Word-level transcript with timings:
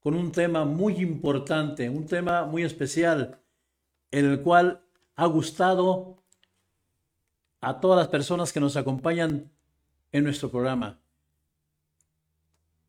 con 0.00 0.14
un 0.14 0.32
tema 0.32 0.64
muy 0.64 0.96
importante, 0.96 1.90
un 1.90 2.06
tema 2.06 2.44
muy 2.44 2.62
especial, 2.62 3.40
en 4.10 4.24
el 4.24 4.40
cual 4.40 4.82
ha 5.16 5.26
gustado 5.26 6.22
a 7.60 7.80
todas 7.80 7.98
las 7.98 8.08
personas 8.08 8.52
que 8.52 8.60
nos 8.60 8.76
acompañan 8.76 9.50
en 10.12 10.24
nuestro 10.24 10.50
programa. 10.50 11.00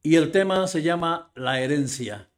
Y 0.02 0.16
el 0.16 0.32
tema 0.32 0.68
se 0.68 0.82
llama 0.82 1.32
La 1.36 1.60
herencia. 1.60 2.30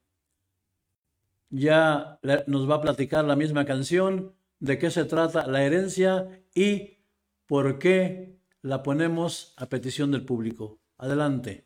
Ya 1.49 2.19
nos 2.47 2.69
va 2.69 2.75
a 2.75 2.81
platicar 2.81 3.25
la 3.25 3.35
misma 3.35 3.65
canción 3.65 4.33
de 4.59 4.79
qué 4.79 4.89
se 4.89 5.03
trata 5.03 5.45
la 5.47 5.63
herencia 5.63 6.43
y 6.55 6.99
por 7.45 7.77
qué 7.77 8.39
la 8.61 8.83
ponemos 8.83 9.53
a 9.57 9.67
petición 9.67 10.11
del 10.11 10.25
público. 10.25 10.79
Adelante. 10.97 11.65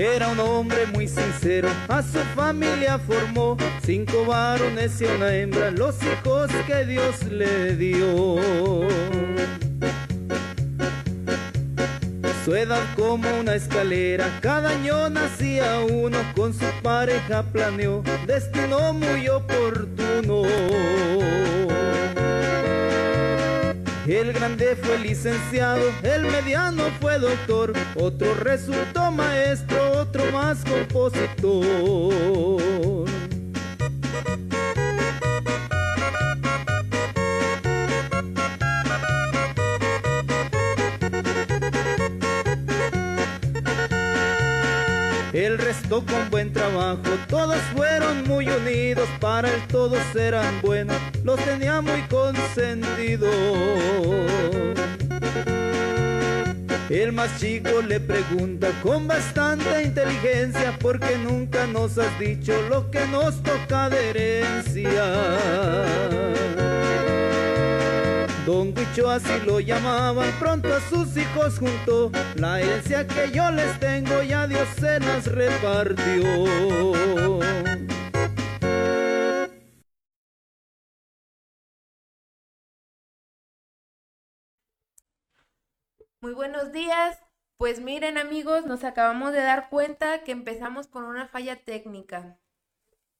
Era 0.00 0.28
un 0.28 0.40
hombre 0.40 0.86
muy 0.86 1.06
sincero, 1.06 1.68
a 1.86 2.02
su 2.02 2.20
familia 2.34 2.98
formó 2.98 3.58
cinco 3.84 4.24
varones 4.24 4.98
y 4.98 5.04
una 5.04 5.34
hembra, 5.34 5.70
los 5.70 5.94
hijos 6.02 6.50
que 6.66 6.86
Dios 6.86 7.22
le 7.24 7.76
dio. 7.76 8.38
Su 12.46 12.54
edad 12.56 12.82
como 12.96 13.28
una 13.40 13.54
escalera, 13.54 14.38
cada 14.40 14.70
año 14.70 15.10
nacía 15.10 15.80
uno, 15.80 16.16
con 16.34 16.54
su 16.54 16.64
pareja 16.82 17.42
planeó 17.52 18.02
destino 18.26 18.94
muy 18.94 19.28
oportuno. 19.28 20.44
El 24.06 24.32
grande 24.32 24.76
fue 24.76 24.98
licenciado, 24.98 25.82
el 26.02 26.22
mediano 26.22 26.84
fue 27.00 27.18
doctor, 27.18 27.72
otro 27.96 28.34
resultó 28.34 29.10
maestro, 29.10 30.00
otro 30.00 30.24
más 30.32 30.64
compositor. 30.64 31.60
Con 45.90 46.30
buen 46.30 46.52
trabajo, 46.52 47.00
todos 47.28 47.58
fueron 47.74 48.22
muy 48.28 48.48
unidos, 48.48 49.08
para 49.18 49.52
el 49.52 49.60
todos 49.66 49.98
eran 50.14 50.62
buenos, 50.62 50.96
los 51.24 51.36
tenía 51.44 51.80
muy 51.80 52.00
consentidos. 52.02 53.34
El 56.88 57.10
más 57.10 57.40
chico 57.40 57.82
le 57.82 57.98
pregunta 57.98 58.70
con 58.84 59.08
bastante 59.08 59.82
inteligencia, 59.82 60.78
porque 60.80 61.18
nunca 61.18 61.66
nos 61.66 61.98
has 61.98 62.16
dicho 62.20 62.52
lo 62.68 62.88
que 62.92 63.04
nos 63.08 63.42
toca 63.42 63.90
de 63.90 64.10
herencia. 64.10 65.04
Don 68.50 68.74
Guicho 68.74 69.08
así 69.08 69.30
lo 69.46 69.60
llamaban, 69.60 70.28
pronto 70.40 70.74
a 70.74 70.80
sus 70.80 71.16
hijos 71.16 71.60
juntó, 71.60 72.10
la 72.34 72.60
herencia 72.60 73.06
que 73.06 73.30
yo 73.30 73.48
les 73.52 73.78
tengo 73.78 74.24
ya 74.24 74.48
Dios 74.48 74.68
se 74.70 74.98
las 74.98 75.24
repartió. 75.26 76.24
Muy 86.20 86.32
buenos 86.34 86.72
días. 86.72 87.20
Pues 87.56 87.80
miren 87.80 88.18
amigos, 88.18 88.66
nos 88.66 88.82
acabamos 88.82 89.30
de 89.30 89.42
dar 89.42 89.70
cuenta 89.70 90.24
que 90.24 90.32
empezamos 90.32 90.88
con 90.88 91.04
una 91.04 91.28
falla 91.28 91.54
técnica. 91.54 92.40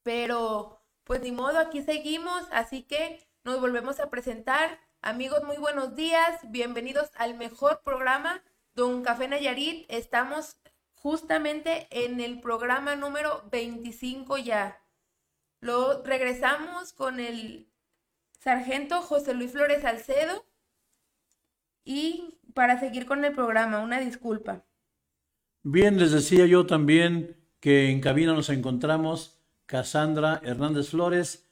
Pero 0.03 0.83
pues 1.05 1.21
ni 1.21 1.31
modo, 1.31 1.61
aquí 1.61 1.83
seguimos, 1.83 2.49
así 2.51 2.83
que 2.83 3.25
nos 3.45 3.61
volvemos 3.61 4.01
a 4.01 4.11
presentar. 4.11 4.90
Amigos, 5.03 5.43
muy 5.45 5.57
buenos 5.57 5.97
días. 5.97 6.41
Bienvenidos 6.51 7.11
al 7.17 7.35
mejor 7.39 7.81
programa, 7.83 8.43
Don 8.75 9.03
Café 9.03 9.29
Nayarit. 9.29 9.87
Estamos 9.89 10.59
justamente 10.93 11.89
en 11.91 12.21
el 12.21 12.39
programa 12.43 12.97
número 12.97 13.43
25 13.51 14.37
ya. 14.37 14.79
Lo 15.63 16.03
regresamos 16.03 16.93
con 16.93 17.19
el 17.19 17.73
sargento 18.39 19.01
José 19.01 19.33
Luis 19.33 19.53
Flores 19.53 19.81
Salcedo. 19.81 20.45
Y 21.83 22.39
para 22.53 22.79
seguir 22.79 23.07
con 23.07 23.25
el 23.25 23.33
programa, 23.33 23.81
una 23.81 24.01
disculpa. 24.01 24.67
Bien, 25.63 25.99
les 25.99 26.13
decía 26.13 26.45
yo 26.45 26.67
también 26.67 27.43
que 27.59 27.91
en 27.91 28.03
cabina 28.03 28.35
nos 28.35 28.51
encontramos 28.51 29.41
Cassandra 29.65 30.43
Hernández 30.45 30.91
Flores, 30.91 31.51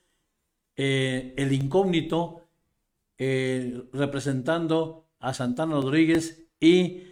eh, 0.76 1.32
el 1.38 1.54
incógnito, 1.54 2.47
eh, 3.18 3.82
representando 3.92 5.06
a 5.20 5.34
Santana 5.34 5.74
Rodríguez 5.74 6.46
y 6.60 7.02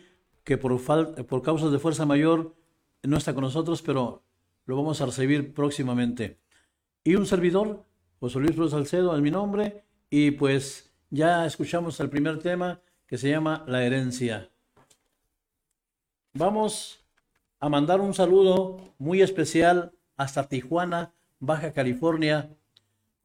que 0.44 0.56
por, 0.56 0.81
por 1.27 1.43
causas 1.43 1.72
de 1.72 1.78
fuerza 1.78 2.06
mayor 2.06 2.55
no 3.03 3.17
está 3.17 3.34
con 3.34 3.43
nosotros, 3.43 3.83
pero 3.83 4.22
lo 4.65 4.77
vamos 4.77 5.00
a 5.00 5.06
recibir 5.06 5.55
próximamente. 5.55 6.39
Y 7.05 7.15
un 7.15 7.27
servidor, 7.27 7.84
José 8.21 8.39
Luis 8.41 8.55
Flores 8.55 8.72
Salcedo, 8.72 9.15
es 9.15 9.22
mi 9.22 9.31
nombre, 9.31 9.84
y 10.11 10.33
pues 10.33 10.93
ya 11.11 11.47
escuchamos 11.47 11.99
el 12.00 12.11
primer 12.11 12.39
tema 12.39 12.81
que 13.06 13.19
se 13.19 13.31
llama 13.31 13.65
La 13.66 13.84
herencia. 13.84 14.50
Vamos 16.33 17.05
a 17.61 17.69
mandar 17.69 18.00
un 18.00 18.12
saludo 18.12 18.95
muy 18.99 19.22
especial 19.22 19.93
hasta 20.16 20.49
Tijuana, 20.49 21.12
Baja 21.39 21.72
California, 21.72 22.56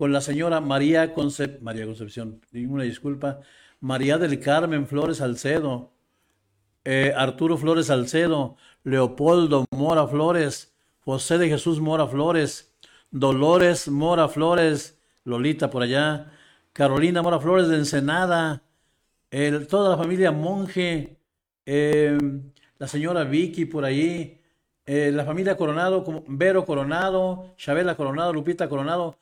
con 0.01 0.11
la 0.11 0.21
señora 0.21 0.61
María, 0.61 1.13
María 1.61 1.85
Concepción, 1.85 2.41
ninguna 2.51 2.85
disculpa, 2.85 3.41
María 3.81 4.17
del 4.17 4.39
Carmen 4.39 4.87
Flores 4.87 5.17
Salcedo, 5.17 5.93
eh, 6.83 7.13
Arturo 7.15 7.55
Flores 7.55 7.85
Salcedo, 7.85 8.57
Leopoldo 8.83 9.65
Mora 9.69 10.07
Flores, 10.07 10.73
José 11.01 11.37
de 11.37 11.49
Jesús 11.49 11.79
Mora 11.79 12.07
Flores, 12.07 12.75
Dolores 13.11 13.89
Mora 13.89 14.27
Flores, 14.27 14.99
Lolita 15.23 15.69
por 15.69 15.83
allá, 15.83 16.31
Carolina 16.73 17.21
Mora 17.21 17.39
Flores 17.39 17.67
de 17.67 17.75
Ensenada, 17.75 18.63
toda 19.69 19.91
la 19.91 19.97
familia 19.97 20.31
Monje, 20.31 21.19
eh, 21.67 22.17
la 22.79 22.87
señora 22.87 23.23
Vicky 23.23 23.65
por 23.65 23.85
ahí, 23.85 24.41
eh, 24.87 25.11
la 25.13 25.25
familia 25.25 25.55
Coronado, 25.55 26.03
Vero 26.27 26.65
Coronado, 26.65 27.53
Chabela 27.55 27.95
Coronado, 27.95 28.33
Lupita 28.33 28.67
Coronado, 28.67 29.15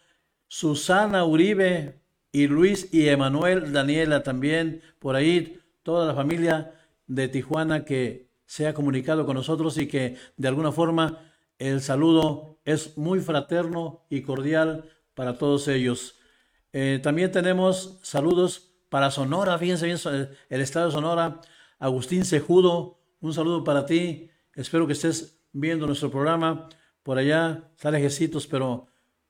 Susana 0.50 1.24
Uribe 1.26 2.02
y 2.32 2.48
Luis 2.48 2.92
y 2.92 3.08
Emanuel 3.08 3.72
Daniela 3.72 4.24
también, 4.24 4.82
por 4.98 5.16
ahí 5.16 5.60
toda 5.84 6.08
la 6.08 6.16
familia 6.16 6.74
de 7.08 7.28
Tijuana 7.28 7.86
que 7.86 8.30
se 8.46 8.68
ha 8.68 8.74
comunicado 8.74 9.28
con 9.28 9.36
nosotros 9.36 9.78
y 9.78 9.88
que 9.88 10.18
de 10.38 10.48
alguna 10.48 10.72
forma 10.72 11.20
el 11.60 11.82
saludo 11.82 12.60
es 12.66 12.98
muy 12.98 13.20
fraterno 13.20 14.06
y 14.10 14.24
cordial 14.24 14.90
para 15.14 15.38
todos 15.38 15.68
ellos. 15.68 16.16
Eh, 16.74 17.00
también 17.02 17.31
tenemos 17.31 18.00
saludos 18.02 18.72
para 18.90 19.12
Sonora, 19.12 19.58
fíjense 19.60 19.86
bien, 19.86 20.00
el 20.50 20.62
estado 20.62 20.88
de 20.88 20.92
Sonora, 20.92 21.42
Agustín 21.78 22.26
Cejudo, 22.26 23.00
un 23.22 23.34
saludo 23.34 23.64
para 23.64 23.86
ti, 23.86 24.31
espero 24.56 24.88
que 24.88 24.94
estés 24.94 25.40
viendo 25.52 25.86
nuestro 25.86 26.10
programa, 26.10 26.70
por 27.04 27.20
allá 27.20 27.72
sale 27.78 28.00
Jecitos, 28.00 28.48
pero 28.48 28.88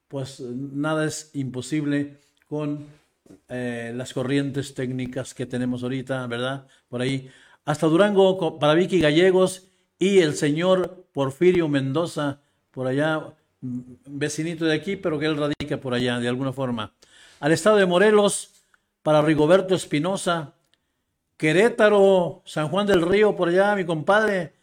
pues 0.09 0.39
nada 0.41 1.05
es 1.05 1.29
imposible 1.35 2.17
con 2.47 2.87
eh, 3.47 3.93
las 3.95 4.11
corrientes 4.11 4.73
técnicas 4.73 5.33
que 5.33 5.45
tenemos 5.45 5.83
ahorita, 5.83 6.25
¿verdad? 6.27 6.67
Por 6.89 7.01
ahí. 7.01 7.29
Hasta 7.63 7.87
Durango 7.87 8.57
para 8.57 8.73
Vicky 8.73 8.99
Gallegos 8.99 9.67
y 9.99 10.19
el 10.19 10.33
señor 10.33 11.05
Porfirio 11.13 11.67
Mendoza, 11.67 12.41
por 12.71 12.87
allá, 12.87 13.21
mm, 13.61 13.79
vecinito 14.07 14.65
de 14.65 14.73
aquí, 14.73 14.95
pero 14.95 15.19
que 15.19 15.27
él 15.27 15.37
radica 15.37 15.79
por 15.79 15.93
allá, 15.93 16.19
de 16.19 16.27
alguna 16.27 16.53
forma. 16.53 16.93
Al 17.39 17.51
estado 17.51 17.77
de 17.77 17.85
Morelos, 17.85 18.63
para 19.03 19.21
Rigoberto 19.21 19.75
Espinosa, 19.75 20.55
Querétaro, 21.37 22.41
San 22.45 22.69
Juan 22.69 22.87
del 22.87 23.03
Río, 23.03 23.35
por 23.35 23.49
allá, 23.49 23.75
mi 23.75 23.85
compadre 23.85 24.53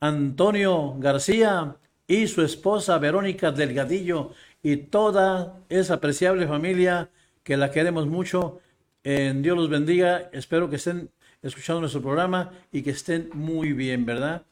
Antonio 0.00 0.94
García 0.98 1.76
y 2.06 2.26
su 2.26 2.42
esposa 2.42 2.98
Verónica 2.98 3.50
Delgadillo 3.50 4.32
y 4.64 4.78
toda 4.78 5.60
esa 5.68 5.94
apreciable 5.94 6.48
familia 6.48 7.10
que 7.42 7.58
la 7.58 7.70
queremos 7.70 8.06
mucho. 8.06 8.60
En 9.04 9.42
Dios 9.42 9.58
los 9.58 9.68
bendiga. 9.68 10.30
Espero 10.32 10.70
que 10.70 10.76
estén 10.76 11.10
escuchando 11.42 11.82
nuestro 11.82 12.00
programa 12.00 12.50
y 12.72 12.82
que 12.82 12.90
estén 12.90 13.28
muy 13.34 13.74
bien, 13.74 14.06
¿verdad? 14.06 14.46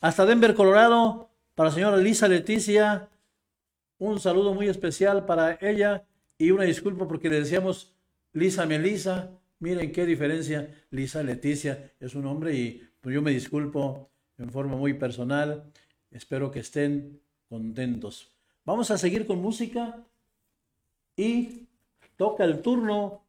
Hasta 0.00 0.24
Denver, 0.24 0.54
Colorado, 0.54 1.30
para 1.56 1.70
la 1.70 1.74
señora 1.74 1.96
Lisa 1.96 2.28
Leticia, 2.28 3.08
un 3.98 4.20
saludo 4.20 4.54
muy 4.54 4.68
especial 4.68 5.26
para 5.26 5.58
ella 5.60 6.04
y 6.38 6.52
una 6.52 6.62
disculpa 6.62 7.08
porque 7.08 7.28
le 7.28 7.40
decíamos 7.40 7.92
Lisa 8.32 8.66
Melisa. 8.66 9.32
Miren 9.58 9.90
qué 9.90 10.06
diferencia. 10.06 10.70
Lisa 10.90 11.24
Leticia 11.24 11.90
es 11.98 12.14
un 12.14 12.26
hombre 12.26 12.54
y 12.54 12.88
pues 13.00 13.12
yo 13.12 13.20
me 13.20 13.32
disculpo 13.32 14.10
en 14.38 14.48
forma 14.48 14.76
muy 14.76 14.94
personal. 14.94 15.64
Espero 16.12 16.52
que 16.52 16.60
estén 16.60 17.20
contentos. 17.48 18.35
Vamos 18.66 18.90
a 18.90 18.98
seguir 18.98 19.28
con 19.28 19.40
música 19.40 20.02
y 21.16 21.68
toca 22.16 22.42
el 22.42 22.62
turno 22.62 23.22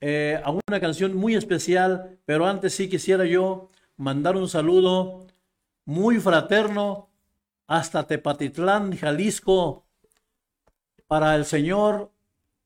eh, 0.00 0.40
a 0.44 0.52
una 0.52 0.78
canción 0.80 1.16
muy 1.16 1.34
especial, 1.34 2.16
pero 2.24 2.46
antes 2.46 2.72
sí 2.72 2.88
quisiera 2.88 3.24
yo 3.24 3.68
mandar 3.96 4.36
un 4.36 4.48
saludo 4.48 5.26
muy 5.86 6.20
fraterno 6.20 7.10
hasta 7.66 8.06
Tepatitlán, 8.06 8.96
Jalisco, 8.96 9.86
para 11.08 11.34
el 11.34 11.44
señor 11.44 12.12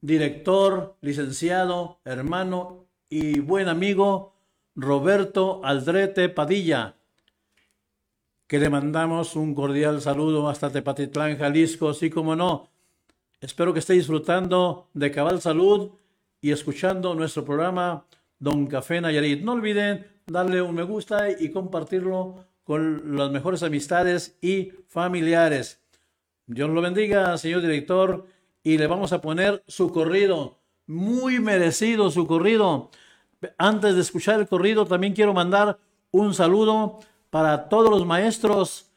director, 0.03 0.99
licenciado, 1.01 2.01
hermano 2.05 2.85
y 3.09 3.41
buen 3.41 3.69
amigo 3.69 4.35
Roberto 4.75 5.63
Aldrete 5.65 6.29
Padilla, 6.29 6.97
que 8.51 8.59
le 8.59 8.69
mandamos 8.69 9.37
un 9.37 9.55
cordial 9.55 10.01
saludo 10.01 10.49
hasta 10.49 10.73
Tepatitlán, 10.73 11.39
Jalisco, 11.39 11.91
así 11.91 12.11
como 12.11 12.35
no. 12.35 12.69
Espero 13.41 13.73
que 13.73 13.79
esté 13.79 13.93
disfrutando 13.93 14.89
de 14.93 15.13
Cabal 15.13 15.41
Salud 15.41 15.93
y 16.41 16.51
escuchando 16.51 17.15
nuestro 17.15 17.45
programa 17.45 18.07
Don 18.41 18.67
Café 18.67 19.01
Nayarit. 19.01 19.45
No 19.45 19.53
olviden 19.53 20.05
darle 20.27 20.61
un 20.63 20.75
me 20.75 20.83
gusta 20.83 21.31
y 21.31 21.53
compartirlo 21.53 22.45
con 22.65 23.17
las 23.17 23.31
mejores 23.31 23.63
amistades 23.63 24.37
y 24.43 24.73
familiares. 24.89 25.81
Dios 26.47 26.71
lo 26.71 26.83
bendiga, 26.83 27.39
señor 27.39 27.61
director, 27.61 28.27
y 28.65 28.79
le 28.79 28.89
vamos 28.89 29.13
a 29.13 29.21
poner 29.21 29.63
su 29.69 29.93
corrido. 29.93 30.59
Muy 30.89 31.39
merecido 31.39 32.11
su 32.11 32.27
corrido. 32.27 32.91
Antes 33.59 33.95
de 33.95 34.01
escuchar 34.01 34.41
el 34.41 34.49
corrido, 34.49 34.87
también 34.87 35.13
quiero 35.13 35.35
mandar 35.35 35.79
un 36.11 36.35
saludo 36.35 36.99
para 37.31 37.69
todos 37.69 37.91
los 37.91 38.05
maestros, 38.05 38.91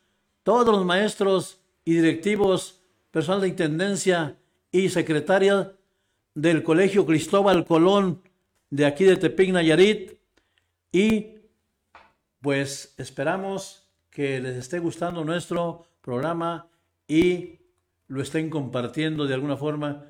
todos 0.43 0.67
los 0.67 0.85
maestros 0.85 1.59
y 1.85 1.93
directivos, 1.93 2.81
personal 3.11 3.41
de 3.41 3.49
intendencia 3.49 4.37
y 4.71 4.89
secretaria 4.89 5.73
del 6.33 6.63
Colegio 6.63 7.05
Cristóbal 7.05 7.65
Colón 7.65 8.21
de 8.69 8.85
aquí 8.85 9.03
de 9.03 9.17
Tepic 9.17 9.51
Nayarit 9.51 10.13
y 10.91 11.27
pues 12.41 12.95
esperamos 12.97 13.87
que 14.09 14.39
les 14.39 14.57
esté 14.57 14.79
gustando 14.79 15.23
nuestro 15.23 15.85
programa 16.01 16.67
y 17.07 17.59
lo 18.07 18.21
estén 18.21 18.49
compartiendo 18.49 19.25
de 19.25 19.33
alguna 19.33 19.57
forma 19.57 20.05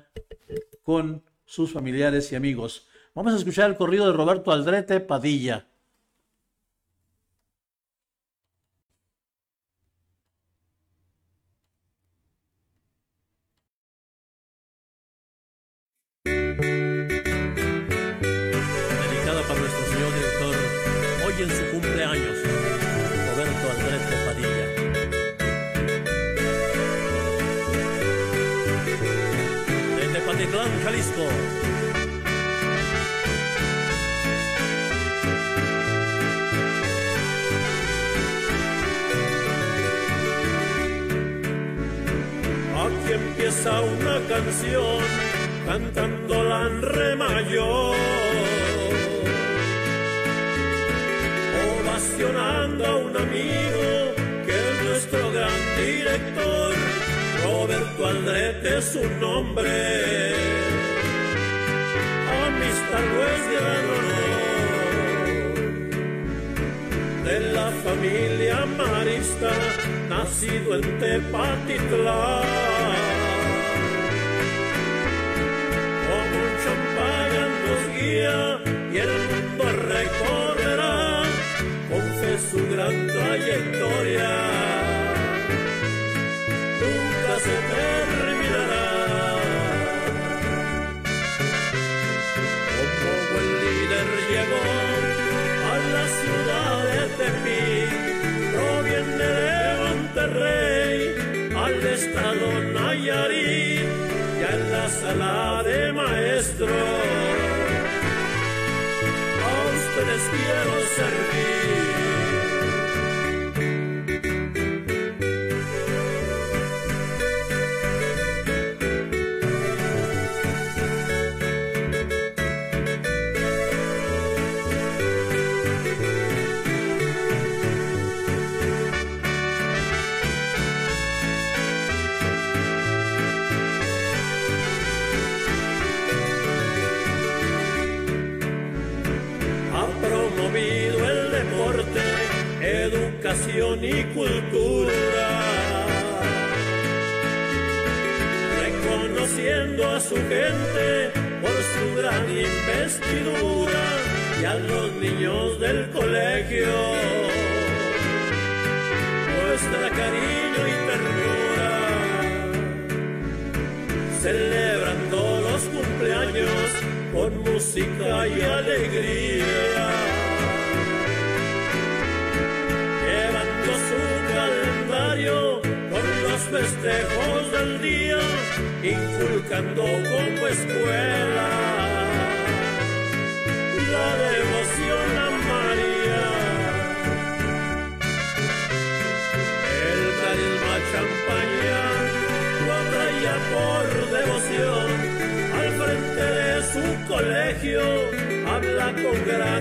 con 0.82 1.22
sus 1.44 1.72
familiares 1.72 2.32
y 2.32 2.36
amigos. 2.36 2.86
Vamos 3.14 3.34
a 3.34 3.36
escuchar 3.36 3.70
el 3.70 3.76
corrido 3.76 4.06
de 4.06 4.12
Roberto 4.12 4.50
Aldrete 4.50 5.00
Padilla. 5.00 5.66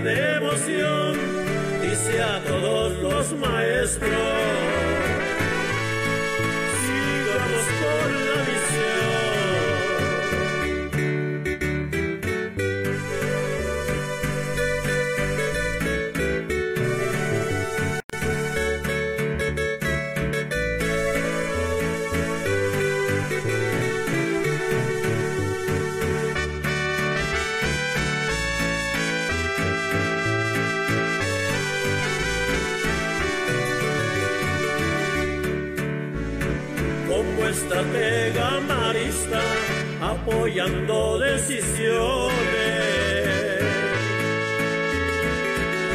Emoción, 0.07 1.17
dice 1.81 2.21
a 2.21 2.39
todos 2.43 2.97
los 3.01 3.39
maestros. 3.39 4.92
Apoyando 40.23 41.19
decisiones, 41.19 42.31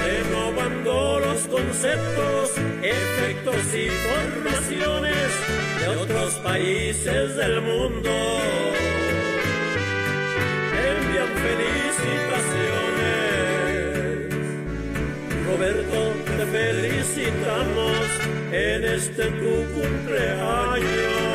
renovando 0.05 1.21
los 1.21 1.41
conceptos, 1.47 2.51
efectos 2.83 3.75
y 3.75 3.89
formaciones 3.89 5.31
de 5.81 5.89
otros 5.97 6.35
países 6.45 7.37
del 7.37 7.63
mundo. 7.63 8.11
Envían 10.91 11.33
felicitaciones. 11.47 12.69
Roberto, 15.47 15.99
te 16.37 16.45
felicitamos 16.47 18.05
en 18.53 18.85
este 18.85 19.25
tu 19.25 19.65
cumpleaños. 19.75 21.28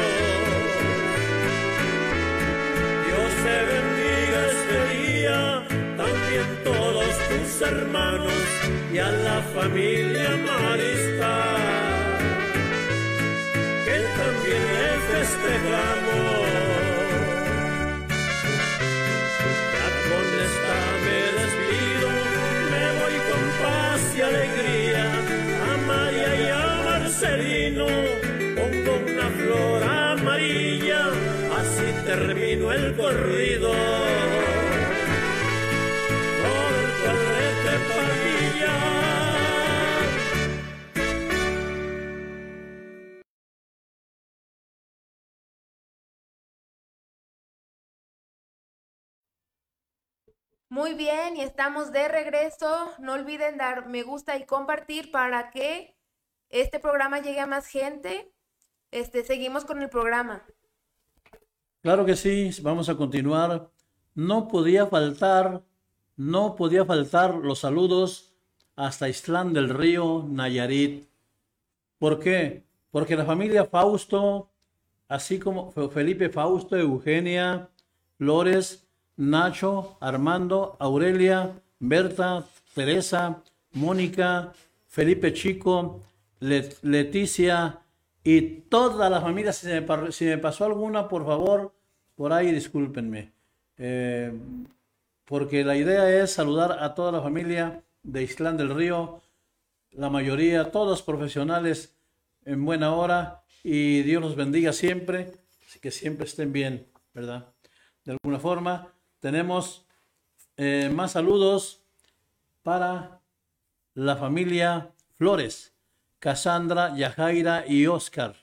Te 3.43 3.57
bendiga 3.71 4.39
este 4.55 4.79
día, 4.95 5.39
también 5.97 6.47
todos 6.63 7.11
tus 7.29 7.61
hermanos 7.61 8.31
y 8.93 8.97
a 8.99 9.11
la 9.11 9.41
familia 9.53 10.29
Marista, 10.47 11.33
que 13.85 13.97
también 14.21 14.63
le 14.77 14.91
festejamos. 15.11 16.47
Ya 19.73 19.87
con 20.09 20.25
esta 20.47 20.77
me 21.03 21.19
despido, 21.39 22.07
me 22.71 22.85
voy 22.99 23.17
con 23.29 23.43
paz 23.61 24.01
y 24.15 24.21
alegría. 24.21 25.05
A 25.69 25.77
María 25.85 26.31
y 26.35 26.47
a 26.47 26.63
Marcelino, 26.85 27.87
pongo 28.55 28.91
una 29.11 29.27
flor 29.37 29.83
amarilla, 29.83 31.01
así 31.63 32.05
termino 32.05 32.71
el 32.71 32.95
corrido. 32.95 33.71
Muy 50.69 50.95
bien, 50.95 51.37
y 51.37 51.43
estamos 51.43 51.91
de 51.91 52.07
regreso. 52.07 52.91
No 52.97 53.13
olviden 53.13 53.57
dar 53.57 53.87
me 53.87 54.01
gusta 54.01 54.35
y 54.37 54.45
compartir 54.47 55.11
para 55.11 55.51
que 55.51 55.95
este 56.49 56.79
programa 56.79 57.19
llegue 57.19 57.39
a 57.39 57.45
más 57.45 57.67
gente. 57.67 58.33
Este, 58.89 59.23
seguimos 59.23 59.65
con 59.65 59.83
el 59.83 59.89
programa. 59.89 60.43
Claro 61.83 62.05
que 62.05 62.15
sí, 62.15 62.49
vamos 62.61 62.87
a 62.89 62.95
continuar. 62.95 63.69
No 64.15 64.47
podía 64.47 64.87
faltar, 64.87 65.63
no 66.15 66.55
podía 66.55 66.85
faltar 66.85 67.35
los 67.35 67.59
saludos 67.59 68.33
hasta 68.75 69.09
Islán 69.09 69.53
del 69.53 69.69
Río, 69.69 70.25
Nayarit. 70.27 71.05
¿Por 71.99 72.19
qué? 72.19 72.63
Porque 72.91 73.15
la 73.15 73.25
familia 73.25 73.65
Fausto, 73.65 74.49
así 75.07 75.39
como 75.39 75.71
Fe- 75.71 75.89
Felipe 75.89 76.29
Fausto, 76.29 76.75
Eugenia, 76.77 77.69
Flores, 78.17 78.87
Nacho, 79.17 79.97
Armando, 79.99 80.75
Aurelia, 80.79 81.61
Berta, 81.79 82.45
Teresa, 82.73 83.43
Mónica, 83.73 84.53
Felipe 84.87 85.33
Chico, 85.33 86.01
Le- 86.39 86.69
Leticia 86.81 87.79
y 88.23 88.41
toda 88.41 89.09
la 89.09 89.21
familia. 89.21 89.53
Si 89.53 89.67
me, 89.67 90.11
si 90.11 90.25
me 90.25 90.37
pasó 90.37 90.65
alguna, 90.65 91.07
por 91.07 91.25
favor, 91.25 91.73
por 92.15 92.33
ahí 92.33 92.51
discúlpenme. 92.51 93.33
Eh, 93.77 94.31
porque 95.25 95.63
la 95.63 95.75
idea 95.75 96.23
es 96.23 96.33
saludar 96.33 96.83
a 96.83 96.93
toda 96.93 97.11
la 97.11 97.21
familia 97.21 97.83
de 98.03 98.23
Islán 98.23 98.57
del 98.57 98.75
Río, 98.75 99.21
la 99.91 100.09
mayoría, 100.09 100.71
todos 100.71 101.01
profesionales 101.01 101.95
en 102.45 102.65
buena 102.65 102.93
hora 102.93 103.43
y 103.63 104.01
Dios 104.03 104.21
los 104.21 104.35
bendiga 104.35 104.73
siempre, 104.73 105.31
así 105.67 105.79
que 105.79 105.91
siempre 105.91 106.25
estén 106.25 106.51
bien, 106.51 106.87
¿verdad? 107.13 107.53
De 108.03 108.11
alguna 108.11 108.39
forma, 108.39 108.93
tenemos 109.19 109.85
eh, 110.57 110.91
más 110.93 111.13
saludos 111.13 111.81
para 112.61 113.21
la 113.93 114.17
familia 114.17 114.91
Flores, 115.15 115.72
Cassandra, 116.23 116.95
Yajaira 116.95 117.65
y 117.67 117.85
Oscar. 117.87 118.37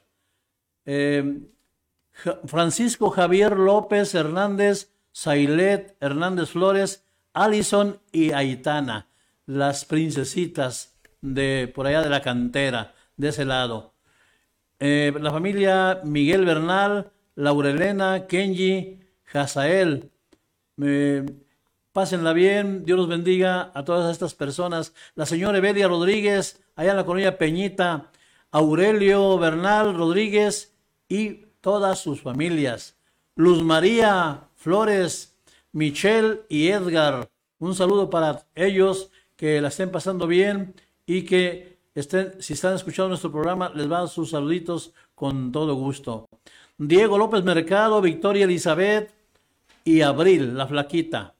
Ja- 2.12 2.38
Francisco 2.44 3.08
Javier 3.08 3.56
López 3.56 4.14
Hernández, 4.14 4.92
Sailet 5.12 5.96
Hernández 5.98 6.50
Flores, 6.50 7.06
Alison 7.32 7.98
y 8.12 8.32
Aitana, 8.32 9.08
las 9.46 9.86
princesitas 9.86 11.00
de 11.22 11.72
por 11.74 11.86
allá 11.86 12.02
de 12.02 12.10
la 12.10 12.20
cantera, 12.20 12.92
de 13.16 13.28
ese 13.28 13.46
lado. 13.46 13.94
Eh, 14.78 15.14
la 15.18 15.30
familia 15.30 16.02
Miguel 16.04 16.44
Bernal, 16.44 17.12
Laurelena, 17.34 18.26
Kenji, 18.26 19.00
Hazael. 19.32 20.10
Eh, 20.82 21.24
pásenla 21.92 22.32
bien, 22.32 22.84
Dios 22.84 22.98
los 22.98 23.08
bendiga 23.08 23.70
a 23.74 23.84
todas 23.84 24.10
estas 24.12 24.34
personas. 24.34 24.94
La 25.14 25.26
señora 25.26 25.58
Evelia 25.58 25.88
Rodríguez, 25.88 26.62
allá 26.76 26.92
en 26.92 26.96
la 26.96 27.06
colonia 27.06 27.38
Peñita, 27.38 28.10
Aurelio 28.50 29.38
Bernal 29.38 29.94
Rodríguez 29.94 30.74
y 31.08 31.46
todas 31.60 32.00
sus 32.00 32.22
familias. 32.22 32.96
Luz 33.36 33.62
María 33.62 34.48
Flores, 34.56 35.36
Michelle 35.72 36.42
y 36.48 36.68
Edgar. 36.68 37.28
Un 37.58 37.74
saludo 37.74 38.10
para 38.10 38.46
ellos, 38.54 39.10
que 39.36 39.60
la 39.60 39.68
estén 39.68 39.90
pasando 39.90 40.26
bien 40.26 40.74
y 41.06 41.22
que 41.22 41.78
estén, 41.94 42.34
si 42.42 42.52
están 42.52 42.74
escuchando 42.74 43.10
nuestro 43.10 43.32
programa, 43.32 43.72
les 43.74 43.88
van 43.88 44.08
sus 44.08 44.30
saluditos 44.30 44.92
con 45.14 45.52
todo 45.52 45.74
gusto. 45.74 46.28
Diego 46.76 47.18
López 47.18 47.44
Mercado, 47.44 48.00
Victoria 48.00 48.44
Elizabeth 48.44 49.10
y 49.84 50.02
Abril, 50.02 50.56
la 50.56 50.66
flaquita. 50.66 51.34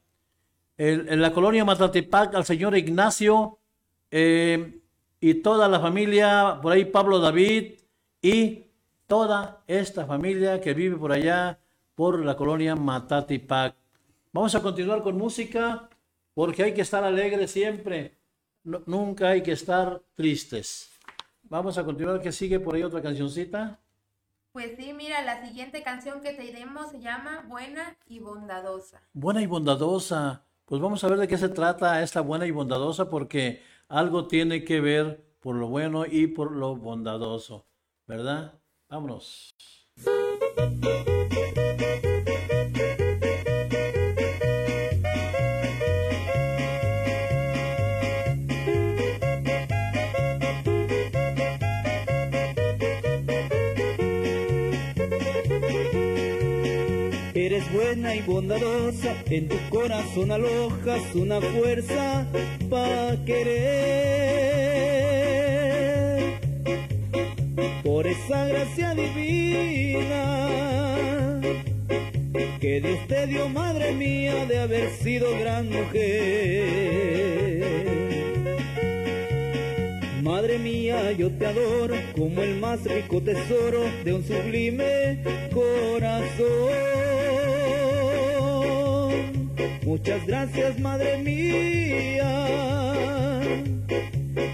El- 0.81 1.09
en 1.11 1.21
la 1.21 1.31
colonia 1.31 1.63
Matatipac 1.63 2.35
al 2.35 2.47
señor 2.47 2.75
Ignacio 2.75 3.59
eh, 4.11 4.81
y 5.21 5.35
toda 5.35 5.69
la 5.69 5.79
familia, 5.79 6.59
por 6.63 6.73
ahí 6.73 6.87
Pablo 6.87 7.19
David 7.19 7.75
y 8.23 8.65
toda 9.07 9.63
esta 9.67 10.07
familia 10.07 10.59
que 10.59 10.73
vive 10.73 10.97
por 10.97 11.13
allá, 11.13 11.59
por 11.95 12.25
la 12.25 12.35
colonia 12.35 12.77
Matatipac. 12.77 13.75
Vamos 14.33 14.55
a 14.55 14.63
continuar 14.63 15.03
con 15.03 15.19
música 15.19 15.91
porque 16.33 16.63
hay 16.63 16.73
que 16.73 16.81
estar 16.81 17.05
alegres 17.05 17.51
siempre. 17.51 18.17
No- 18.65 18.83
nunca 18.87 19.29
hay 19.29 19.43
que 19.43 19.53
estar 19.53 20.01
tristes. 20.15 20.89
Vamos 21.43 21.77
a 21.77 21.85
continuar, 21.85 22.23
que 22.23 22.33
sigue 22.33 22.59
por 22.59 22.75
ahí 22.75 22.83
otra 22.85 23.03
cancioncita. 23.03 23.79
Pues 24.53 24.77
sí, 24.79 24.95
mira, 24.95 25.21
la 25.23 25.47
siguiente 25.47 25.83
canción 25.83 26.23
que 26.23 26.33
te 26.33 26.45
iremos 26.47 26.91
se 26.91 27.01
llama 27.01 27.45
Buena 27.49 27.99
y 28.09 28.21
Bondadosa. 28.21 29.03
Buena 29.13 29.43
y 29.43 29.47
bondadosa. 29.47 30.43
Pues 30.71 30.81
vamos 30.81 31.03
a 31.03 31.09
ver 31.09 31.19
de 31.19 31.27
qué 31.27 31.37
se 31.37 31.49
trata 31.49 32.01
esta 32.01 32.21
buena 32.21 32.47
y 32.47 32.53
bondadosa 32.53 33.11
porque 33.11 33.61
algo 33.89 34.29
tiene 34.29 34.63
que 34.63 34.81
ver 34.81 35.21
por 35.41 35.57
lo 35.57 35.67
bueno 35.67 36.07
y 36.07 36.29
por 36.29 36.53
lo 36.53 36.77
bondadoso, 36.77 37.67
¿verdad? 38.07 38.61
Vámonos. 38.89 39.51
Y 57.93 58.21
bondadosa, 58.25 59.17
en 59.27 59.49
tu 59.49 59.57
corazón 59.69 60.31
alojas 60.31 61.03
una 61.17 61.41
fuerza 61.41 62.25
para 62.71 63.17
querer. 63.25 64.61
Por 67.83 68.07
esa 68.07 68.47
gracia 68.47 68.95
divina 68.95 70.31
que 72.61 72.81
Dios 72.81 73.09
te 73.09 73.27
dio, 73.27 73.49
madre 73.49 73.93
mía, 73.93 74.47
de 74.47 74.61
haber 74.61 74.91
sido 75.03 75.37
gran 75.41 75.69
mujer. 75.69 77.01
Madre 80.23 80.61
mía, 80.61 81.11
yo 81.11 81.33
te 81.33 81.45
adoro 81.47 81.97
como 82.17 82.41
el 82.43 82.55
más 82.55 82.85
rico 82.85 83.21
tesoro 83.21 83.83
de 84.05 84.13
un 84.13 84.23
sublime 84.23 85.25
corazón. 85.53 87.40
Muchas 89.83 90.27
gracias, 90.27 90.79
madre 90.79 91.17
mía, 91.19 92.47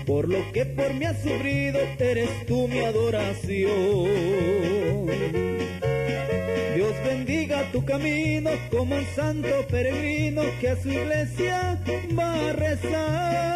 Por 0.06 0.28
lo 0.28 0.52
que 0.52 0.64
por 0.64 0.94
mí 0.94 1.04
has 1.04 1.20
sufrido, 1.20 1.80
eres 1.98 2.30
tú 2.46 2.68
mi 2.68 2.78
adoración. 2.78 4.06
Dios 6.76 6.94
bendiga 7.04 7.70
tu 7.72 7.84
camino 7.84 8.50
como 8.70 8.94
un 8.94 9.04
santo 9.16 9.66
peregrino 9.68 10.42
que 10.60 10.68
a 10.68 10.76
su 10.76 10.90
iglesia 10.90 11.82
va 12.16 12.48
a 12.48 12.52
rezar. 12.52 13.46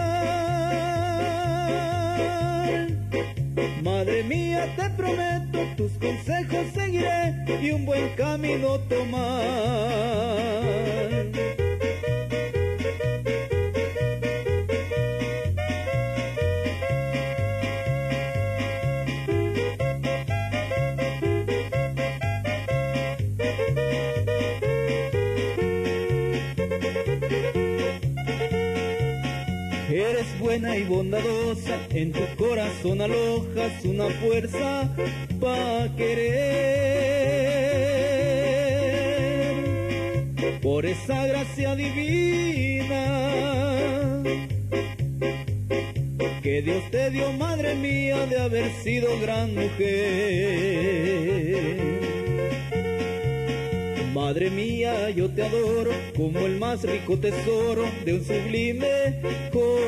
Madre 3.82 4.24
mía, 4.24 4.74
te 4.76 4.90
prometo, 4.90 5.60
tus 5.76 5.92
consejos 5.92 6.66
seguiré 6.74 7.44
y 7.62 7.70
un 7.70 7.86
buen 7.86 8.08
camino 8.16 8.80
tomar. 8.80 9.99
Buena 30.50 30.76
y 30.76 30.82
bondadosa, 30.82 31.78
en 31.90 32.10
tu 32.10 32.22
corazón 32.36 33.00
alojas 33.00 33.84
una 33.84 34.06
fuerza 34.06 34.92
para 35.40 35.94
querer. 35.94 36.40
Por 40.60 40.86
esa 40.86 41.24
gracia 41.28 41.76
divina 41.76 43.04
que 46.42 46.62
Dios 46.62 46.82
te 46.90 47.10
dio, 47.10 47.30
madre 47.34 47.76
mía, 47.76 48.26
de 48.26 48.40
haber 48.40 48.72
sido 48.82 49.20
gran 49.20 49.54
mujer. 49.54 50.00
Madre 54.12 54.50
mía, 54.50 55.10
yo 55.10 55.30
te 55.30 55.44
adoro 55.44 55.92
como 56.16 56.40
el 56.40 56.58
más 56.58 56.82
rico 56.82 57.16
tesoro 57.16 57.84
de 58.04 58.14
un 58.14 58.24
sublime 58.24 59.20
corazón. 59.52 59.79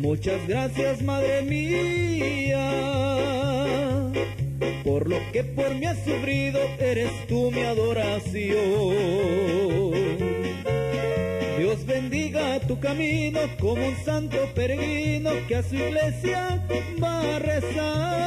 Muchas 0.00 0.46
gracias, 0.46 1.02
Madre 1.02 1.42
mía, 1.42 2.70
por 4.84 5.08
lo 5.08 5.16
que 5.32 5.44
por 5.44 5.74
mí 5.74 5.86
has 5.86 5.98
sufrido, 6.04 6.60
eres 6.78 7.10
tú 7.26 7.50
mi 7.50 7.60
adoración. 7.60 8.58
Dios 11.58 11.86
bendiga 11.86 12.60
tu 12.60 12.78
camino 12.80 13.40
como 13.58 13.86
un 13.86 13.96
santo 14.04 14.36
peregrino 14.54 15.30
que 15.48 15.56
a 15.56 15.62
su 15.62 15.76
iglesia 15.76 16.62
va 17.02 17.36
a 17.36 17.38
rezar. 17.38 18.20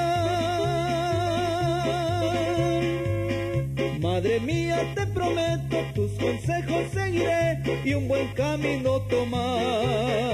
Madre 4.00 4.40
mía, 4.40 4.80
te 4.96 5.03
prometo, 5.14 5.78
tus 5.96 6.12
consejos 6.12 6.92
seguiré 6.92 7.62
y 7.86 7.94
un 7.94 8.08
buen 8.08 8.34
camino 8.34 9.02
tomar. 9.08 10.34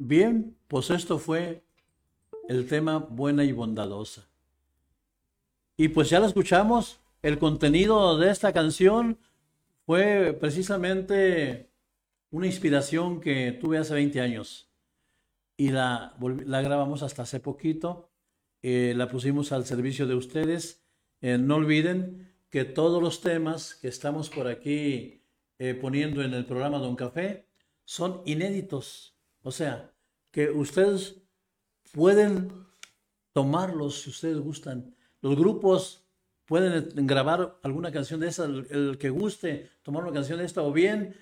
Bien, 0.00 0.56
pues 0.68 0.90
esto 0.90 1.18
fue 1.18 1.62
el 2.48 2.66
tema 2.66 2.98
buena 2.98 3.44
y 3.44 3.52
bondadosa. 3.52 4.26
Y 5.76 5.88
pues 5.88 6.08
ya 6.08 6.18
lo 6.18 6.26
escuchamos, 6.26 6.98
el 7.22 7.38
contenido 7.38 8.16
de 8.16 8.30
esta 8.30 8.52
canción 8.52 9.18
fue 9.84 10.36
precisamente 10.40 11.67
una 12.30 12.46
inspiración 12.46 13.20
que 13.20 13.52
tuve 13.52 13.78
hace 13.78 13.94
20 13.94 14.20
años 14.20 14.70
y 15.56 15.70
la, 15.70 16.16
la 16.46 16.62
grabamos 16.62 17.02
hasta 17.02 17.22
hace 17.22 17.40
poquito, 17.40 18.10
eh, 18.62 18.94
la 18.96 19.08
pusimos 19.08 19.52
al 19.52 19.66
servicio 19.66 20.06
de 20.06 20.14
ustedes. 20.14 20.84
Eh, 21.20 21.38
no 21.38 21.56
olviden 21.56 22.32
que 22.50 22.64
todos 22.64 23.02
los 23.02 23.20
temas 23.20 23.74
que 23.74 23.88
estamos 23.88 24.30
por 24.30 24.46
aquí 24.46 25.24
eh, 25.58 25.74
poniendo 25.74 26.22
en 26.22 26.34
el 26.34 26.46
programa 26.46 26.78
Don 26.78 26.96
Café 26.96 27.48
son 27.84 28.22
inéditos. 28.24 29.16
O 29.42 29.50
sea, 29.50 29.92
que 30.30 30.50
ustedes 30.50 31.22
pueden 31.92 32.52
tomarlos 33.32 34.02
si 34.02 34.10
ustedes 34.10 34.38
gustan. 34.38 34.94
Los 35.20 35.36
grupos 35.36 36.06
pueden 36.44 37.06
grabar 37.06 37.58
alguna 37.62 37.90
canción 37.90 38.20
de 38.20 38.28
esa, 38.28 38.44
el, 38.44 38.66
el 38.70 38.98
que 38.98 39.10
guste, 39.10 39.70
tomar 39.82 40.04
una 40.04 40.12
canción 40.12 40.38
de 40.38 40.44
esta, 40.44 40.62
o 40.62 40.72
bien 40.72 41.14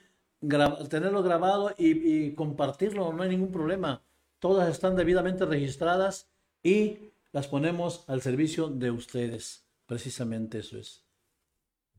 tenerlo 0.89 1.23
grabado 1.23 1.75
y, 1.77 2.27
y 2.27 2.35
compartirlo, 2.35 3.13
no 3.13 3.23
hay 3.23 3.31
ningún 3.31 3.53
problema. 3.53 4.03
Todas 4.39 4.69
están 4.69 4.97
debidamente 4.97 5.45
registradas 5.45 6.31
y 6.63 7.13
las 7.33 7.49
ponemos 7.49 8.05
al 8.09 8.23
servicio 8.23 8.69
de 8.69 8.91
ustedes. 8.91 9.67
Precisamente 9.87 10.59
eso 10.59 10.79
es. 10.79 11.07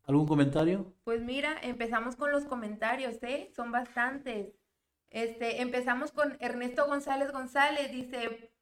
¿Algún 0.08 0.26
comentario? 0.26 0.93
Pues 1.04 1.21
mira, 1.21 1.58
empezamos 1.62 2.15
con 2.15 2.32
los 2.32 2.45
comentarios, 2.45 3.21
¿eh? 3.23 3.52
Son 3.54 3.73
bastantes. 3.73 4.54
Este, 5.10 5.62
empezamos 5.62 6.12
con 6.12 6.38
Ernesto 6.39 6.86
González 6.88 7.32
González, 7.32 7.91
dice, 7.91 8.54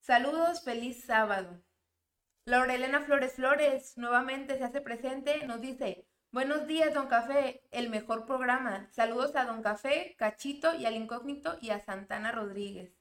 saludos, 0.00 0.64
feliz 0.64 1.04
sábado. 1.04 1.62
Laurelena 2.44 3.02
Flores 3.02 3.34
Flores 3.34 3.96
nuevamente 3.96 4.58
se 4.58 4.64
hace 4.64 4.80
presente, 4.80 5.46
nos 5.46 5.60
dice, 5.60 6.07
buenos 6.32 6.66
días, 6.66 6.94
Don 6.94 7.06
Café, 7.06 7.62
el 7.70 7.90
mejor 7.90 8.26
programa. 8.26 8.88
Saludos 8.92 9.34
a 9.36 9.44
Don 9.44 9.62
Café, 9.62 10.14
Cachito 10.18 10.74
y 10.74 10.86
al 10.86 10.94
Incógnito 10.94 11.58
y 11.60 11.70
a 11.70 11.80
Santana 11.80 12.32
Rodríguez. 12.32 12.92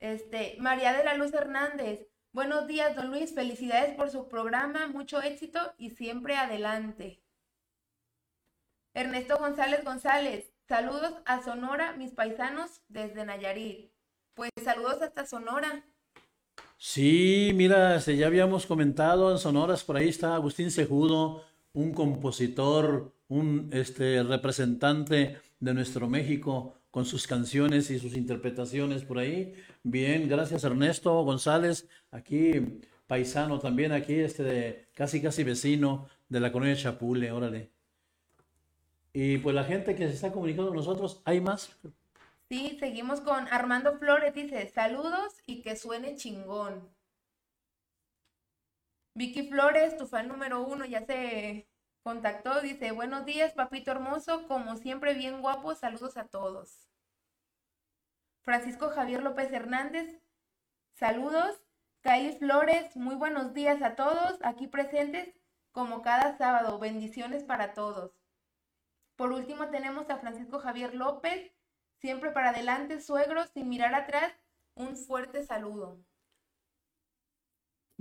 Este, 0.00 0.56
María 0.58 0.92
de 0.92 1.04
la 1.04 1.14
Luz 1.14 1.32
Hernández, 1.32 2.08
buenos 2.32 2.66
días, 2.66 2.96
Don 2.96 3.10
Luis, 3.10 3.34
felicidades 3.34 3.94
por 3.94 4.10
su 4.10 4.28
programa, 4.28 4.88
mucho 4.88 5.22
éxito 5.22 5.74
y 5.78 5.90
siempre 5.90 6.36
adelante. 6.36 7.22
Ernesto 8.94 9.38
González 9.38 9.84
González, 9.84 10.52
saludos 10.68 11.14
a 11.24 11.42
Sonora, 11.42 11.92
mis 11.92 12.12
paisanos 12.12 12.82
desde 12.88 13.24
Nayarit. 13.24 13.92
Pues 14.34 14.50
saludos 14.62 15.00
hasta 15.02 15.24
Sonora. 15.24 15.84
Sí, 16.76 17.52
mira, 17.54 17.98
ya 17.98 18.26
habíamos 18.26 18.66
comentado 18.66 19.30
en 19.30 19.38
Sonoras, 19.38 19.84
por 19.84 19.96
ahí 19.96 20.08
está 20.08 20.34
Agustín 20.34 20.70
Cejudo, 20.70 21.44
un 21.74 21.92
compositor, 21.92 23.14
un 23.28 23.70
este, 23.72 24.22
representante 24.22 25.38
de 25.60 25.74
nuestro 25.74 26.08
México 26.08 26.74
con 26.90 27.06
sus 27.06 27.26
canciones 27.26 27.90
y 27.90 27.98
sus 27.98 28.14
interpretaciones 28.16 29.04
por 29.04 29.18
ahí. 29.18 29.54
Bien, 29.82 30.28
gracias 30.28 30.64
Ernesto 30.64 31.22
González, 31.24 31.88
aquí 32.10 32.80
paisano 33.06 33.58
también, 33.58 33.92
aquí 33.92 34.14
este 34.14 34.42
de, 34.42 34.88
casi 34.94 35.22
casi 35.22 35.44
vecino 35.44 36.08
de 36.28 36.40
la 36.40 36.52
colonia 36.52 36.76
Chapule, 36.76 37.32
órale. 37.32 37.70
Y 39.14 39.38
pues 39.38 39.54
la 39.54 39.64
gente 39.64 39.94
que 39.94 40.06
se 40.08 40.14
está 40.14 40.32
comunicando 40.32 40.68
con 40.68 40.76
nosotros, 40.76 41.22
¿hay 41.24 41.40
más? 41.40 41.76
Sí, 42.48 42.76
seguimos 42.78 43.20
con 43.20 43.48
Armando 43.48 43.98
Flores, 43.98 44.34
dice, 44.34 44.68
saludos 44.68 45.34
y 45.46 45.62
que 45.62 45.76
suene 45.76 46.16
chingón. 46.16 46.88
Vicky 49.14 49.48
Flores, 49.48 49.96
tu 49.98 50.06
fan 50.06 50.26
número 50.28 50.62
uno, 50.62 50.86
ya 50.86 51.04
se 51.04 51.68
contactó, 52.02 52.62
dice, 52.62 52.92
buenos 52.92 53.26
días, 53.26 53.52
papito 53.52 53.90
hermoso, 53.90 54.48
como 54.48 54.76
siempre 54.76 55.12
bien 55.14 55.42
guapo, 55.42 55.74
saludos 55.74 56.16
a 56.16 56.28
todos. 56.28 56.88
Francisco 58.40 58.88
Javier 58.88 59.22
López 59.22 59.52
Hernández, 59.52 60.20
saludos. 60.94 61.60
Kylie 62.00 62.36
Flores, 62.38 62.96
muy 62.96 63.14
buenos 63.14 63.54
días 63.54 63.80
a 63.82 63.94
todos, 63.94 64.38
aquí 64.42 64.66
presentes 64.66 65.32
como 65.70 66.02
cada 66.02 66.36
sábado, 66.36 66.78
bendiciones 66.80 67.44
para 67.44 67.74
todos. 67.74 68.12
Por 69.14 69.30
último 69.30 69.68
tenemos 69.68 70.10
a 70.10 70.16
Francisco 70.16 70.58
Javier 70.58 70.94
López, 70.94 71.52
siempre 72.00 72.32
para 72.32 72.48
adelante, 72.50 73.00
suegro, 73.00 73.46
sin 73.46 73.68
mirar 73.68 73.94
atrás, 73.94 74.32
un 74.74 74.96
fuerte 74.96 75.44
saludo. 75.44 76.02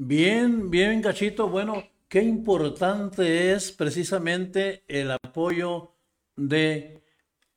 Bien, 0.04 0.70
bien, 0.72 1.02
Cachito. 1.02 1.48
Bueno, 1.50 1.84
qué 2.08 2.22
importante 2.24 3.54
es 3.54 3.72
precisamente 3.72 4.84
el 4.88 5.12
apoyo 5.12 5.96
de 6.36 7.04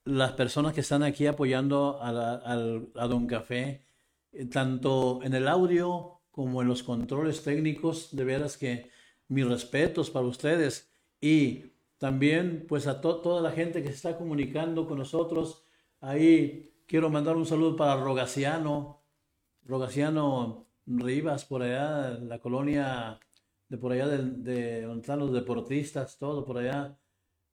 las 0.05 0.33
personas 0.33 0.75
que 0.75 0.81
están 0.83 1.03
aquí 1.03 1.27
apoyando 1.27 2.01
a, 2.03 2.13
la- 2.13 2.35
a 2.97 3.07
Don 3.09 3.27
Café, 3.27 3.87
eh, 4.33 4.47
tanto 4.47 5.23
en 5.23 5.35
el 5.35 5.49
audio 5.49 6.21
como 6.31 6.63
en 6.63 6.69
los 6.69 6.83
controles 6.83 7.43
técnicos. 7.43 8.15
De 8.17 8.25
veras 8.25 8.57
que 8.59 8.91
mis 9.29 9.47
respetos 9.49 10.11
para 10.11 10.27
ustedes 10.27 10.91
y 11.21 11.73
también 11.99 12.67
pues 12.69 12.87
a 12.87 13.01
to- 13.01 13.21
toda 13.23 13.41
la 13.43 13.53
gente 13.53 13.83
que 13.83 13.89
se 13.89 13.95
está 13.97 14.19
comunicando 14.19 14.87
con 14.87 14.99
nosotros. 14.99 15.65
Ahí 16.01 16.75
quiero 16.87 17.11
mandar 17.11 17.37
un 17.37 17.47
saludo 17.47 17.77
para 17.77 17.97
Rogaciano, 18.03 19.03
Rogaciano 19.65 20.64
Rivas, 20.87 21.45
por 21.45 21.63
allá, 21.63 22.19
la 22.19 22.39
colonia 22.39 23.19
de 23.69 23.79
por 23.79 23.93
allá 23.93 24.07
de, 24.09 24.19
de 24.19 24.83
donde 24.83 25.01
están 25.01 25.19
los 25.19 25.33
deportistas, 25.33 26.19
todo 26.19 26.45
por 26.45 26.59
allá. 26.59 26.97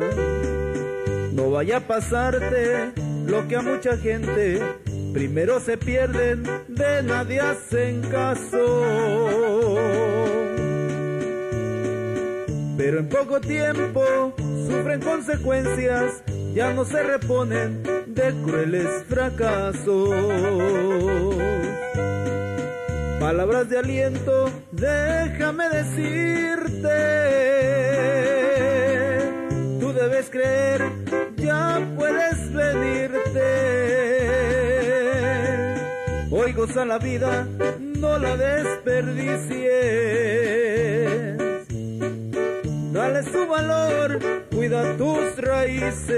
No 1.33 1.53
vaya 1.53 1.77
a 1.77 1.87
pasarte 1.87 2.91
lo 3.27 3.47
que 3.47 3.55
a 3.55 3.63
mucha 3.63 3.97
gente 3.97 4.61
primero 5.13 5.61
se 5.61 5.77
pierden, 5.77 6.43
de 6.67 7.05
nadie 7.05 7.39
hacen 7.41 8.01
caso. 8.11 9.50
Pero 12.83 12.99
en 12.99 13.11
poco 13.11 13.43
tiempo 13.43 14.33
sufren 14.67 15.03
consecuencias, 15.03 16.23
ya 16.55 16.73
no 16.73 16.87
se 16.87 17.03
reponen 17.03 17.83
de 18.07 18.35
crueles 18.43 19.05
fracasos. 19.07 20.15
Palabras 23.21 23.69
de 23.69 23.81
aliento, 23.81 24.51
déjame 24.73 25.69
decirte, 25.69 26.89
tú 29.79 29.93
debes 29.93 30.31
creer, 30.31 30.81
ya 31.37 31.87
puedes 31.99 32.51
venirte. 32.51 33.43
Hoy 36.31 36.55
goza 36.55 36.87
la 36.87 36.99
vida, 36.99 37.47
no 37.79 38.17
la 38.17 38.39
desperdicies. 38.39 40.90
Su 43.23 43.47
valor, 43.47 44.19
cuida 44.51 44.97
tus 44.97 45.37
raíces. 45.37 46.11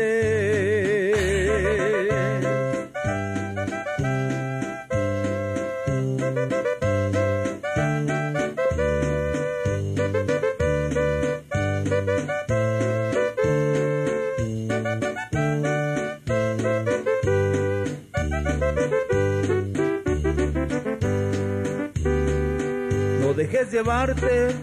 No 23.21 23.35
dejes 23.35 23.73
llevarte 23.73 24.55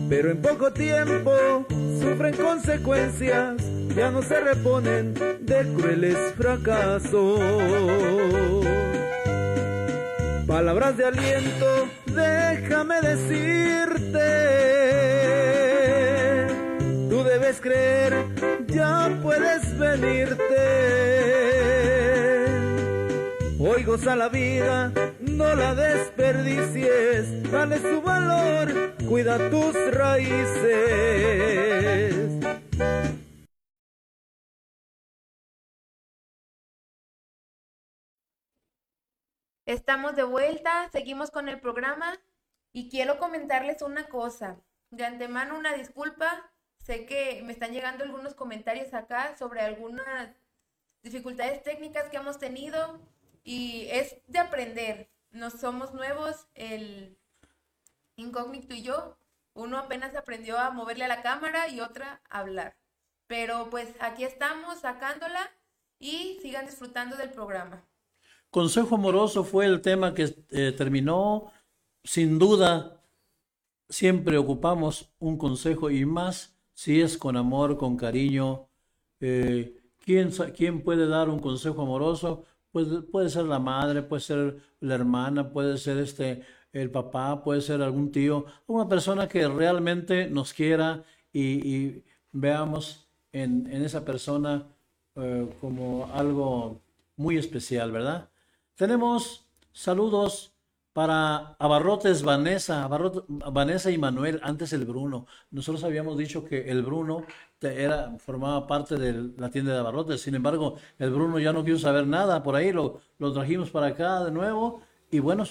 Pero 0.08 0.30
en 0.30 0.40
poco 0.40 0.72
tiempo 0.72 1.66
sufren 2.00 2.34
consecuencias, 2.34 3.56
ya 3.94 4.10
no 4.10 4.22
se 4.22 4.40
reponen 4.40 5.14
de 5.40 5.74
crueles 5.76 6.16
fracasos. 6.36 7.40
Palabras 10.46 10.96
de 10.96 11.04
aliento, 11.04 11.88
déjame 12.06 13.00
decirte, 13.02 14.26
tú 17.10 17.22
debes 17.22 17.60
creer, 17.60 18.14
ya 18.68 19.10
puedes 19.22 19.78
venirte. 19.78 20.88
Hoy 23.60 23.82
goza 23.82 24.16
la 24.16 24.28
vida, 24.28 24.92
no 25.38 25.54
la 25.54 25.72
desperdicies, 25.72 27.48
dale 27.52 27.78
su 27.78 28.02
valor, 28.02 28.96
cuida 29.08 29.38
tus 29.50 29.72
raíces. 29.94 31.38
Estamos 39.64 40.16
de 40.16 40.24
vuelta, 40.24 40.88
seguimos 40.90 41.30
con 41.30 41.48
el 41.48 41.60
programa 41.60 42.20
y 42.72 42.90
quiero 42.90 43.18
comentarles 43.18 43.82
una 43.82 44.08
cosa. 44.08 44.60
De 44.90 45.04
antemano 45.04 45.56
una 45.56 45.72
disculpa, 45.74 46.50
sé 46.78 47.06
que 47.06 47.42
me 47.44 47.52
están 47.52 47.70
llegando 47.70 48.02
algunos 48.02 48.34
comentarios 48.34 48.92
acá 48.92 49.36
sobre 49.38 49.60
algunas 49.60 50.34
dificultades 51.04 51.62
técnicas 51.62 52.08
que 52.08 52.16
hemos 52.16 52.40
tenido 52.40 52.98
y 53.44 53.86
es 53.90 54.16
de 54.26 54.40
aprender. 54.40 55.08
No 55.30 55.50
somos 55.50 55.94
nuevos, 55.94 56.46
el 56.54 57.18
incógnito 58.16 58.74
y 58.74 58.82
yo. 58.82 59.18
Uno 59.54 59.78
apenas 59.78 60.14
aprendió 60.14 60.58
a 60.58 60.70
moverle 60.70 61.04
a 61.04 61.08
la 61.08 61.22
cámara 61.22 61.68
y 61.68 61.80
otra 61.80 62.22
a 62.28 62.38
hablar. 62.40 62.76
Pero 63.26 63.68
pues 63.70 63.88
aquí 64.00 64.24
estamos 64.24 64.80
sacándola 64.80 65.50
y 65.98 66.38
sigan 66.40 66.66
disfrutando 66.66 67.16
del 67.16 67.30
programa. 67.30 67.84
Consejo 68.50 68.94
amoroso 68.94 69.44
fue 69.44 69.66
el 69.66 69.82
tema 69.82 70.14
que 70.14 70.34
eh, 70.50 70.72
terminó. 70.72 71.52
Sin 72.04 72.38
duda, 72.38 73.02
siempre 73.88 74.38
ocupamos 74.38 75.12
un 75.18 75.36
consejo 75.36 75.90
y 75.90 76.06
más 76.06 76.56
si 76.72 77.00
es 77.00 77.18
con 77.18 77.36
amor, 77.36 77.76
con 77.76 77.96
cariño. 77.96 78.68
Eh, 79.20 79.76
¿quién, 80.04 80.30
quién 80.56 80.82
puede 80.82 81.06
dar 81.06 81.28
un 81.28 81.40
consejo 81.40 81.82
amoroso? 81.82 82.44
Pues 82.72 82.88
puede 83.10 83.30
ser 83.30 83.44
la 83.44 83.58
madre, 83.58 84.02
puede 84.02 84.22
ser 84.22 84.58
la 84.80 84.94
hermana, 84.94 85.52
puede 85.52 85.78
ser 85.78 85.98
este 85.98 86.42
el 86.72 86.90
papá, 86.90 87.42
puede 87.42 87.60
ser 87.60 87.82
algún 87.82 88.12
tío, 88.12 88.44
una 88.66 88.88
persona 88.88 89.26
que 89.26 89.48
realmente 89.48 90.28
nos 90.28 90.52
quiera 90.52 91.02
y, 91.32 92.02
veamos 92.30 93.08
en, 93.32 93.66
en 93.72 93.84
esa 93.84 94.04
persona 94.04 94.66
eh, 95.16 95.48
como 95.60 96.10
algo 96.12 96.82
muy 97.16 97.38
especial, 97.38 97.90
¿verdad? 97.90 98.28
Tenemos 98.76 99.48
saludos 99.72 100.52
para 100.98 101.54
Abarrotes 101.60 102.24
Vanessa, 102.24 102.88
Vanessa 102.88 103.88
y 103.88 103.98
Manuel, 103.98 104.40
antes 104.42 104.72
el 104.72 104.84
Bruno. 104.84 105.28
Nosotros 105.52 105.84
habíamos 105.84 106.18
dicho 106.18 106.44
que 106.44 106.68
el 106.72 106.82
Bruno 106.82 107.24
era, 107.60 108.18
formaba 108.18 108.66
parte 108.66 108.96
de 108.96 109.30
la 109.36 109.48
tienda 109.48 109.72
de 109.74 109.78
Abarrotes, 109.78 110.20
sin 110.20 110.34
embargo, 110.34 110.74
el 110.98 111.10
Bruno 111.10 111.38
ya 111.38 111.52
no 111.52 111.64
quiso 111.64 111.78
saber 111.78 112.04
nada 112.04 112.42
por 112.42 112.56
ahí, 112.56 112.72
lo, 112.72 113.00
lo 113.18 113.32
trajimos 113.32 113.70
para 113.70 113.86
acá 113.86 114.24
de 114.24 114.32
nuevo 114.32 114.82
y 115.08 115.20
bueno, 115.20 115.44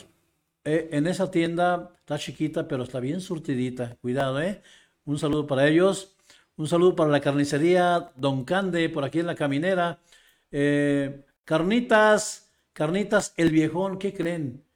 eh, 0.65 0.89
en 0.91 1.07
esa 1.07 1.31
tienda 1.31 1.95
está 1.97 2.19
chiquita, 2.19 2.67
pero 2.67 2.83
está 2.83 2.99
bien 2.99 3.21
surtidita. 3.21 3.95
Cuidado, 4.01 4.41
¿eh? 4.41 4.61
Un 5.05 5.17
saludo 5.17 5.47
para 5.47 5.65
ellos. 5.69 6.17
Un 6.57 6.67
saludo 6.67 6.93
para 6.93 7.09
la 7.09 7.21
carnicería 7.21 8.11
Don 8.17 8.43
Cande, 8.43 8.89
por 8.89 9.05
aquí 9.05 9.19
en 9.19 9.27
la 9.27 9.35
caminera. 9.35 10.01
Eh, 10.51 11.25
carnitas, 11.45 12.51
carnitas, 12.73 13.33
el 13.37 13.51
viejón, 13.51 13.97
¿qué 13.97 14.13
creen? 14.13 14.66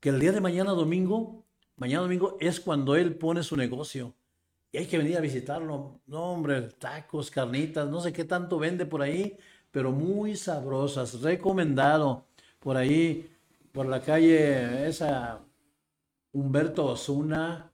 Que 0.00 0.10
el 0.10 0.20
día 0.20 0.32
de 0.32 0.40
mañana 0.40 0.72
domingo, 0.72 1.44
mañana 1.76 2.02
domingo 2.02 2.36
es 2.40 2.60
cuando 2.60 2.94
él 2.96 3.16
pone 3.16 3.42
su 3.42 3.56
negocio. 3.56 4.14
Y 4.70 4.78
hay 4.78 4.86
que 4.86 4.98
venir 4.98 5.16
a 5.16 5.20
visitarlo. 5.20 6.00
No, 6.06 6.32
hombre, 6.32 6.62
tacos, 6.62 7.30
carnitas, 7.30 7.88
no 7.88 8.00
sé 8.00 8.12
qué 8.12 8.24
tanto 8.24 8.58
vende 8.58 8.86
por 8.86 9.02
ahí, 9.02 9.36
pero 9.70 9.92
muy 9.92 10.36
sabrosas. 10.36 11.20
Recomendado. 11.22 12.26
Por 12.60 12.76
ahí, 12.76 13.30
por 13.72 13.86
la 13.86 14.02
calle 14.02 14.88
esa 14.88 15.40
Humberto 16.32 16.86
Osuna, 16.86 17.72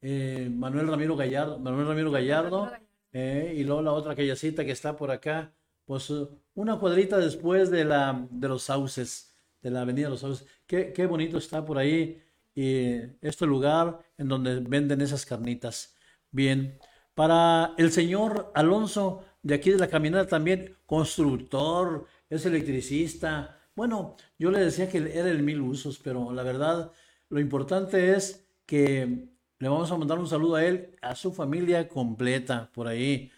eh, 0.00 0.48
Manuel 0.52 0.88
Ramiro 0.88 1.16
Gallardo, 1.16 1.58
Manuel 1.58 1.88
Ramiro 1.88 2.10
Gallardo, 2.10 2.70
eh, 3.12 3.54
y 3.56 3.64
luego 3.64 3.82
la 3.82 3.92
otra 3.92 4.14
callecita 4.14 4.64
que 4.64 4.72
está 4.72 4.96
por 4.96 5.10
acá, 5.10 5.52
pues 5.84 6.12
una 6.54 6.78
cuadrita 6.78 7.18
después 7.18 7.70
de 7.70 7.84
la 7.84 8.26
de 8.30 8.48
los 8.48 8.62
sauces, 8.64 9.29
de 9.62 9.70
la 9.70 9.82
avenida 9.82 10.06
de 10.06 10.10
los 10.10 10.20
sauces. 10.20 10.46
Qué, 10.66 10.92
qué 10.92 11.06
bonito 11.06 11.38
está 11.38 11.64
por 11.64 11.78
ahí 11.78 12.22
y 12.54 12.96
este 13.20 13.46
lugar 13.46 14.00
en 14.18 14.28
donde 14.28 14.60
venden 14.60 15.00
esas 15.00 15.24
carnitas. 15.24 15.94
Bien, 16.30 16.78
para 17.14 17.74
el 17.78 17.92
señor 17.92 18.52
Alonso 18.54 19.24
de 19.42 19.54
aquí 19.54 19.70
de 19.70 19.78
la 19.78 19.88
caminata 19.88 20.28
también, 20.28 20.76
constructor, 20.86 22.06
es 22.28 22.44
electricista. 22.46 23.58
Bueno, 23.74 24.16
yo 24.38 24.50
le 24.50 24.60
decía 24.60 24.88
que 24.88 24.98
era 24.98 25.30
el 25.30 25.42
mil 25.42 25.60
usos, 25.60 25.98
pero 25.98 26.32
la 26.32 26.42
verdad, 26.42 26.92
lo 27.28 27.40
importante 27.40 28.14
es 28.14 28.46
que 28.66 29.28
le 29.58 29.68
vamos 29.68 29.90
a 29.90 29.96
mandar 29.96 30.18
un 30.18 30.26
saludo 30.28 30.56
a 30.56 30.64
él, 30.64 30.96
a 31.02 31.14
su 31.14 31.32
familia 31.32 31.88
completa 31.88 32.70
por 32.72 32.86
ahí. 32.88 33.30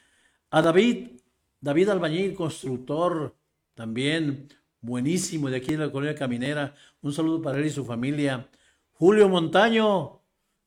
A 0.51 0.63
David, 0.63 1.21
David 1.61 1.89
Albañil, 1.89 2.35
constructor, 2.35 3.37
también 3.75 4.49
buenísimo 4.83 5.49
de 5.49 5.57
aquí 5.57 5.73
de 5.73 5.87
la 5.87 5.91
colonia 5.93 6.15
caminera. 6.15 6.75
Un 7.01 7.13
saludo 7.15 7.41
para 7.41 7.59
él 7.59 7.67
y 7.67 7.71
su 7.71 7.85
familia. 7.85 8.49
Julio 8.93 9.29
Montaño, 9.29 10.21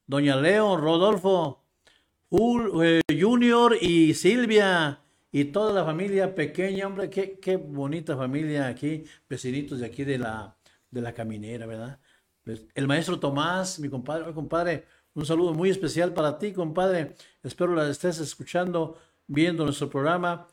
Doña 0.07 0.35
Leo, 0.37 0.77
Rodolfo, 0.77 1.63
Jul- 2.31 2.83
eh, 2.83 3.01
Junior 3.21 3.77
y 3.79 4.13
Silvia 4.15 5.01
y 5.31 5.45
toda 5.45 5.73
la 5.73 5.85
familia 5.85 6.33
pequeña, 6.33 6.87
hombre, 6.87 7.09
qué, 7.09 7.39
qué 7.39 7.57
bonita 7.57 8.15
familia 8.17 8.67
aquí, 8.67 9.03
vecinitos 9.29 9.79
de 9.79 9.85
aquí 9.85 10.03
de 10.03 10.17
la, 10.17 10.57
de 10.89 11.01
la 11.01 11.13
caminera, 11.13 11.65
¿verdad? 11.65 11.99
El 12.73 12.87
maestro 12.87 13.19
Tomás, 13.19 13.79
mi 13.79 13.89
compadre, 13.89 14.33
compadre, 14.33 14.85
un 15.13 15.25
saludo 15.25 15.53
muy 15.53 15.69
especial 15.69 16.13
para 16.13 16.37
ti, 16.37 16.53
compadre. 16.53 17.15
Espero 17.41 17.73
la 17.73 17.89
estés 17.89 18.19
escuchando, 18.19 18.97
viendo 19.27 19.63
nuestro 19.65 19.89
programa. 19.89 20.47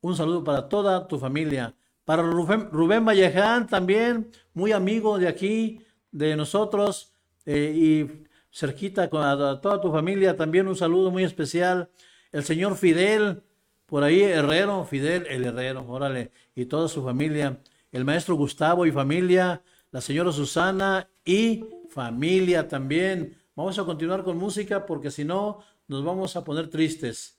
Un 0.00 0.16
saludo 0.16 0.44
para 0.44 0.68
toda 0.68 1.06
tu 1.08 1.18
familia. 1.18 1.74
Para 2.04 2.22
Rubén, 2.22 2.68
Rubén 2.72 3.04
Valleján 3.04 3.66
también, 3.66 4.30
muy 4.54 4.72
amigo 4.72 5.18
de 5.18 5.28
aquí, 5.28 5.80
de 6.10 6.36
nosotros, 6.36 7.12
eh, 7.46 7.72
y 7.74 8.26
cerquita 8.50 9.08
con 9.08 9.22
toda 9.60 9.80
tu 9.80 9.90
familia, 9.90 10.36
también 10.36 10.68
un 10.68 10.76
saludo 10.76 11.10
muy 11.10 11.24
especial. 11.24 11.90
El 12.32 12.44
señor 12.44 12.76
Fidel, 12.76 13.42
por 13.86 14.04
ahí 14.04 14.22
Herrero, 14.22 14.84
Fidel 14.84 15.26
el 15.28 15.44
Herrero, 15.44 15.86
órale, 15.88 16.32
y 16.54 16.66
toda 16.66 16.88
su 16.88 17.02
familia. 17.02 17.60
El 17.90 18.04
maestro 18.04 18.34
Gustavo 18.36 18.86
y 18.86 18.92
familia, 18.92 19.62
la 19.90 20.00
señora 20.00 20.32
Susana 20.32 21.08
y 21.24 21.64
familia 21.90 22.68
también. 22.68 23.36
Vamos 23.54 23.78
a 23.78 23.84
continuar 23.84 24.24
con 24.24 24.38
música 24.38 24.86
porque 24.86 25.10
si 25.10 25.24
no 25.24 25.60
nos 25.88 26.04
vamos 26.04 26.36
a 26.36 26.44
poner 26.44 26.68
tristes. 26.68 27.38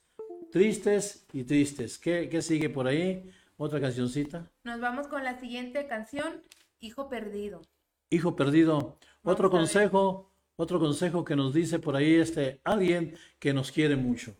Tristes 0.52 1.26
y 1.34 1.43
tristes. 1.43 1.97
¿Qué, 1.97 2.30
qué 2.30 2.41
sigue 2.41 2.69
por 2.69 2.88
ahí? 2.88 3.32
Otra 3.57 3.79
cancioncita. 3.79 4.51
Nos 4.63 4.81
vamos 4.81 5.07
con 5.07 5.23
la 5.23 5.39
siguiente 5.39 5.87
canción, 5.87 6.43
Hijo 6.79 7.07
Perdido. 7.07 7.61
Hijo 8.09 8.35
perdido. 8.35 8.99
Otro 9.23 9.49
Vamos 9.49 9.69
consejo, 9.69 10.31
otro 10.55 10.79
consejo 10.79 11.23
que 11.23 11.35
nos 11.35 11.53
dice 11.53 11.79
por 11.79 11.95
ahí 11.95 12.15
este 12.15 12.61
alguien 12.63 13.15
que 13.39 13.53
nos 13.53 13.71
quiere 13.71 13.95
mucho. 13.95 14.35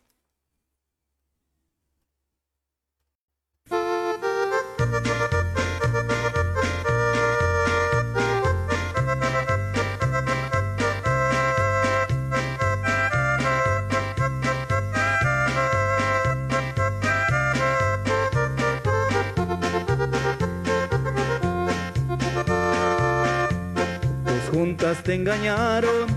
Juntas 24.74 25.04
te 25.04 25.14
engañaron, 25.14 26.08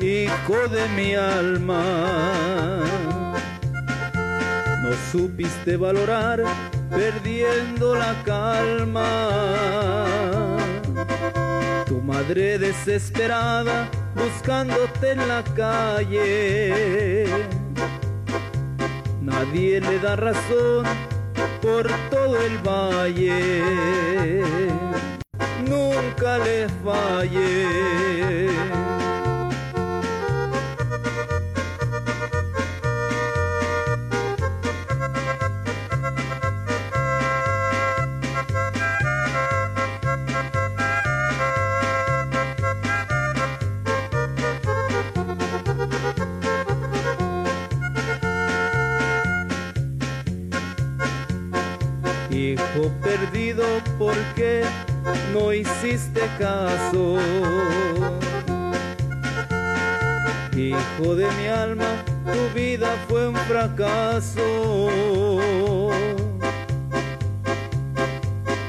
hijo 0.00 0.68
de 0.68 0.88
mi 0.94 1.14
alma. 1.16 1.82
No 4.82 4.90
supiste 5.10 5.76
valorar, 5.76 6.44
perdiendo 6.90 7.96
la 7.96 8.14
calma. 8.24 9.28
Tu 11.86 12.00
madre 12.02 12.58
desesperada, 12.58 13.88
buscándote 14.14 15.10
en 15.10 15.28
la 15.28 15.42
calle. 15.56 17.26
Nadie 19.22 19.80
le 19.80 19.98
da 19.98 20.14
razón 20.14 20.84
por 21.60 21.90
todo 22.10 22.40
el 22.40 22.58
valle 22.58 24.44
nunca 25.64 26.38
le 26.38 26.68
falle. 26.84 28.48
Hijo 52.30 52.90
perdido, 53.00 53.64
¿por 53.98 54.14
qué 54.34 54.64
no 55.32 55.52
hiciste 55.52 56.20
caso? 56.38 57.18
Hijo 60.56 61.16
de 61.16 61.26
mi 61.32 61.48
alma, 61.48 62.04
tu 62.32 62.58
vida 62.58 62.94
fue 63.08 63.28
un 63.28 63.36
fracaso. 63.36 64.40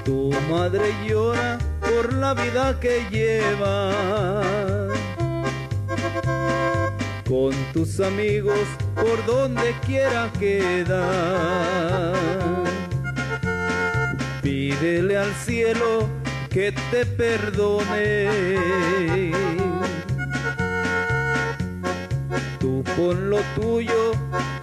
Tu 0.04 0.32
madre 0.50 0.94
llora 1.08 1.60
por 1.80 2.14
la 2.14 2.34
vida 2.34 2.80
que 2.80 3.06
lleva. 3.12 3.92
Con 7.28 7.54
tus 7.74 8.00
amigos 8.00 8.60
por 8.96 9.24
donde 9.26 9.76
quiera 9.86 10.32
quedar. 10.40 12.14
Pídele 14.42 15.18
al 15.18 15.34
cielo 15.36 16.25
que 16.56 16.72
te 16.90 17.06
perdone. 17.06 18.30
Tú 22.62 22.82
pon 22.96 23.30
lo 23.30 23.40
tuyo 23.60 24.14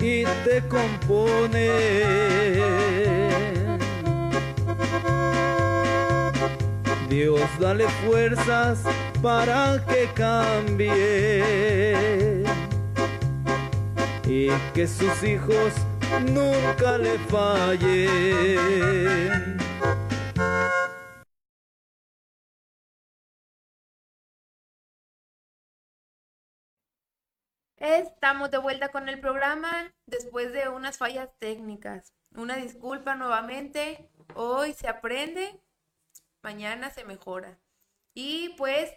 y 0.01 0.25
te 0.43 0.63
compone. 0.71 1.69
Dios 7.11 7.43
dale 7.61 7.87
fuerzas 8.07 8.79
para 9.21 9.85
que 9.87 10.09
cambie 10.15 11.45
y 14.27 14.49
que 14.73 14.87
sus 14.87 15.23
hijos 15.23 15.75
nunca 16.25 16.97
le 16.97 17.19
fallen. 17.29 18.33
Estamos 27.83 28.53
de 28.53 28.59
vuelta 28.59 28.91
con 28.93 29.09
el 29.09 29.19
programa 29.19 29.93
después 30.07 30.53
de 30.53 30.69
unas 30.69 30.99
fallas 30.99 31.31
técnicas. 31.41 32.15
Una 32.33 32.55
disculpa 32.55 33.17
nuevamente. 33.17 34.09
Hoy 34.37 34.73
se 34.73 34.87
aprende, 34.87 35.61
mañana 36.45 36.91
se 36.91 37.03
mejora. 37.03 37.59
Y 38.15 38.51
pues, 38.51 38.95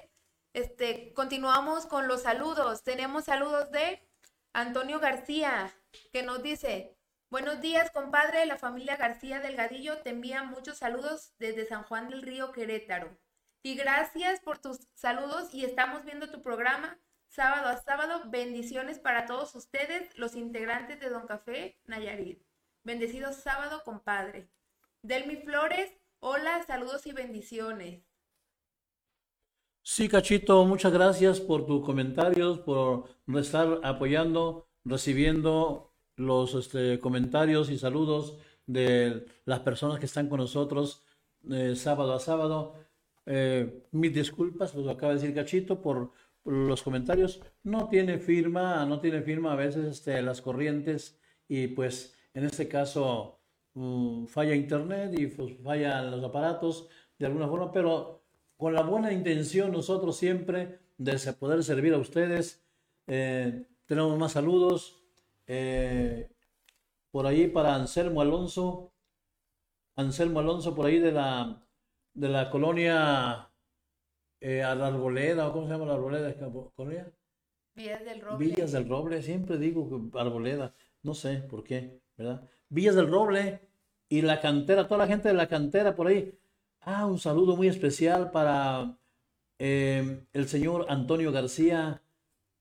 este, 0.53 1.13
continuamos 1.13 1.87
con 1.87 2.07
los 2.07 2.21
saludos. 2.21 2.83
Tenemos 2.83 3.23
saludos 3.23 3.71
de 3.71 4.07
Antonio 4.53 4.99
García, 4.99 5.73
que 6.13 6.21
nos 6.21 6.43
dice, 6.43 6.95
buenos 7.31 7.61
días, 7.61 7.89
compadre. 7.89 8.45
La 8.45 8.59
familia 8.59 8.97
García 8.97 9.39
Delgadillo 9.39 10.03
te 10.03 10.11
envía 10.11 10.43
muchos 10.43 10.77
saludos 10.77 11.33
desde 11.39 11.65
San 11.65 11.81
Juan 11.85 12.07
del 12.09 12.21
Río, 12.21 12.51
Querétaro. 12.51 13.17
Y 13.63 13.73
gracias 13.73 14.41
por 14.41 14.59
tus 14.59 14.77
saludos 14.93 15.55
y 15.55 15.65
estamos 15.65 16.05
viendo 16.05 16.29
tu 16.29 16.43
programa 16.43 16.99
sábado 17.35 17.67
a 17.67 17.77
sábado. 17.77 18.21
Bendiciones 18.29 18.97
para 18.97 19.25
todos 19.25 19.53
ustedes, 19.55 20.17
los 20.17 20.35
integrantes 20.35 20.99
de 21.01 21.09
Don 21.09 21.27
Café 21.27 21.77
Nayarit. 21.85 22.41
Bendecido 22.83 23.33
sábado, 23.33 23.81
compadre. 23.83 24.47
Delmi 25.01 25.35
Flores, 25.35 25.91
hola, 26.19 26.63
saludos 26.65 27.05
y 27.05 27.11
bendiciones. 27.11 28.01
Sí, 29.83 30.07
Cachito, 30.07 30.63
muchas 30.65 30.93
gracias 30.93 31.41
por 31.41 31.65
tus 31.65 31.85
comentarios, 31.85 32.59
por 32.59 33.09
estar 33.37 33.81
apoyando, 33.83 34.67
recibiendo 34.83 35.93
los 36.15 36.55
este, 36.55 36.99
comentarios 36.99 37.69
y 37.69 37.77
saludos 37.77 38.37
de 38.65 39.25
las 39.43 39.59
personas 39.59 39.99
que 39.99 40.05
están 40.05 40.29
con 40.29 40.39
nosotros 40.39 41.03
eh, 41.51 41.75
sábado 41.75 42.13
a 42.13 42.19
sábado. 42.19 42.75
Eh, 43.27 43.83
mis 43.91 44.13
disculpas, 44.13 44.73
lo 44.73 44.89
acaba 44.89 45.13
de 45.13 45.19
decir 45.19 45.35
Cachito, 45.35 45.81
por 45.81 46.11
los 46.45 46.83
comentarios. 46.83 47.41
No 47.63 47.89
tiene 47.89 48.19
firma, 48.19 48.85
no 48.85 48.99
tiene 48.99 49.21
firma 49.21 49.53
a 49.53 49.55
veces 49.55 49.85
este, 49.85 50.21
las 50.21 50.41
corrientes 50.41 51.19
y 51.47 51.67
pues 51.67 52.15
en 52.33 52.45
este 52.45 52.67
caso 52.67 53.39
mm, 53.73 54.25
falla 54.27 54.55
internet 54.55 55.13
y 55.17 55.27
pues, 55.27 55.53
fallan 55.63 56.11
los 56.11 56.23
aparatos 56.23 56.87
de 57.17 57.25
alguna 57.25 57.47
forma, 57.47 57.71
pero 57.71 58.23
con 58.57 58.73
la 58.73 58.83
buena 58.83 59.11
intención 59.11 59.71
nosotros 59.71 60.15
siempre 60.17 60.79
de 60.97 61.17
poder 61.33 61.63
servir 61.63 61.93
a 61.93 61.97
ustedes. 61.97 62.63
Eh, 63.07 63.65
tenemos 63.85 64.17
más 64.17 64.33
saludos. 64.33 65.01
Eh, 65.47 66.29
por 67.11 67.27
ahí 67.27 67.47
para 67.47 67.75
Anselmo 67.75 68.21
Alonso. 68.21 68.93
Anselmo 69.95 70.39
Alonso 70.39 70.75
por 70.75 70.85
ahí 70.85 70.99
de 70.99 71.11
la, 71.11 71.65
de 72.13 72.29
la 72.29 72.49
colonia 72.49 73.49
eh, 74.47 74.61
a 74.61 74.75
la 74.75 74.87
Arboleda, 74.87 75.51
¿cómo 75.51 75.65
se 75.65 75.73
llama 75.73 75.87
la 75.87 75.95
Arboleda? 75.95 76.31
¿Colonia? 76.75 77.11
Villas 77.73 78.05
del 78.05 78.21
Roble. 78.21 78.45
Villas 78.45 78.71
del 78.73 78.87
Roble, 78.87 79.23
siempre 79.23 79.57
digo 79.57 79.89
que 79.89 80.19
Arboleda, 80.19 80.71
no 81.01 81.15
sé 81.15 81.37
por 81.37 81.63
qué. 81.63 81.99
¿verdad? 82.15 82.47
Villas 82.69 82.93
del 82.93 83.09
Roble 83.09 83.59
y 84.07 84.21
la 84.21 84.41
cantera, 84.41 84.87
toda 84.87 84.99
la 84.99 85.07
gente 85.07 85.29
de 85.29 85.33
la 85.33 85.47
cantera 85.47 85.95
por 85.95 86.05
ahí. 86.05 86.37
Ah, 86.81 87.07
un 87.07 87.17
saludo 87.17 87.55
muy 87.55 87.67
especial 87.67 88.29
para 88.29 88.95
eh, 89.57 90.23
el 90.31 90.47
señor 90.47 90.85
Antonio 90.89 91.31
García 91.31 92.03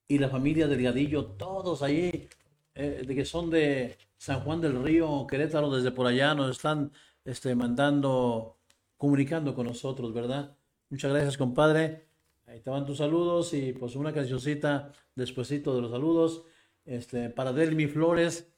y 0.09 0.17
la 0.17 0.31
familia 0.31 0.67
Delgadillo, 0.67 1.33
todos 1.33 1.83
ahí, 1.83 2.31
eh, 2.75 3.05
de 3.07 3.15
que 3.15 3.27
son 3.27 3.51
de 3.51 3.99
San 4.17 4.41
Juan 4.41 4.63
del 4.63 4.83
Río, 4.83 5.27
Querétaro, 5.27 5.71
desde 5.71 5.91
por 5.91 6.07
allá 6.07 6.35
nos 6.35 6.51
están 6.57 6.93
este, 7.27 7.55
mandando, 7.55 8.57
comunicando 8.97 9.55
con 9.55 9.67
nosotros, 9.67 10.15
¿verdad? 10.15 10.57
Muchas 10.91 11.11
gracias, 11.13 11.37
compadre. 11.37 12.07
Ahí 12.47 12.61
te 12.61 12.71
van 12.71 12.87
tus 12.87 12.99
saludos 12.99 13.55
y 13.55 13.73
pues 13.73 13.97
una 13.97 14.13
cancioncita 14.13 14.93
despuesito 15.15 15.75
de 15.75 15.83
los 15.83 15.91
saludos. 15.91 16.45
Este, 16.85 17.31
para 17.31 17.53
Delmi 17.53 17.87
Flores, 17.87 18.53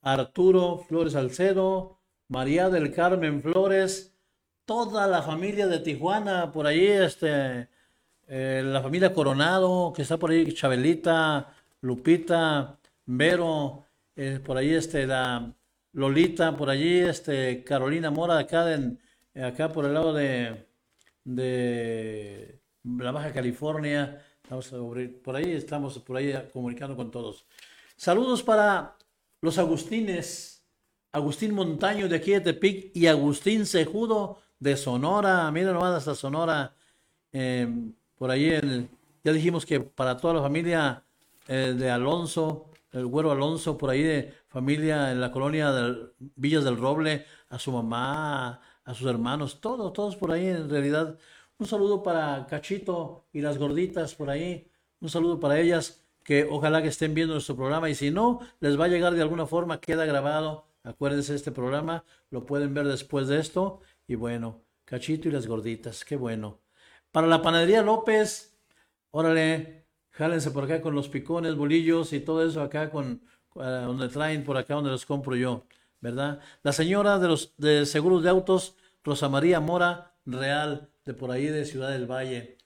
Arturo 0.00 0.78
Flores 0.78 1.12
Salcedo, 1.12 1.98
María 2.28 2.70
del 2.70 2.92
Carmen 2.92 3.42
Flores, 3.42 4.16
toda 4.64 5.06
la 5.06 5.22
familia 5.22 5.66
de 5.66 5.78
Tijuana, 5.80 6.52
por 6.52 6.66
ahí, 6.66 6.86
este, 6.86 7.68
eh, 8.26 8.62
la 8.64 8.82
familia 8.82 9.12
Coronado, 9.12 9.92
que 9.94 10.02
está 10.02 10.16
por 10.16 10.30
ahí, 10.30 10.52
Chabelita, 10.52 11.54
Lupita, 11.82 12.78
Vero, 13.04 13.84
eh, 14.16 14.40
por 14.44 14.56
ahí, 14.56 14.74
este, 14.74 15.06
la 15.06 15.54
Lolita, 15.92 16.56
por 16.56 16.70
allí, 16.70 16.98
este, 16.98 17.62
Carolina 17.62 18.10
Mora, 18.10 18.38
acá, 18.38 18.72
en, 18.74 18.98
acá 19.34 19.68
por 19.72 19.84
el 19.84 19.94
lado 19.94 20.12
de, 20.12 20.65
de 21.26 22.60
la 22.84 23.10
Baja 23.10 23.32
California, 23.32 24.24
por 25.24 25.36
ahí 25.36 25.50
estamos, 25.50 25.98
por 25.98 26.16
ahí 26.16 26.32
comunicando 26.52 26.96
con 26.96 27.10
todos. 27.10 27.44
Saludos 27.96 28.42
para 28.42 28.96
los 29.40 29.58
Agustines, 29.58 30.64
Agustín 31.12 31.52
Montaño 31.52 32.08
de 32.08 32.16
aquí 32.16 32.30
de 32.30 32.40
Tepic 32.40 32.96
y 32.96 33.08
Agustín 33.08 33.66
Cejudo 33.66 34.38
de 34.60 34.76
Sonora. 34.76 35.50
Miren 35.50 35.74
nomás 35.74 35.96
hasta 35.96 36.14
Sonora. 36.14 36.74
Em, 37.32 37.92
por 38.16 38.30
ahí 38.30 38.50
ya 39.24 39.32
dijimos 39.32 39.66
que 39.66 39.80
para 39.80 40.16
toda 40.16 40.34
la 40.34 40.42
familia 40.42 41.02
eh, 41.48 41.74
de 41.76 41.90
Alonso, 41.90 42.70
el 42.92 43.06
güero 43.06 43.32
Alonso, 43.32 43.76
por 43.76 43.90
ahí 43.90 44.02
de 44.02 44.32
familia 44.48 45.10
en 45.10 45.20
la 45.20 45.32
colonia 45.32 45.72
de 45.72 46.12
Villas 46.36 46.64
del 46.64 46.76
Roble, 46.76 47.26
a 47.48 47.58
su 47.58 47.72
mamá, 47.72 48.60
a 48.86 48.94
sus 48.94 49.08
hermanos, 49.08 49.60
todos, 49.60 49.92
todos 49.92 50.16
por 50.16 50.32
ahí 50.32 50.46
en 50.46 50.70
realidad. 50.70 51.18
Un 51.58 51.66
saludo 51.66 52.02
para 52.02 52.46
Cachito 52.48 53.26
y 53.32 53.40
las 53.40 53.58
gorditas 53.58 54.14
por 54.14 54.30
ahí. 54.30 54.70
Un 55.00 55.10
saludo 55.10 55.38
para 55.40 55.60
ellas 55.60 56.04
que 56.22 56.44
ojalá 56.44 56.82
que 56.82 56.88
estén 56.88 57.12
viendo 57.12 57.34
nuestro 57.34 57.56
programa 57.56 57.90
y 57.90 57.94
si 57.94 58.10
no, 58.10 58.40
les 58.60 58.78
va 58.78 58.86
a 58.86 58.88
llegar 58.88 59.14
de 59.14 59.22
alguna 59.22 59.46
forma, 59.46 59.80
queda 59.80 60.06
grabado. 60.06 60.66
Acuérdense, 60.84 61.34
este 61.34 61.50
programa 61.52 62.04
lo 62.30 62.46
pueden 62.46 62.74
ver 62.74 62.86
después 62.86 63.26
de 63.28 63.40
esto. 63.40 63.80
Y 64.06 64.14
bueno, 64.14 64.62
cachito 64.84 65.28
y 65.28 65.32
las 65.32 65.46
gorditas, 65.48 66.04
qué 66.04 66.16
bueno. 66.16 66.60
Para 67.10 67.26
la 67.26 67.42
panadería 67.42 67.82
López, 67.82 68.56
órale, 69.10 69.86
jálense 70.10 70.52
por 70.52 70.64
acá 70.64 70.80
con 70.80 70.94
los 70.94 71.08
picones, 71.08 71.56
bolillos 71.56 72.12
y 72.12 72.20
todo 72.20 72.46
eso 72.46 72.62
acá 72.62 72.90
con 72.90 73.20
eh, 73.56 73.82
donde 73.86 74.08
traen 74.08 74.44
por 74.44 74.56
acá 74.56 74.74
donde 74.74 74.90
los 74.90 75.06
compro 75.06 75.34
yo, 75.34 75.64
¿verdad? 76.00 76.40
La 76.62 76.72
señora 76.72 77.18
de 77.18 77.28
los 77.28 77.54
de 77.56 77.86
seguros 77.86 78.22
de 78.22 78.30
autos, 78.30 78.76
Rosa 79.04 79.28
María 79.28 79.60
Mora 79.60 80.14
Real, 80.24 80.90
de 81.04 81.14
por 81.14 81.30
ahí 81.30 81.46
de 81.46 81.64
Ciudad 81.64 81.90
del 81.90 82.10
Valle. 82.10 82.58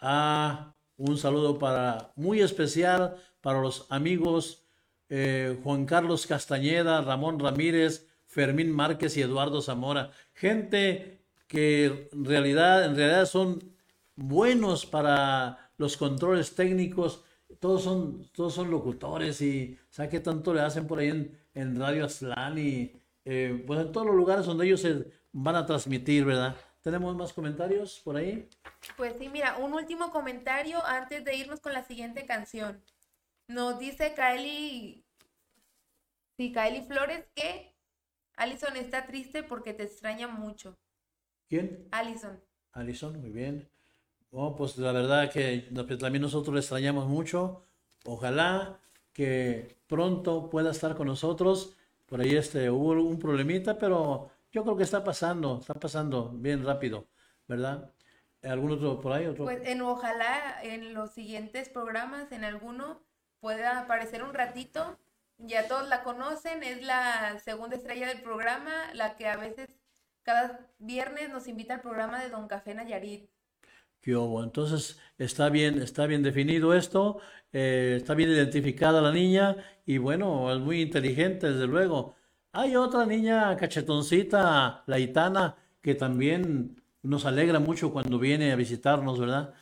Ah, 0.00 0.74
un 0.96 1.18
saludo 1.18 1.58
para 1.58 2.12
muy 2.16 2.40
especial 2.40 3.16
para 3.40 3.60
los 3.60 3.86
amigos 3.90 4.64
eh, 5.08 5.58
Juan 5.64 5.86
Carlos 5.86 6.26
Castañeda, 6.26 7.00
Ramón 7.02 7.40
Ramírez, 7.40 8.08
Fermín 8.26 8.70
Márquez 8.70 9.16
y 9.16 9.22
Eduardo 9.22 9.60
Zamora. 9.60 10.12
Gente 10.34 11.24
que 11.48 12.08
en 12.12 12.24
realidad, 12.24 12.84
en 12.84 12.94
realidad 12.94 13.26
son 13.26 13.74
buenos 14.14 14.86
para 14.86 15.72
los 15.78 15.96
controles 15.96 16.54
técnicos. 16.54 17.24
Todos 17.58 17.82
son, 17.82 18.30
todos 18.32 18.54
son 18.54 18.70
locutores 18.70 19.42
y 19.42 19.76
¿sabe 19.88 20.10
qué 20.10 20.20
tanto 20.20 20.54
le 20.54 20.60
hacen 20.60 20.86
por 20.86 21.00
ahí 21.00 21.08
en, 21.08 21.39
Radio 21.54 22.04
Aslan 22.04 22.58
y 22.58 22.92
eh, 23.24 23.62
pues 23.66 23.80
en 23.80 23.92
todos 23.92 24.06
los 24.06 24.16
lugares 24.16 24.46
donde 24.46 24.66
ellos 24.66 24.80
se 24.80 25.06
van 25.32 25.56
a 25.56 25.66
transmitir, 25.66 26.24
¿verdad? 26.24 26.56
¿Tenemos 26.82 27.14
más 27.14 27.32
comentarios 27.32 28.00
por 28.00 28.16
ahí? 28.16 28.48
Pues 28.96 29.16
sí, 29.18 29.28
mira, 29.28 29.58
un 29.58 29.74
último 29.74 30.10
comentario 30.10 30.84
antes 30.86 31.24
de 31.24 31.36
irnos 31.36 31.60
con 31.60 31.72
la 31.72 31.84
siguiente 31.84 32.24
canción. 32.24 32.82
Nos 33.48 33.78
dice 33.78 34.14
Kaeli, 34.14 35.04
sí, 36.36 36.52
Kaeli 36.52 36.82
Flores 36.86 37.26
que 37.34 37.74
Alison 38.36 38.76
está 38.76 39.06
triste 39.06 39.42
porque 39.42 39.74
te 39.74 39.82
extraña 39.82 40.28
mucho. 40.28 40.78
¿Quién? 41.48 41.88
Alison. 41.90 42.40
Alison, 42.72 43.20
muy 43.20 43.30
bien. 43.30 43.68
Oh, 44.30 44.56
pues 44.56 44.78
la 44.78 44.92
verdad 44.92 45.30
que 45.30 45.68
también 45.98 46.22
nosotros 46.22 46.54
le 46.54 46.60
extrañamos 46.60 47.06
mucho. 47.06 47.66
Ojalá 48.04 48.78
que 49.20 49.76
pronto 49.86 50.48
pueda 50.48 50.70
estar 50.70 50.96
con 50.96 51.06
nosotros. 51.06 51.76
Por 52.06 52.22
ahí 52.22 52.36
este, 52.36 52.70
hubo 52.70 52.92
un 52.92 53.18
problemita, 53.18 53.78
pero 53.78 54.30
yo 54.50 54.62
creo 54.62 54.78
que 54.78 54.82
está 54.82 55.04
pasando, 55.04 55.58
está 55.60 55.74
pasando 55.74 56.30
bien 56.30 56.64
rápido, 56.64 57.06
¿verdad? 57.46 57.92
¿Algún 58.42 58.72
otro 58.72 58.98
por 58.98 59.12
ahí? 59.12 59.26
Otro? 59.26 59.44
Pues 59.44 59.60
en 59.66 59.82
ojalá 59.82 60.62
en 60.62 60.94
los 60.94 61.10
siguientes 61.10 61.68
programas, 61.68 62.32
en 62.32 62.44
alguno, 62.44 63.02
pueda 63.40 63.80
aparecer 63.80 64.22
un 64.22 64.32
ratito. 64.32 64.98
Ya 65.36 65.68
todos 65.68 65.86
la 65.90 66.02
conocen, 66.02 66.62
es 66.62 66.82
la 66.82 67.38
segunda 67.40 67.76
estrella 67.76 68.08
del 68.08 68.22
programa, 68.22 68.72
la 68.94 69.16
que 69.16 69.28
a 69.28 69.36
veces 69.36 69.68
cada 70.22 70.66
viernes 70.78 71.28
nos 71.28 71.46
invita 71.46 71.74
al 71.74 71.82
programa 71.82 72.22
de 72.22 72.30
Don 72.30 72.48
Café 72.48 72.72
Nayarit. 72.74 73.28
¿Qué 74.00 74.12
Entonces 74.12 74.98
está 75.18 75.50
bien, 75.50 75.82
está 75.82 76.06
bien 76.06 76.22
definido 76.22 76.74
esto, 76.74 77.18
eh, 77.52 77.94
está 77.98 78.14
bien 78.14 78.30
identificada 78.30 79.02
la 79.02 79.12
niña 79.12 79.56
y 79.84 79.98
bueno, 79.98 80.52
es 80.52 80.60
muy 80.60 80.80
inteligente 80.80 81.50
desde 81.52 81.66
luego 81.66 82.14
Hay 82.52 82.76
otra 82.76 83.06
niña 83.06 83.56
cachetoncita, 83.56 84.82
la 84.86 84.98
Itana, 84.98 85.56
que 85.82 85.94
también 85.94 86.82
nos 87.02 87.24
alegra 87.26 87.60
mucho 87.60 87.92
cuando 87.92 88.18
viene 88.18 88.52
a 88.52 88.56
visitarnos, 88.56 89.18
¿verdad? 89.20 89.54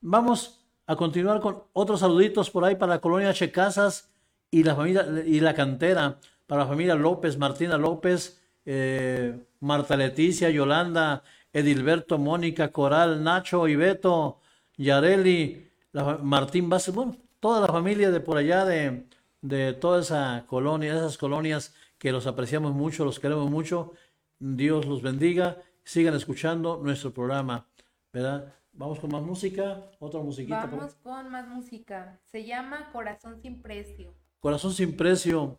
Vamos 0.00 0.64
a 0.86 0.96
continuar 0.96 1.40
con 1.40 1.64
otros 1.72 2.00
saluditos 2.00 2.50
por 2.50 2.64
ahí 2.64 2.76
para 2.76 2.94
la 2.94 3.00
colonia 3.00 3.32
Checasas 3.34 4.10
y 4.50 4.62
la 4.62 4.74
familia 4.74 5.06
y 5.26 5.40
la 5.40 5.54
cantera, 5.54 6.18
para 6.46 6.62
la 6.62 6.68
familia 6.68 6.94
López, 6.94 7.36
Martina 7.38 7.76
López, 7.76 8.40
eh, 8.64 9.38
Marta 9.60 9.96
Leticia, 9.96 10.50
Yolanda, 10.50 11.22
Edilberto, 11.52 12.18
Mónica, 12.18 12.70
Coral, 12.72 13.22
Nacho, 13.22 13.62
Beto, 13.62 14.40
Yareli, 14.76 15.70
la, 15.92 16.18
Martín 16.18 16.68
Vázquez, 16.68 16.94
bueno, 16.94 17.16
toda 17.40 17.60
la 17.60 17.68
familia 17.68 18.10
de 18.10 18.20
por 18.20 18.36
allá 18.36 18.64
de, 18.64 19.06
de 19.40 19.72
toda 19.72 20.00
esa 20.00 20.44
colonia, 20.46 20.94
esas 20.94 21.18
colonias 21.18 21.74
que 21.98 22.12
los 22.12 22.26
apreciamos 22.26 22.72
mucho, 22.72 23.04
los 23.04 23.18
queremos 23.18 23.50
mucho. 23.50 23.92
Dios 24.38 24.86
los 24.86 25.02
bendiga. 25.02 25.58
Sigan 25.82 26.14
escuchando 26.14 26.80
nuestro 26.82 27.12
programa, 27.12 27.66
¿verdad? 28.12 28.54
Vamos 28.72 29.00
con 29.00 29.10
más 29.10 29.22
música, 29.22 29.90
otra 29.98 30.20
musiquita. 30.20 30.66
Vamos 30.66 30.94
con 31.02 31.30
más 31.30 31.48
música. 31.48 32.20
Se 32.30 32.44
llama 32.44 32.90
Corazón 32.92 33.40
sin 33.42 33.60
precio. 33.60 34.14
Corazón 34.38 34.72
sin 34.72 34.96
precio. 34.96 35.58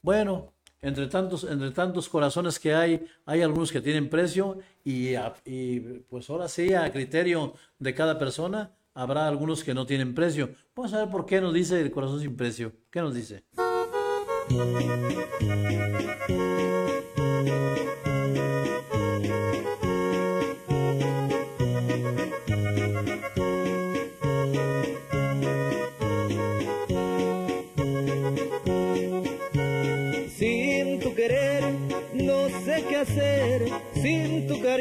Bueno, 0.00 0.52
entre 0.82 1.06
tantos, 1.06 1.44
entre 1.44 1.70
tantos 1.70 2.08
corazones 2.08 2.58
que 2.58 2.74
hay, 2.74 3.06
hay 3.24 3.40
algunos 3.40 3.70
que 3.70 3.80
tienen 3.80 4.10
precio 4.10 4.58
y, 4.84 5.14
y 5.44 5.80
pues 6.10 6.28
ahora 6.28 6.48
sí, 6.48 6.74
a 6.74 6.92
criterio 6.92 7.54
de 7.78 7.94
cada 7.94 8.18
persona, 8.18 8.72
habrá 8.92 9.28
algunos 9.28 9.62
que 9.64 9.74
no 9.74 9.86
tienen 9.86 10.14
precio. 10.14 10.50
Vamos 10.74 10.92
a 10.92 10.98
ver 10.98 11.08
por 11.08 11.24
qué 11.24 11.40
nos 11.40 11.54
dice 11.54 11.80
el 11.80 11.90
corazón 11.90 12.20
sin 12.20 12.36
precio. 12.36 12.72
¿Qué 12.90 13.00
nos 13.00 13.14
dice? 13.14 13.44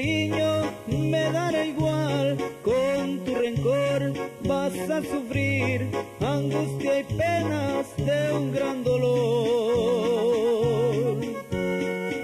Cariño 0.02 0.72
me 0.88 1.32
dará 1.32 1.66
igual, 1.66 2.38
con 2.64 3.24
tu 3.24 3.36
rencor 3.36 4.14
vas 4.44 4.74
a 4.90 5.02
sufrir 5.02 5.88
angustia 6.20 7.00
y 7.00 7.04
penas 7.04 7.86
de 7.98 8.34
un 8.34 8.52
gran 8.52 8.84
dolor. 8.84 9.12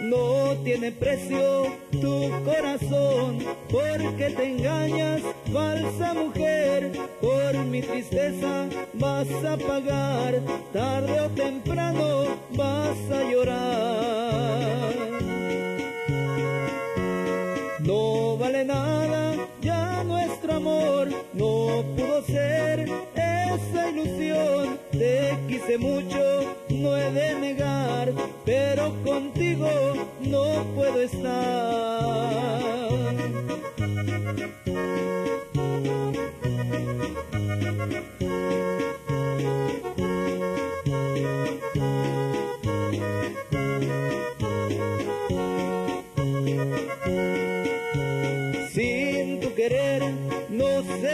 No 0.04 0.56
tiene 0.64 0.92
precio 0.92 1.68
tu 1.92 2.32
corazón 2.44 3.40
porque 3.70 4.32
te 4.36 4.52
engañas, 4.52 5.22
falsa 5.54 6.14
mujer. 6.16 6.92
Por 7.22 7.54
mi 7.66 7.82
tristeza 7.82 8.68
vas 8.94 9.28
a 9.46 9.58
pagar, 9.58 10.42
tarde 10.74 11.22
o 11.22 11.30
temprano 11.30 12.26
vas 12.56 12.98
a 13.12 13.24
llorar. 13.32 15.37
Vale 18.48 18.64
nada 18.64 19.36
ya 19.62 20.04
nuestro 20.06 20.54
amor, 20.54 21.10
no 21.34 21.84
pudo 21.98 22.24
ser 22.24 22.89
esa 23.14 23.89
ilusión. 23.89 24.80
Te 24.91 25.38
quise 25.50 25.78
mucho, 25.78 26.56
no 26.70 26.98
he 26.98 27.12
de 27.12 27.39
negar, 27.39 28.14
pero 28.45 28.93
contigo 29.04 29.70
no 30.22 30.64
puedo 30.76 31.02
estar. 31.02 32.38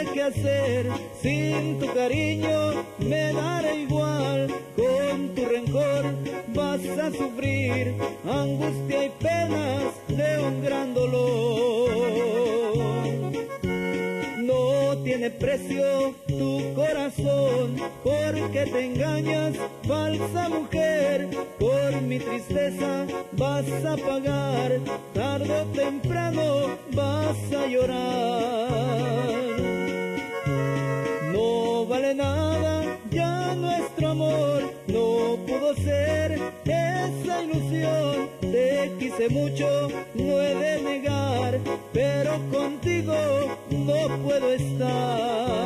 Sé 0.04 0.12
qué 0.12 0.22
hacer, 0.22 0.90
sin 1.20 1.78
tu 1.78 1.92
cariño 1.92 2.84
me 2.98 3.32
dará 3.32 3.74
igual, 3.74 4.48
con 4.76 5.34
tu 5.34 5.44
rencor 5.44 6.04
vas 6.48 6.80
a 6.98 7.10
sufrir 7.10 7.94
angustia 8.24 9.06
y 9.06 9.10
penas 9.10 9.84
de 10.08 10.42
un 10.42 10.62
gran 10.62 10.94
dolor. 10.94 11.90
No 14.38 14.96
tiene 15.02 15.30
precio 15.30 16.14
tu 16.26 16.74
corazón 16.74 17.76
porque 18.02 18.66
te 18.70 18.84
engañas, 18.84 19.54
falsa 19.86 20.48
mujer. 20.48 21.28
Por 21.58 22.02
mi 22.02 22.18
tristeza 22.18 23.06
vas 23.32 23.66
a 23.84 23.96
pagar, 23.96 24.80
tarde 25.14 25.62
o 25.62 25.64
temprano 25.66 26.76
vas 26.92 27.36
a 27.52 27.66
llorar. 27.66 29.43
Vale 32.04 32.16
nada 32.16 32.98
ya 33.10 33.54
nuestro 33.54 34.08
amor, 34.08 34.62
no 34.88 35.38
pudo 35.46 35.74
ser 35.74 36.32
esa 36.66 37.42
ilusión. 37.42 38.28
Te 38.42 38.94
quise 38.98 39.30
mucho, 39.30 39.88
no 40.12 40.38
he 40.38 40.54
de 40.54 40.82
negar, 40.82 41.58
pero 41.94 42.32
contigo 42.50 43.14
no 43.70 44.22
puedo 44.22 44.52
estar. 44.52 45.64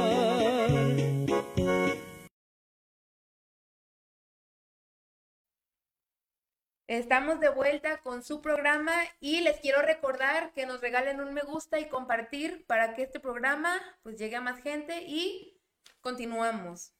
Estamos 6.86 7.40
de 7.40 7.48
vuelta 7.48 7.98
con 7.98 8.22
su 8.22 8.40
programa 8.40 8.94
y 9.18 9.40
les 9.40 9.58
quiero 9.58 9.82
recordar 9.82 10.52
que 10.52 10.66
nos 10.66 10.80
regalen 10.80 11.20
un 11.20 11.34
me 11.34 11.42
gusta 11.42 11.80
y 11.80 11.88
compartir 11.88 12.64
para 12.66 12.94
que 12.94 13.02
este 13.02 13.18
programa 13.18 13.76
pues 14.04 14.16
llegue 14.16 14.36
a 14.36 14.40
más 14.40 14.62
gente 14.62 15.02
y 15.02 15.57
continuamos. 16.00 16.92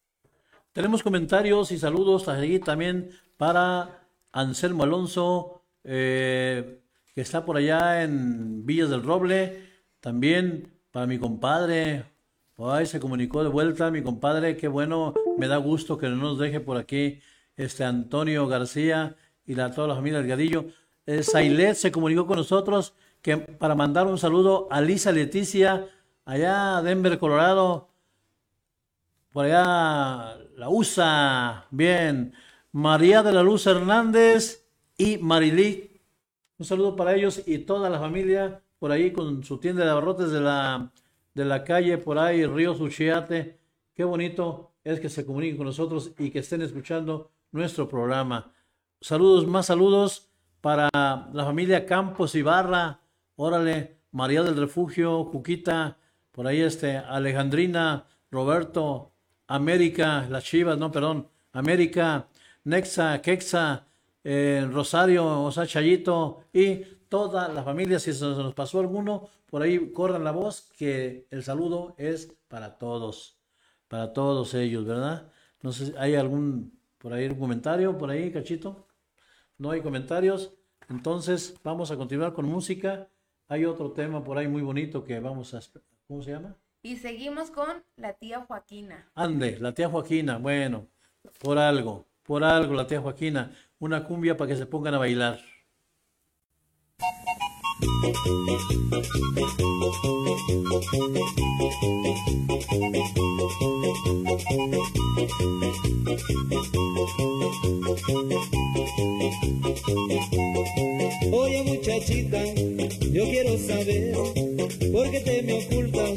Tenemos 0.73 1.03
comentarios 1.03 1.73
y 1.73 1.79
saludos 1.79 2.25
también 2.65 3.11
para 3.37 4.07
Anselmo 4.33 4.85
Alonso, 4.85 5.63
eh, 5.85 6.81
que 7.15 7.21
está 7.21 7.45
por 7.45 7.57
allá 7.57 8.03
en 8.03 8.65
Villas 8.65 8.91
del 8.91 9.03
Roble. 9.03 9.67
También 10.01 10.73
para 10.93 11.07
mi 11.07 11.19
compadre, 11.19 12.05
ahí 12.59 12.87
se 12.87 13.01
comunicó 13.01 13.43
de 13.43 13.49
vuelta 13.49 13.91
mi 13.91 14.03
compadre. 14.03 14.57
Qué 14.57 14.69
bueno, 14.69 15.15
me 15.37 15.49
da 15.49 15.57
gusto 15.57 15.99
que 15.99 16.09
no 16.09 16.17
nos 16.17 16.39
deje 16.39 16.61
por 16.61 16.77
aquí 16.77 17.21
este 17.57 17.85
Antonio 17.85 18.47
García 18.47 19.17
y 19.45 19.55
la, 19.55 19.73
toda 19.73 19.89
la 19.89 19.95
familia 19.95 20.21
Delgadillo. 20.21 20.67
Eh, 21.07 21.23
se 21.23 21.91
comunicó 21.91 22.27
con 22.27 22.37
nosotros 22.37 22.95
que 23.23 23.37
para 23.37 23.75
mandar 23.75 24.07
un 24.07 24.19
saludo 24.19 24.69
a 24.71 24.81
Lisa 24.81 25.11
Leticia, 25.11 25.87
allá 26.25 26.83
Denver, 26.83 27.19
Colorado. 27.19 27.88
Por 29.39 29.45
allá 29.45 30.37
la 30.57 30.69
USA, 30.69 31.65
bien. 31.71 32.35
María 32.73 33.23
de 33.23 33.31
la 33.31 33.45
Luz 33.45 33.69
Hernández 33.69 34.69
y 34.97 35.19
Marilí. 35.19 36.01
Un 36.59 36.67
saludo 36.67 36.97
para 36.97 37.15
ellos 37.15 37.45
y 37.47 37.59
toda 37.59 37.89
la 37.89 38.01
familia 38.01 38.65
por 38.81 38.91
ahí 38.91 39.13
con 39.13 39.45
su 39.45 39.59
tienda 39.59 39.85
de 39.85 39.93
abarrotes 39.93 40.33
de 40.33 40.41
la, 40.41 40.91
de 41.35 41.45
la 41.45 41.63
calle, 41.63 41.99
por 41.99 42.19
ahí, 42.19 42.47
Río 42.47 42.75
Suchiate. 42.75 43.61
Qué 43.95 44.03
bonito 44.03 44.73
es 44.83 44.99
que 44.99 45.09
se 45.09 45.25
comuniquen 45.25 45.59
con 45.59 45.67
nosotros 45.67 46.11
y 46.19 46.31
que 46.31 46.41
estén 46.41 46.63
escuchando 46.63 47.31
nuestro 47.53 47.89
programa. 47.89 48.53
Saludos, 49.01 49.47
más 49.47 49.67
saludos 49.67 50.33
para 50.61 50.89
la 50.93 51.45
familia 51.45 51.87
Campos 51.87 52.35
Ibarra. 52.35 53.03
Órale, 53.37 54.01
María 54.11 54.43
del 54.43 54.57
Refugio, 54.57 55.31
Cuquita, 55.31 55.97
por 56.33 56.49
ahí 56.49 56.61
este, 56.61 56.97
Alejandrina, 56.97 58.09
Roberto, 58.33 59.13
América, 59.49 60.27
las 60.31 60.45
Chivas, 60.45 60.79
no, 60.79 60.93
perdón, 60.93 61.27
América, 61.53 62.29
Nexa, 62.65 63.21
Quexa, 63.23 63.87
eh, 64.23 64.67
Rosario, 64.71 65.43
Osa 65.43 65.67
Chayito 65.67 66.45
y 66.53 66.77
toda 67.09 67.49
la 67.49 67.63
familia. 67.63 67.99
Si 67.99 68.13
se 68.13 68.25
nos 68.25 68.55
pasó 68.55 68.81
alguno, 68.81 69.29
por 69.47 69.63
ahí 69.63 69.91
corran 69.93 70.25
la 70.25 70.33
voz 70.33 70.71
que 70.77 71.27
el 71.31 71.43
saludo 71.43 71.95
es 71.97 72.31
para 72.49 72.79
todos, 72.79 73.39
para 73.89 74.13
todos 74.13 74.55
ellos, 74.55 74.85
¿verdad? 74.85 75.33
No 75.63 75.73
sé, 75.73 75.95
¿hay 75.99 76.15
algún, 76.15 76.79
por 76.99 77.15
ahí 77.15 77.35
comentario, 77.35 77.97
por 77.97 78.11
ahí, 78.11 78.31
Cachito? 78.31 78.87
No 79.57 79.71
hay 79.71 79.81
comentarios. 79.81 80.53
Entonces 80.89 81.55
vamos 81.65 81.91
a 81.91 81.97
continuar 81.97 82.33
con 82.35 82.47
música. 82.47 83.09
Hay 83.49 83.65
otro 83.65 83.93
tema 83.93 84.23
por 84.23 84.39
ahí 84.39 84.49
muy 84.49 84.63
bonito 84.63 85.05
que 85.05 85.21
vamos 85.21 85.55
a... 85.55 85.61
¿Cómo 86.07 86.23
se 86.23 86.33
llama? 86.33 86.57
Y 86.89 86.97
seguimos 86.97 87.51
con 87.51 87.85
la 87.97 88.15
tía 88.15 88.47
Joaquina. 88.47 89.11
Ande, 89.15 89.59
la 89.61 89.75
tía 89.75 89.91
Joaquina. 89.91 90.39
Bueno, 90.39 90.87
por 91.39 91.59
algo. 91.59 92.07
por 92.23 92.43
algo, 92.43 92.73
la 92.73 92.87
tía 92.87 92.99
Joaquina, 92.99 93.55
una 93.79 94.05
cumbia 94.05 94.39
para 94.39 94.49
que 94.49 94.57
se 94.57 94.65
pongan 94.65 94.95
a 94.95 94.99
bailar. 94.99 95.39
Oye 111.31 111.63
muchachita, 111.65 112.45
yo 113.13 113.25
quiero 113.25 113.59
saber 113.59 114.15
por 114.93 115.11
qué 115.11 115.21
te 115.21 115.43
me 115.43 115.53
ocultas 115.55 116.15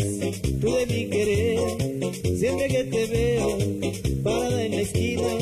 tú 0.59 0.73
de 0.73 0.85
mi 0.87 1.09
querer. 1.09 1.59
Siempre 2.37 2.67
que 2.67 2.83
te 2.85 3.05
veo 3.05 3.57
parada 4.23 4.63
en 4.63 4.71
la 4.71 4.81
esquina, 4.81 5.37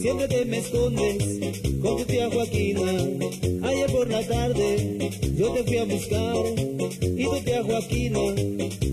siempre 0.00 0.28
te 0.28 0.44
me 0.44 0.58
escondes 0.58 1.40
con 1.80 1.96
tu 1.98 2.04
tía 2.04 2.28
Joaquina. 2.30 2.92
Ayer 3.62 3.92
por 3.92 4.08
la 4.08 4.26
tarde 4.26 5.01
yo 5.42 5.50
te 5.50 5.64
fui 5.64 5.76
a 5.78 5.84
buscar 5.84 6.36
y 7.02 7.24
tu 7.24 7.40
tía 7.44 7.64
Joaquina 7.64 8.20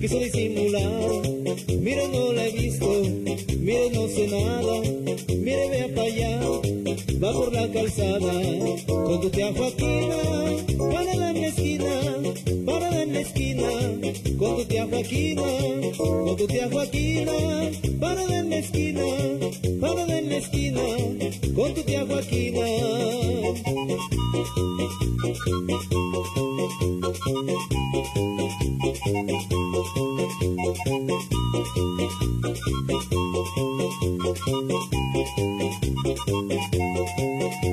quiso 0.02 0.18
disimular. 0.18 1.12
Mira, 1.80 2.08
no 2.08 2.34
la 2.34 2.48
he 2.48 2.52
visto, 2.52 2.88
mire, 3.60 3.92
no 3.92 4.08
sé 4.08 4.28
nada, 4.28 4.82
mire, 5.28 5.70
vea 5.70 5.88
para 5.94 6.08
allá, 6.08 6.40
va 7.24 7.34
por 7.34 7.54
la 7.54 7.72
calzada 7.72 8.34
con 8.88 9.22
tu 9.22 9.30
tía 9.30 9.54
Joaquina, 9.56 10.18
para 10.92 11.16
la 11.16 11.48
esquina, 11.48 11.94
para 12.66 13.06
la 13.06 13.20
esquina, 13.20 13.70
con 14.40 14.56
tu 14.58 14.66
tía 14.66 14.88
Joaquina, 14.90 15.44
con 15.98 16.36
tu 16.36 16.48
tía 16.48 16.68
Joaquina, 16.72 17.34
para 18.00 18.26
la 18.26 18.58
esquina, 18.58 19.06
para 19.80 20.04
la 20.08 20.38
esquina, 20.38 20.82
con 21.56 21.76
tu 21.76 21.84
tía 21.84 22.08
Joaquina. 22.08 22.66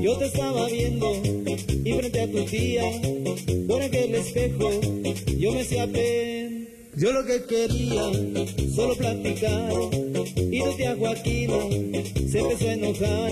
Yo 0.03 0.17
te 0.19 0.27
estaba 0.27 0.67
viendo 0.69 1.13
y 1.85 1.93
frente 1.93 2.21
a 2.21 2.31
tu 2.31 2.45
tía, 2.45 2.83
por 3.69 3.83
aquel 3.83 4.15
espejo, 4.15 4.71
yo 5.39 5.53
me 5.53 5.61
hacía 5.61 5.87
pen. 5.87 6.69
Yo 6.97 7.13
lo 7.13 7.27
que 7.27 7.45
quería, 7.45 8.11
solo 8.75 8.95
platicar, 8.95 9.73
y 10.51 10.63
tu 10.63 10.73
tía 10.77 10.97
Joaquina 10.99 11.59
se 12.31 12.39
empezó 12.41 12.69
a 12.69 12.73
enojar. 12.73 13.31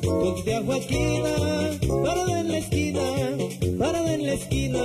Con 0.00 0.34
tu 0.36 0.42
tía 0.42 0.62
Joaquina, 0.62 1.78
parada 2.02 2.40
en 2.40 2.43
esquina, 4.34 4.82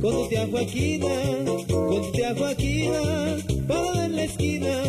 con 0.00 0.12
tu 0.12 0.28
tía 0.28 0.46
Joaquina, 0.50 1.08
con 1.68 2.02
tu 2.02 2.12
tía 2.12 2.34
Joaquina, 2.36 3.00
parada 3.66 4.06
en 4.06 4.16
la 4.16 4.24
esquina, 4.24 4.82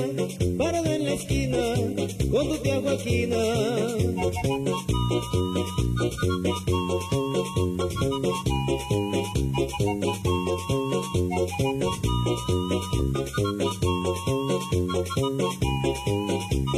parada 0.57 0.95
en 0.95 1.05
la 1.05 1.13
esquina, 1.13 1.75
con 2.31 2.47
tu 2.49 2.57
tía 2.57 2.81
Joaquina. 2.81 3.37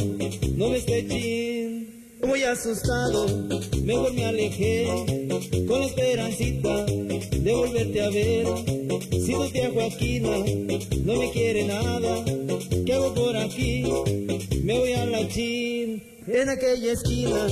no 0.55 0.69
me 0.69 0.77
esté 0.77 1.05
chin. 1.05 1.89
Yo 2.21 2.29
voy 2.29 2.43
asustado, 2.43 3.27
mejor 3.83 4.13
me 4.13 4.23
alejé, 4.23 4.87
con 5.67 5.81
la 5.81 5.87
esperancita 5.87 6.85
de 6.85 7.53
volverte 7.53 8.01
a 8.01 8.09
ver. 8.09 8.47
Si 9.11 9.33
tu 9.33 9.49
tía 9.49 9.71
Joaquina 9.73 10.37
no 11.03 11.15
me 11.17 11.31
quiere 11.31 11.65
nada, 11.65 12.23
¿qué 12.85 12.93
hago 12.93 13.13
por 13.13 13.35
aquí? 13.35 13.83
Me 14.63 14.79
voy 14.79 14.93
a 14.93 15.05
la 15.05 15.27
chin. 15.27 16.14
En 16.27 16.49
aquella 16.49 16.93
esquina, 16.93 17.47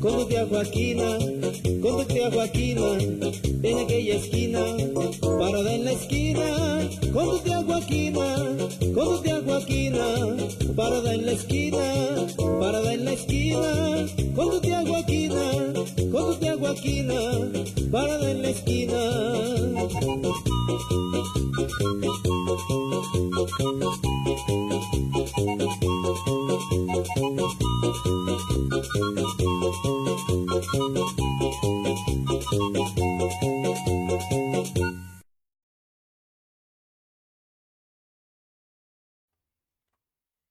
con 0.00 0.12
tu 0.16 0.24
tía 0.26 0.44
Joaquina, 0.44 1.18
con 1.80 1.98
tu 1.98 2.04
tía 2.04 2.28
Joaquina, 2.32 2.98
en 3.62 3.78
aquella 3.78 4.16
esquina, 4.16 4.60
parada 5.22 5.72
en 5.72 5.84
la 5.84 5.92
esquina, 5.92 6.90
con 7.12 7.30
tu 7.30 7.38
tía 7.38 7.62
Joaquina, 7.62 8.34
con 8.92 9.04
tu 9.04 9.22
tía 9.22 9.40
Joaquina, 9.44 10.36
parada 10.74 11.14
en 11.14 11.26
la 11.26 11.32
esquina, 11.32 12.26
parada 12.58 12.92
en 12.92 13.04
la 13.04 13.12
esquina, 13.12 14.06
con 14.34 14.50
tu 14.50 14.60
tía 14.62 14.84
Joaquina, 14.84 15.52
con 16.10 16.26
tu 16.26 16.34
tía 16.40 16.56
Joaquina, 16.58 17.14
parada 17.92 18.30
en 18.32 18.42
la 18.42 18.50
esquina. 18.50 18.98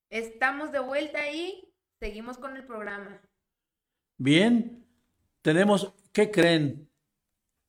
Estamos 0.09 0.71
de 0.71 0.79
vuelta 0.79 1.31
y 1.31 1.71
seguimos 1.99 2.39
con 2.39 2.55
el 2.55 2.65
programa. 2.65 3.21
Bien, 4.17 4.87
tenemos, 5.43 5.93
¿qué 6.11 6.31
creen? 6.31 6.89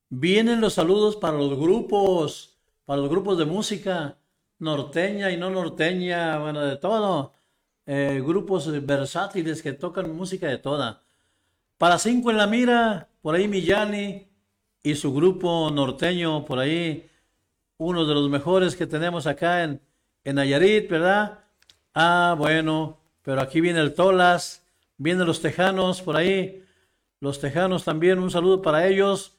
Vienen 0.08 0.62
los 0.62 0.72
saludos 0.72 1.16
para 1.16 1.36
los 1.36 1.58
grupos, 1.58 2.58
para 2.86 3.02
los 3.02 3.10
grupos 3.10 3.36
de 3.36 3.44
música, 3.44 4.16
norteña 4.58 5.30
y 5.30 5.36
no 5.36 5.50
norteña, 5.50 6.38
bueno, 6.38 6.62
de 6.62 6.76
todo. 6.78 7.34
Eh, 7.84 8.22
grupos 8.24 8.86
versátiles 8.86 9.60
que 9.60 9.74
tocan 9.74 10.16
música 10.16 10.46
de 10.46 10.56
toda. 10.56 11.02
Para 11.78 11.98
cinco 12.00 12.32
en 12.32 12.36
la 12.36 12.48
mira, 12.48 13.08
por 13.22 13.36
ahí 13.36 13.46
Millani 13.46 14.26
y 14.82 14.94
su 14.96 15.14
grupo 15.14 15.70
norteño, 15.70 16.44
por 16.44 16.58
ahí, 16.58 17.08
uno 17.76 18.04
de 18.04 18.14
los 18.14 18.28
mejores 18.28 18.74
que 18.74 18.88
tenemos 18.88 19.28
acá 19.28 19.62
en, 19.62 19.80
en 20.24 20.34
Nayarit, 20.34 20.90
¿verdad? 20.90 21.38
Ah, 21.94 22.34
bueno, 22.36 22.98
pero 23.22 23.40
aquí 23.40 23.60
viene 23.60 23.78
el 23.78 23.94
Tolas, 23.94 24.66
vienen 24.96 25.24
los 25.24 25.40
Tejanos 25.40 26.02
por 26.02 26.16
ahí, 26.16 26.64
los 27.20 27.40
Tejanos 27.40 27.84
también, 27.84 28.18
un 28.18 28.32
saludo 28.32 28.60
para 28.60 28.86
ellos. 28.88 29.38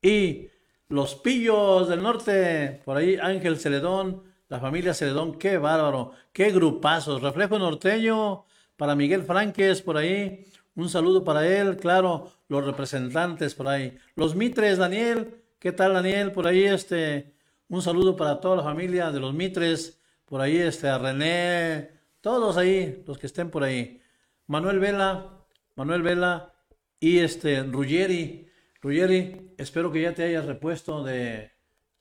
Y 0.00 0.48
los 0.88 1.16
Pillos 1.16 1.88
del 1.88 2.02
Norte, 2.02 2.82
por 2.84 2.98
ahí 2.98 3.16
Ángel 3.16 3.58
Celedón, 3.58 4.22
la 4.48 4.60
familia 4.60 4.94
Celedón, 4.94 5.38
qué 5.38 5.58
bárbaro, 5.58 6.12
qué 6.32 6.50
grupazos. 6.50 7.20
Reflejo 7.20 7.58
norteño 7.58 8.44
para 8.76 8.94
Miguel 8.94 9.24
Franques 9.24 9.82
por 9.82 9.96
ahí, 9.96 10.46
un 10.74 10.88
saludo 10.88 11.24
para 11.24 11.46
él, 11.46 11.76
claro, 11.76 12.32
los 12.48 12.64
representantes 12.64 13.54
por 13.54 13.68
ahí. 13.68 13.98
Los 14.14 14.34
Mitres, 14.34 14.78
Daniel, 14.78 15.42
¿qué 15.58 15.72
tal 15.72 15.94
Daniel? 15.94 16.32
Por 16.32 16.46
ahí 16.46 16.64
este, 16.64 17.34
un 17.68 17.82
saludo 17.82 18.16
para 18.16 18.40
toda 18.40 18.56
la 18.56 18.62
familia 18.62 19.10
de 19.10 19.20
los 19.20 19.34
Mitres, 19.34 20.00
por 20.24 20.40
ahí 20.40 20.56
este, 20.58 20.88
a 20.88 20.98
René, 20.98 21.90
todos 22.20 22.56
ahí, 22.56 23.02
los 23.06 23.18
que 23.18 23.26
estén 23.26 23.50
por 23.50 23.62
ahí. 23.64 24.00
Manuel 24.46 24.78
Vela, 24.78 25.44
Manuel 25.76 26.02
Vela 26.02 26.54
y 26.98 27.18
este, 27.18 27.62
Ruggeri. 27.64 28.48
Ruggeri, 28.82 29.54
espero 29.58 29.90
que 29.92 30.02
ya 30.02 30.14
te 30.14 30.22
hayas 30.24 30.46
repuesto 30.46 31.02
de 31.04 31.50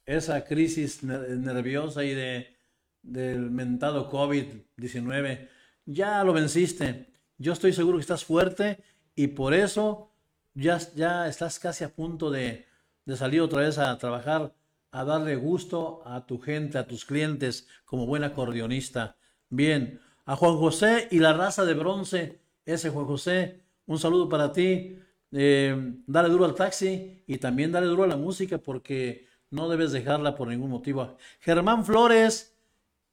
esa 0.06 0.44
crisis 0.46 1.04
ner- 1.04 1.28
nerviosa 1.38 2.04
y 2.04 2.14
de, 2.14 2.56
del 3.02 3.52
mentado 3.52 4.10
COVID-19. 4.10 5.48
Ya 5.86 6.24
lo 6.24 6.34
venciste. 6.34 7.08
Yo 7.42 7.54
estoy 7.54 7.72
seguro 7.72 7.98
que 7.98 8.02
estás 8.02 8.26
fuerte 8.26 8.84
y 9.16 9.28
por 9.28 9.54
eso 9.54 10.12
ya, 10.54 10.78
ya 10.94 11.26
estás 11.26 11.58
casi 11.58 11.86
a 11.86 11.96
punto 11.96 12.30
de, 12.30 12.66
de 13.06 13.16
salir 13.16 13.40
otra 13.40 13.62
vez 13.62 13.78
a 13.78 13.98
trabajar, 13.98 14.54
a 14.92 15.06
darle 15.06 15.38
gusto 15.38 16.02
a 16.06 16.26
tu 16.26 16.38
gente, 16.38 16.78
a 16.78 16.86
tus 16.86 17.06
clientes, 17.06 17.66
como 17.86 18.06
buen 18.06 18.26
acordeonista. 18.26 19.16
Bien, 19.48 20.02
a 20.26 20.36
Juan 20.36 20.58
José 20.58 21.08
y 21.12 21.20
la 21.20 21.32
raza 21.32 21.64
de 21.64 21.76
bronce, 21.76 22.42
ese 22.66 22.90
Juan 22.90 23.06
José, 23.06 23.64
un 23.86 24.00
saludo 24.00 24.28
para 24.28 24.52
ti. 24.52 25.00
Eh, 25.32 25.94
dale 26.08 26.28
duro 26.28 26.44
al 26.44 26.56
taxi 26.56 27.24
y 27.26 27.38
también 27.38 27.72
dale 27.72 27.88
duro 27.88 28.04
a 28.04 28.08
la 28.08 28.18
música 28.18 28.58
porque 28.58 29.28
no 29.50 29.70
debes 29.70 29.94
dejarla 29.94 30.36
por 30.36 30.50
ningún 30.50 30.72
motivo. 30.72 31.16
Germán 31.40 31.86
Flores, 31.86 32.54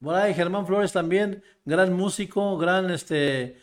por 0.01 0.15
ahí 0.15 0.33
Germán 0.33 0.67
Flores 0.67 0.91
también, 0.91 1.43
gran 1.63 1.93
músico, 1.93 2.57
gran 2.57 2.91
este, 2.91 3.57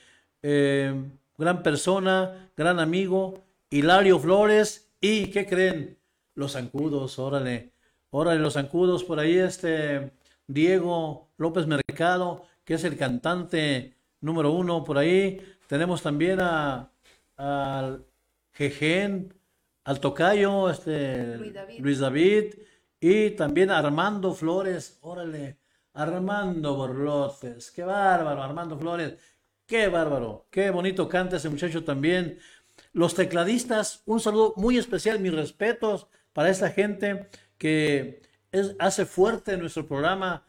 eh, 0.46 0.94
gran 1.38 1.62
persona, 1.62 2.50
gran 2.54 2.78
amigo. 2.78 3.42
Hilario 3.70 4.18
Flores 4.18 4.92
y 5.00 5.28
¿qué 5.28 5.46
creen? 5.46 5.98
Los 6.34 6.52
zancudos, 6.52 7.18
órale, 7.18 7.72
órale, 8.10 8.40
los 8.40 8.52
zancudos 8.52 9.04
por 9.04 9.18
ahí 9.18 9.38
este 9.38 10.12
Diego 10.46 11.30
López 11.38 11.66
Mercado, 11.66 12.44
que 12.62 12.74
es 12.74 12.84
el 12.84 12.98
cantante 12.98 13.96
número 14.20 14.52
uno 14.52 14.84
por 14.84 14.98
ahí. 14.98 15.40
Tenemos 15.66 16.02
también 16.02 16.40
a 16.40 16.90
al 17.36 18.04
Jejen, 18.52 19.34
al 19.84 19.98
Tocayo, 19.98 20.68
este 20.70 21.38
Luis 21.38 21.54
David. 21.54 21.80
Luis 21.80 21.98
David, 21.98 22.54
y 23.00 23.30
también 23.30 23.70
Armando 23.70 24.34
Flores, 24.34 24.98
órale, 25.00 25.58
Armando 25.94 26.74
Borlotes, 26.74 27.70
qué 27.70 27.82
bárbaro, 27.82 28.42
Armando 28.42 28.78
Flores, 28.78 29.16
qué 29.66 29.88
bárbaro, 29.88 30.46
qué 30.50 30.70
bonito 30.70 31.08
canta 31.08 31.36
ese 31.36 31.48
muchacho 31.48 31.84
también. 31.84 32.38
Los 32.92 33.14
tecladistas, 33.14 34.02
un 34.06 34.20
saludo 34.20 34.54
muy 34.56 34.78
especial, 34.78 35.20
mis 35.20 35.34
respetos 35.34 36.06
para 36.32 36.50
esta 36.50 36.70
gente 36.70 37.28
que 37.58 38.22
hace 38.78 39.06
fuerte 39.06 39.56
nuestro 39.56 39.86
programa, 39.86 40.46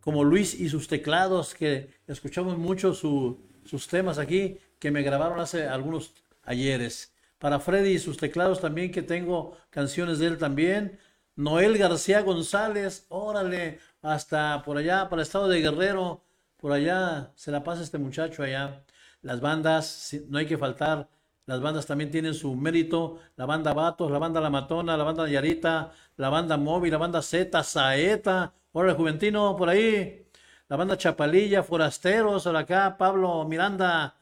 como 0.00 0.24
Luis 0.24 0.54
y 0.54 0.68
sus 0.68 0.88
teclados, 0.88 1.54
que 1.54 1.90
escuchamos 2.06 2.58
mucho 2.58 2.94
su- 2.94 3.40
sus 3.64 3.88
temas 3.88 4.18
aquí, 4.18 4.58
que 4.78 4.90
me 4.90 5.02
grabaron 5.02 5.40
hace 5.40 5.66
algunos 5.66 6.14
ayeres. 6.42 7.14
Para 7.38 7.60
Freddy 7.60 7.92
y 7.94 7.98
sus 7.98 8.16
teclados 8.18 8.60
también, 8.60 8.90
que 8.92 9.02
tengo 9.02 9.56
canciones 9.70 10.18
de 10.18 10.26
él 10.26 10.38
también. 10.38 10.98
Noel 11.36 11.78
García 11.78 12.20
González, 12.22 13.06
órale, 13.08 13.78
hasta 14.02 14.62
por 14.62 14.76
allá, 14.76 15.08
para 15.08 15.22
el 15.22 15.26
estado 15.26 15.48
de 15.48 15.60
Guerrero, 15.60 16.22
por 16.64 16.72
allá 16.72 17.30
se 17.34 17.50
la 17.50 17.62
pasa 17.62 17.82
este 17.82 17.98
muchacho 17.98 18.42
allá. 18.42 18.82
Las 19.20 19.42
bandas, 19.42 20.16
no 20.30 20.38
hay 20.38 20.46
que 20.46 20.56
faltar, 20.56 21.10
las 21.44 21.60
bandas 21.60 21.84
también 21.84 22.10
tienen 22.10 22.32
su 22.32 22.54
mérito. 22.54 23.18
La 23.36 23.44
banda 23.44 23.74
Vatos, 23.74 24.10
la 24.10 24.18
banda 24.18 24.40
La 24.40 24.48
Matona, 24.48 24.96
la 24.96 25.04
banda 25.04 25.28
Yarita, 25.28 25.92
la 26.16 26.30
banda 26.30 26.56
Móvil, 26.56 26.92
la 26.92 26.96
banda 26.96 27.20
Z, 27.20 27.62
Saeta, 27.62 28.54
órale, 28.72 28.94
Juventino, 28.94 29.54
por 29.58 29.68
ahí. 29.68 30.26
La 30.66 30.76
banda 30.76 30.96
Chapalilla, 30.96 31.62
Forasteros, 31.62 32.44
por 32.44 32.56
acá, 32.56 32.96
Pablo 32.96 33.44
Miranda, 33.44 34.16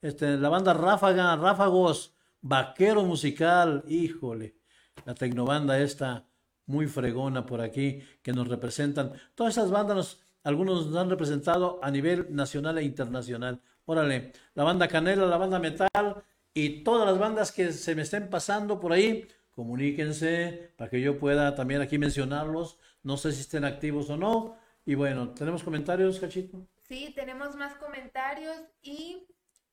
este, 0.00 0.36
la 0.36 0.50
banda 0.50 0.74
Ráfaga, 0.74 1.34
Ráfagos, 1.34 2.14
Vaquero 2.40 3.02
Musical, 3.02 3.82
híjole, 3.88 4.54
la 5.04 5.14
tecnobanda 5.14 5.80
esta 5.80 6.24
muy 6.66 6.86
fregona 6.86 7.44
por 7.44 7.60
aquí 7.60 8.00
que 8.22 8.32
nos 8.32 8.46
representan. 8.46 9.14
Todas 9.34 9.54
esas 9.56 9.72
bandas, 9.72 9.96
nos- 9.96 10.27
algunos 10.42 10.86
nos 10.86 10.96
han 10.96 11.10
representado 11.10 11.80
a 11.82 11.90
nivel 11.90 12.34
nacional 12.34 12.78
e 12.78 12.84
internacional. 12.84 13.60
Órale, 13.84 14.32
la 14.54 14.64
banda 14.64 14.88
Canela, 14.88 15.26
la 15.26 15.36
banda 15.36 15.58
Metal 15.58 16.22
y 16.54 16.82
todas 16.82 17.06
las 17.06 17.18
bandas 17.18 17.52
que 17.52 17.72
se 17.72 17.94
me 17.94 18.02
estén 18.02 18.28
pasando 18.30 18.80
por 18.80 18.92
ahí, 18.92 19.26
comuníquense 19.50 20.72
para 20.76 20.90
que 20.90 21.00
yo 21.00 21.18
pueda 21.18 21.54
también 21.54 21.80
aquí 21.80 21.98
mencionarlos. 21.98 22.78
No 23.02 23.16
sé 23.16 23.32
si 23.32 23.42
estén 23.42 23.64
activos 23.64 24.10
o 24.10 24.16
no. 24.16 24.56
Y 24.84 24.94
bueno, 24.94 25.30
¿tenemos 25.34 25.62
comentarios, 25.62 26.18
Cachito? 26.18 26.66
Sí, 26.88 27.12
tenemos 27.14 27.54
más 27.56 27.74
comentarios 27.74 28.56
y 28.82 29.26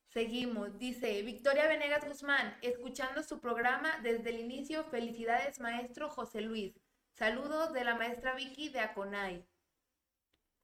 seguimos. 0.08 0.78
Dice 0.78 1.22
Victoria 1.22 1.68
Venegas 1.68 2.06
Guzmán, 2.06 2.58
escuchando 2.62 3.24
su 3.24 3.40
programa 3.40 3.90
desde 4.04 4.32
el 4.32 4.40
inicio. 4.40 4.84
Felicidades, 4.84 5.60
maestro 5.60 6.10
José 6.10 6.42
Luis. 6.42 6.74
Saludos 7.14 7.72
de 7.72 7.86
la 7.86 7.96
maestra 7.96 8.36
Vicky 8.36 8.70
de 8.70 8.80
Aconay. 8.80 9.46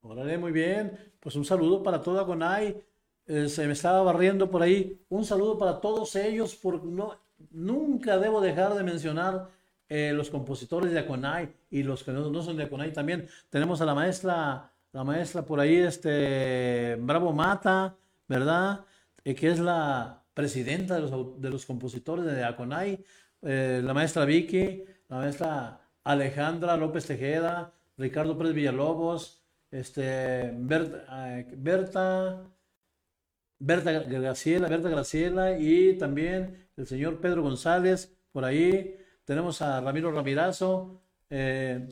Órale, 0.02 0.38
muy 0.38 0.52
bien. 0.52 0.98
Pues 1.20 1.36
un 1.36 1.46
saludo 1.46 1.84
para 1.84 2.02
toda 2.02 2.26
Conay. 2.26 2.84
Eh, 3.28 3.48
se 3.50 3.68
me 3.68 3.74
estaba 3.74 4.02
barriendo 4.02 4.50
por 4.50 4.64
ahí. 4.64 5.00
Un 5.10 5.26
saludo 5.26 5.58
para 5.58 5.80
todos 5.80 6.16
ellos, 6.16 6.56
porque 6.56 6.88
no, 6.88 7.20
nunca 7.52 8.18
debo 8.18 8.42
dejar 8.42 8.74
de 8.74 8.84
mencionar 8.84 9.50
eh, 9.90 10.12
los 10.14 10.30
compositores 10.30 10.92
de 10.92 11.00
Aconay 11.00 11.54
y 11.70 11.84
los 11.84 12.04
que 12.04 12.12
no, 12.12 12.42
son 12.42 12.58
de 12.58 12.64
Aconay 12.64 12.92
también. 12.94 13.28
Tenemos 13.50 13.80
a 13.82 13.86
la 13.86 13.94
maestra, 13.94 14.72
la 14.92 15.04
maestra 15.04 15.46
por 15.46 15.60
ahí, 15.60 15.76
este 15.76 16.96
Bravo 17.00 17.32
Mata, 17.32 17.96
¿verdad? 18.28 18.86
Eh, 19.24 19.36
que 19.36 19.50
es 19.50 19.60
la 19.60 20.24
presidenta 20.34 20.96
de 20.96 21.02
los, 21.02 21.42
de 21.42 21.50
los 21.50 21.66
compositores 21.66 22.26
de 22.26 22.44
Aconay. 22.44 23.04
La 23.42 23.94
maestra 23.96 24.24
Vicky, 24.26 24.84
la 25.10 25.18
maestra 25.18 25.82
Alejandra 26.04 26.78
López 26.78 27.08
Tejeda, 27.08 27.74
Ricardo 27.98 28.38
Pérez 28.38 28.54
Villalobos, 28.54 29.41
este, 29.72 30.52
Berta, 30.54 31.40
eh, 31.40 31.48
Berta, 31.58 32.44
Berta 33.60 33.92
Graciela, 33.92 34.68
Berta 34.68 34.90
Graciela 34.90 35.58
y 35.58 35.98
también 35.98 36.68
el 36.76 36.86
señor 36.86 37.20
Pedro 37.20 37.44
González, 37.44 38.14
por 38.32 38.46
ahí. 38.46 38.98
Tenemos 39.24 39.62
a 39.62 39.80
Ramiro 39.82 40.12
Ramirazo, 40.12 41.02
eh, 41.30 41.88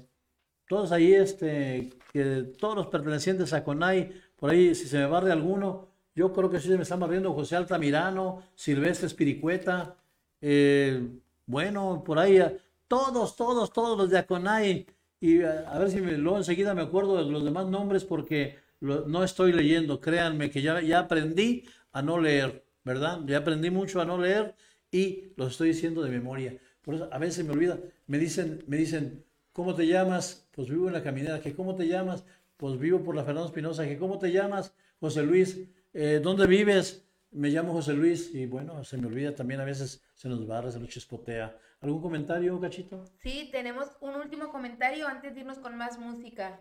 todos 0.67 0.91
ahí, 0.91 1.13
este, 1.13 1.89
que 2.11 2.53
todos 2.59 2.75
los 2.75 2.87
pertenecientes 2.87 3.53
a 3.53 3.63
CONAI, 3.63 4.11
por 4.35 4.51
ahí, 4.51 4.75
si 4.75 4.87
se 4.87 4.97
me 4.97 5.05
barre 5.05 5.31
alguno, 5.31 5.89
yo 6.15 6.33
creo 6.33 6.49
que 6.49 6.59
sí 6.59 6.67
se 6.67 6.75
me 6.75 6.83
están 6.83 6.99
barriendo 6.99 7.33
José 7.33 7.55
Altamirano, 7.55 8.43
Silvestre 8.55 9.07
Espiricueta, 9.07 9.95
eh, 10.41 11.07
bueno, 11.45 12.03
por 12.03 12.19
ahí, 12.19 12.39
todos, 12.87 13.35
todos, 13.35 13.71
todos 13.71 13.97
los 13.97 14.09
de 14.09 14.19
Aconay, 14.19 14.85
y 15.19 15.41
a, 15.43 15.77
ver 15.77 15.89
si 15.91 16.01
me, 16.01 16.17
luego 16.17 16.37
enseguida 16.37 16.73
me 16.73 16.81
acuerdo 16.81 17.17
de 17.23 17.29
los 17.31 17.43
demás 17.43 17.67
nombres 17.67 18.03
porque 18.05 18.57
lo- 18.79 19.07
no 19.07 19.23
estoy 19.23 19.51
leyendo, 19.53 19.99
créanme 19.99 20.49
que 20.49 20.61
ya, 20.61 20.81
ya 20.81 20.99
aprendí 20.99 21.65
a 21.91 22.01
no 22.01 22.19
leer, 22.19 22.63
¿verdad? 22.83 23.19
Ya 23.25 23.37
aprendí 23.39 23.69
mucho 23.69 23.99
a 24.01 24.05
no 24.05 24.17
leer 24.17 24.55
y 24.91 25.33
los 25.35 25.51
estoy 25.51 25.69
diciendo 25.69 26.01
de 26.03 26.09
memoria. 26.11 26.57
Por 26.81 26.95
eso 26.95 27.09
a 27.11 27.17
veces 27.19 27.45
me 27.45 27.51
olvida, 27.51 27.77
me 28.07 28.17
dicen, 28.17 28.63
me 28.67 28.77
dicen, 28.77 29.23
¿cómo 29.53 29.75
te 29.75 29.85
llamas? 29.87 30.47
Pues 30.51 30.69
vivo 30.69 30.87
en 30.87 30.93
la 30.93 31.03
caminera, 31.03 31.41
que 31.41 31.53
¿cómo 31.53 31.75
te 31.75 31.87
llamas? 31.87 32.23
Pues 32.57 32.79
vivo 32.79 33.03
por 33.03 33.15
la 33.15 33.23
Fernando 33.23 33.47
Espinosa, 33.47 33.85
que 33.87 33.97
¿cómo 33.97 34.19
te 34.19 34.31
llamas? 34.31 34.73
José 34.99 35.23
Luis, 35.23 35.59
"Eh, 35.93 36.19
¿dónde 36.23 36.47
vives? 36.47 37.03
Me 37.31 37.49
llamo 37.49 37.73
José 37.73 37.93
Luis 37.93 38.33
y 38.33 38.45
bueno, 38.45 38.83
se 38.83 38.97
me 38.97 39.07
olvida 39.07 39.35
también 39.35 39.59
a 39.61 39.65
veces, 39.65 40.01
se 40.15 40.29
nos 40.29 40.45
barra, 40.47 40.71
se 40.71 40.79
nos 40.79 40.89
chispotea. 40.89 41.55
¿Algún 41.81 42.01
comentario, 42.01 42.57
Cachito? 42.61 42.97
Sí, 43.17 43.49
tenemos 43.51 43.95
un 44.01 44.15
último 44.15 44.49
comentario 44.49 45.07
antes 45.07 45.35
de 45.35 45.41
irnos 45.41 45.59
con 45.59 45.77
más 45.77 45.99
música. 45.99 46.59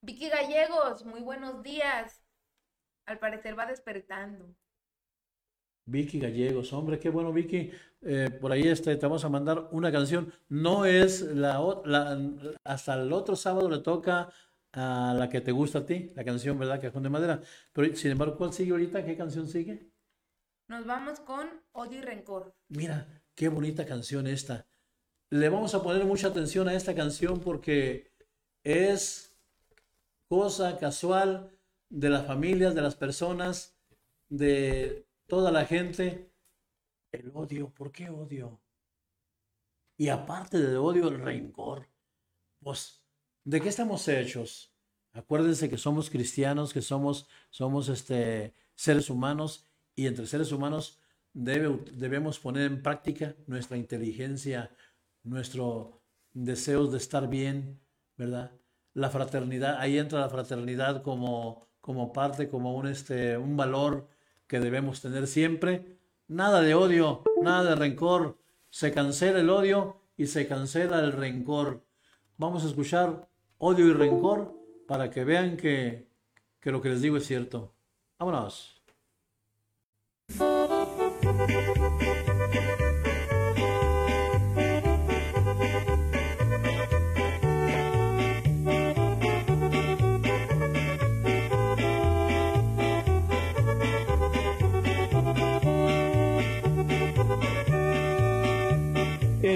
Vicky 0.00 0.28
Gallegos, 0.28 1.04
muy 1.04 1.20
buenos 1.20 1.62
días. 1.62 2.24
Al 3.06 3.18
parecer 3.18 3.58
va 3.58 3.66
despertando. 3.66 4.54
Vicky 5.86 6.20
Gallegos, 6.20 6.72
hombre, 6.72 6.98
qué 6.98 7.08
bueno, 7.08 7.32
Vicky. 7.32 7.70
Eh, 8.02 8.30
por 8.40 8.52
ahí 8.52 8.68
este, 8.68 8.94
te 8.96 9.06
vamos 9.06 9.24
a 9.24 9.28
mandar 9.30 9.68
una 9.72 9.90
canción. 9.90 10.32
No 10.48 10.84
es 10.84 11.22
la, 11.22 11.58
la- 11.84 12.18
hasta 12.64 12.94
el 12.94 13.12
otro 13.12 13.36
sábado 13.36 13.70
le 13.70 13.78
toca 13.78 14.28
a 14.72 15.14
la 15.18 15.28
que 15.30 15.40
te 15.40 15.50
gusta 15.52 15.78
a 15.80 15.86
ti, 15.86 16.12
la 16.14 16.24
canción, 16.24 16.58
¿verdad? 16.58 16.80
Cajón 16.80 17.02
de 17.04 17.08
madera. 17.10 17.40
Pero 17.72 17.96
sin 17.96 18.10
embargo, 18.12 18.36
¿cuál 18.36 18.52
sigue 18.52 18.72
ahorita? 18.72 19.04
¿Qué 19.04 19.16
canción 19.16 19.48
sigue? 19.48 19.90
Nos 20.68 20.86
vamos 20.86 21.20
con 21.20 21.62
Odio 21.72 21.98
y 21.98 22.00
Rencor. 22.00 22.54
Mira, 22.70 23.17
qué 23.38 23.46
bonita 23.46 23.86
canción 23.86 24.26
esta. 24.26 24.66
Le 25.30 25.48
vamos 25.48 25.72
a 25.72 25.82
poner 25.82 26.04
mucha 26.04 26.26
atención 26.26 26.68
a 26.68 26.74
esta 26.74 26.96
canción 26.96 27.38
porque 27.38 28.10
es 28.64 29.32
cosa 30.26 30.76
casual 30.76 31.56
de 31.88 32.10
las 32.10 32.26
familias, 32.26 32.74
de 32.74 32.82
las 32.82 32.96
personas, 32.96 33.78
de 34.28 35.06
toda 35.28 35.52
la 35.52 35.66
gente. 35.66 36.32
El 37.12 37.30
odio, 37.32 37.70
¿por 37.70 37.92
qué 37.92 38.10
odio? 38.10 38.60
Y 39.96 40.08
aparte 40.08 40.58
de 40.58 40.76
odio, 40.76 41.06
el 41.06 41.20
rencor. 41.20 41.86
Pues, 42.58 43.04
¿de 43.44 43.60
qué 43.60 43.68
estamos 43.68 44.08
hechos? 44.08 44.74
Acuérdense 45.12 45.70
que 45.70 45.78
somos 45.78 46.10
cristianos, 46.10 46.72
que 46.72 46.82
somos, 46.82 47.28
somos 47.50 47.88
este, 47.88 48.52
seres 48.74 49.08
humanos 49.08 49.64
y 49.94 50.08
entre 50.08 50.26
seres 50.26 50.50
humanos 50.50 50.98
debe- 51.34 51.84
debemos 51.92 52.38
poner 52.38 52.64
en 52.70 52.82
práctica 52.82 53.34
nuestra 53.46 53.76
inteligencia, 53.76 54.70
nuestro 55.22 56.00
deseos 56.32 56.92
de 56.92 56.98
estar 56.98 57.28
bien, 57.28 57.80
¿verdad? 58.16 58.52
La 58.94 59.10
fraternidad, 59.10 59.76
ahí 59.78 59.98
entra 59.98 60.20
la 60.20 60.28
fraternidad 60.28 61.02
como, 61.02 61.68
como 61.80 62.12
parte, 62.12 62.48
como 62.48 62.76
un, 62.76 62.86
este, 62.88 63.36
un 63.36 63.56
valor 63.56 64.08
que 64.46 64.60
debemos 64.60 65.00
tener 65.00 65.26
siempre. 65.26 65.98
Nada 66.26 66.60
de 66.60 66.74
odio, 66.74 67.22
nada 67.42 67.70
de 67.70 67.76
rencor. 67.76 68.38
Se 68.70 68.92
cancela 68.92 69.40
el 69.40 69.50
odio 69.50 70.02
y 70.16 70.26
se 70.26 70.46
cancela 70.46 71.00
el 71.00 71.12
rencor. 71.12 71.84
Vamos 72.36 72.64
a 72.64 72.68
escuchar 72.68 73.28
odio 73.58 73.86
y 73.86 73.92
rencor 73.92 74.54
para 74.86 75.10
que 75.10 75.24
vean 75.24 75.56
que, 75.56 76.08
que 76.60 76.70
lo 76.70 76.80
que 76.80 76.90
les 76.90 77.02
digo 77.02 77.16
es 77.16 77.26
cierto. 77.26 77.74
Vámonos. 78.18 78.77
El 81.38 81.46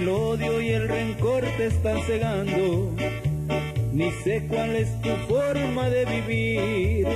odio 0.09 0.61
y 0.61 0.71
el 0.71 0.89
rencor 0.89 1.43
te 1.57 1.67
están 1.67 2.01
cegando. 2.03 2.93
ni 3.93 4.11
sé 4.25 4.47
cuál 4.49 4.77
es 4.77 4.89
tu 5.03 5.11
forma 5.29 5.91
de 5.91 6.05
vivir. 6.05 7.09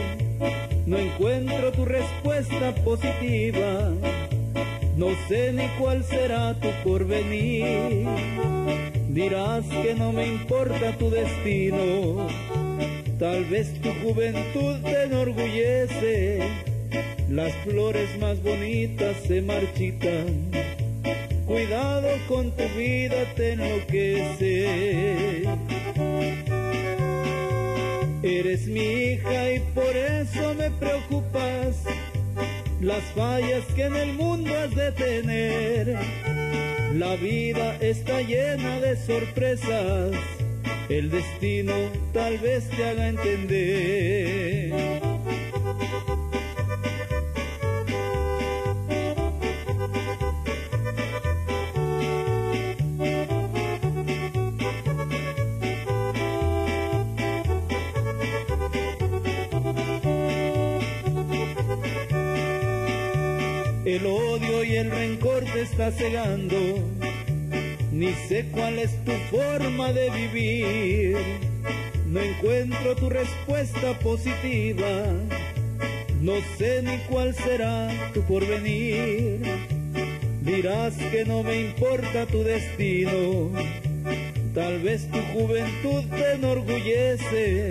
No 0.86 0.98
encuentro 0.98 1.70
tu 1.72 1.84
respuesta 1.84 2.74
positiva, 2.84 3.92
no 4.96 5.08
sé 5.28 5.52
ni 5.52 5.68
cuál 5.78 6.02
será 6.04 6.54
tu 6.54 6.68
porvenir. 6.82 8.06
Dirás 9.08 9.64
que 9.66 9.94
no 9.94 10.12
me 10.12 10.26
importa 10.26 10.96
tu 10.98 11.10
destino, 11.10 12.28
tal 13.18 13.44
vez 13.46 13.80
tu 13.80 13.90
juventud 14.02 14.76
te 14.82 15.04
enorgullece, 15.04 16.40
las 17.30 17.52
flores 17.64 18.18
más 18.20 18.42
bonitas 18.42 19.16
se 19.26 19.40
marchitan. 19.42 20.50
Cuidado 21.46 22.08
con 22.28 22.50
tu 22.50 22.64
vida, 22.76 23.16
te 23.36 23.52
enloquece. 23.52 25.44
Eres 28.22 28.66
mi 28.66 28.80
hija 28.80 29.52
y 29.52 29.60
por 29.74 29.96
eso 29.96 30.54
me 30.58 30.70
preocupas 30.72 31.84
las 32.80 33.02
fallas 33.14 33.64
que 33.74 33.84
en 33.84 33.96
el 33.96 34.12
mundo 34.14 34.50
has 34.56 34.74
de 34.74 34.92
tener. 34.92 35.98
La 36.94 37.16
vida 37.16 37.76
está 37.80 38.22
llena 38.22 38.80
de 38.80 38.96
sorpresas, 38.96 40.12
el 40.88 41.10
destino 41.10 41.74
tal 42.12 42.38
vez 42.38 42.68
te 42.70 42.84
haga 42.84 43.08
entender. 43.08 44.95
El 63.86 64.04
odio 64.04 64.64
y 64.64 64.74
el 64.74 64.90
rencor 64.90 65.44
te 65.44 65.62
está 65.62 65.92
cegando, 65.92 66.56
ni 67.92 68.12
sé 68.28 68.46
cuál 68.50 68.80
es 68.80 68.90
tu 69.04 69.12
forma 69.30 69.92
de 69.92 70.10
vivir. 70.10 71.16
No 72.08 72.20
encuentro 72.20 72.96
tu 72.96 73.08
respuesta 73.08 73.96
positiva, 74.00 75.04
no 76.20 76.32
sé 76.58 76.82
ni 76.82 76.96
cuál 77.08 77.32
será 77.32 77.88
tu 78.12 78.22
porvenir. 78.22 79.42
Dirás 80.42 80.96
que 81.12 81.24
no 81.24 81.44
me 81.44 81.60
importa 81.60 82.26
tu 82.26 82.42
destino, 82.42 83.52
tal 84.52 84.80
vez 84.80 85.08
tu 85.12 85.20
juventud 85.32 86.02
te 86.10 86.32
enorgullece. 86.32 87.70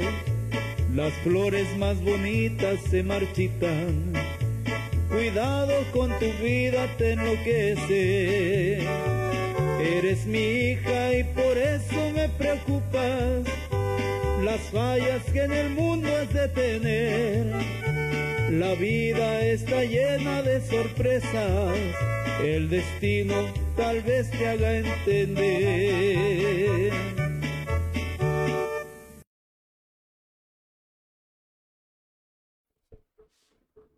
Las 0.96 1.12
flores 1.26 1.68
más 1.78 2.02
bonitas 2.02 2.80
se 2.90 3.04
marchitan 3.04 4.15
Cuidado 5.16 5.74
con 5.94 6.10
tu 6.20 6.30
vida, 6.44 6.94
te 6.98 7.14
enloquece. 7.14 8.80
Eres 9.80 10.26
mi 10.26 10.40
hija 10.40 11.14
y 11.18 11.24
por 11.24 11.58
eso 11.58 12.12
me 12.14 12.28
preocupas 12.28 13.44
las 14.44 14.60
fallas 14.74 15.24
que 15.32 15.44
en 15.44 15.54
el 15.54 15.70
mundo 15.70 16.10
has 16.18 16.34
de 16.34 16.50
tener. 16.50 17.46
La 18.52 18.76
vida 18.76 19.42
está 19.46 19.86
llena 19.86 20.42
de 20.42 20.60
sorpresas, 20.60 21.78
el 22.44 22.70
destino 22.70 23.36
tal 23.78 24.02
vez 24.02 24.30
te 24.32 24.50
haga 24.50 24.80
entender. 24.80 26.16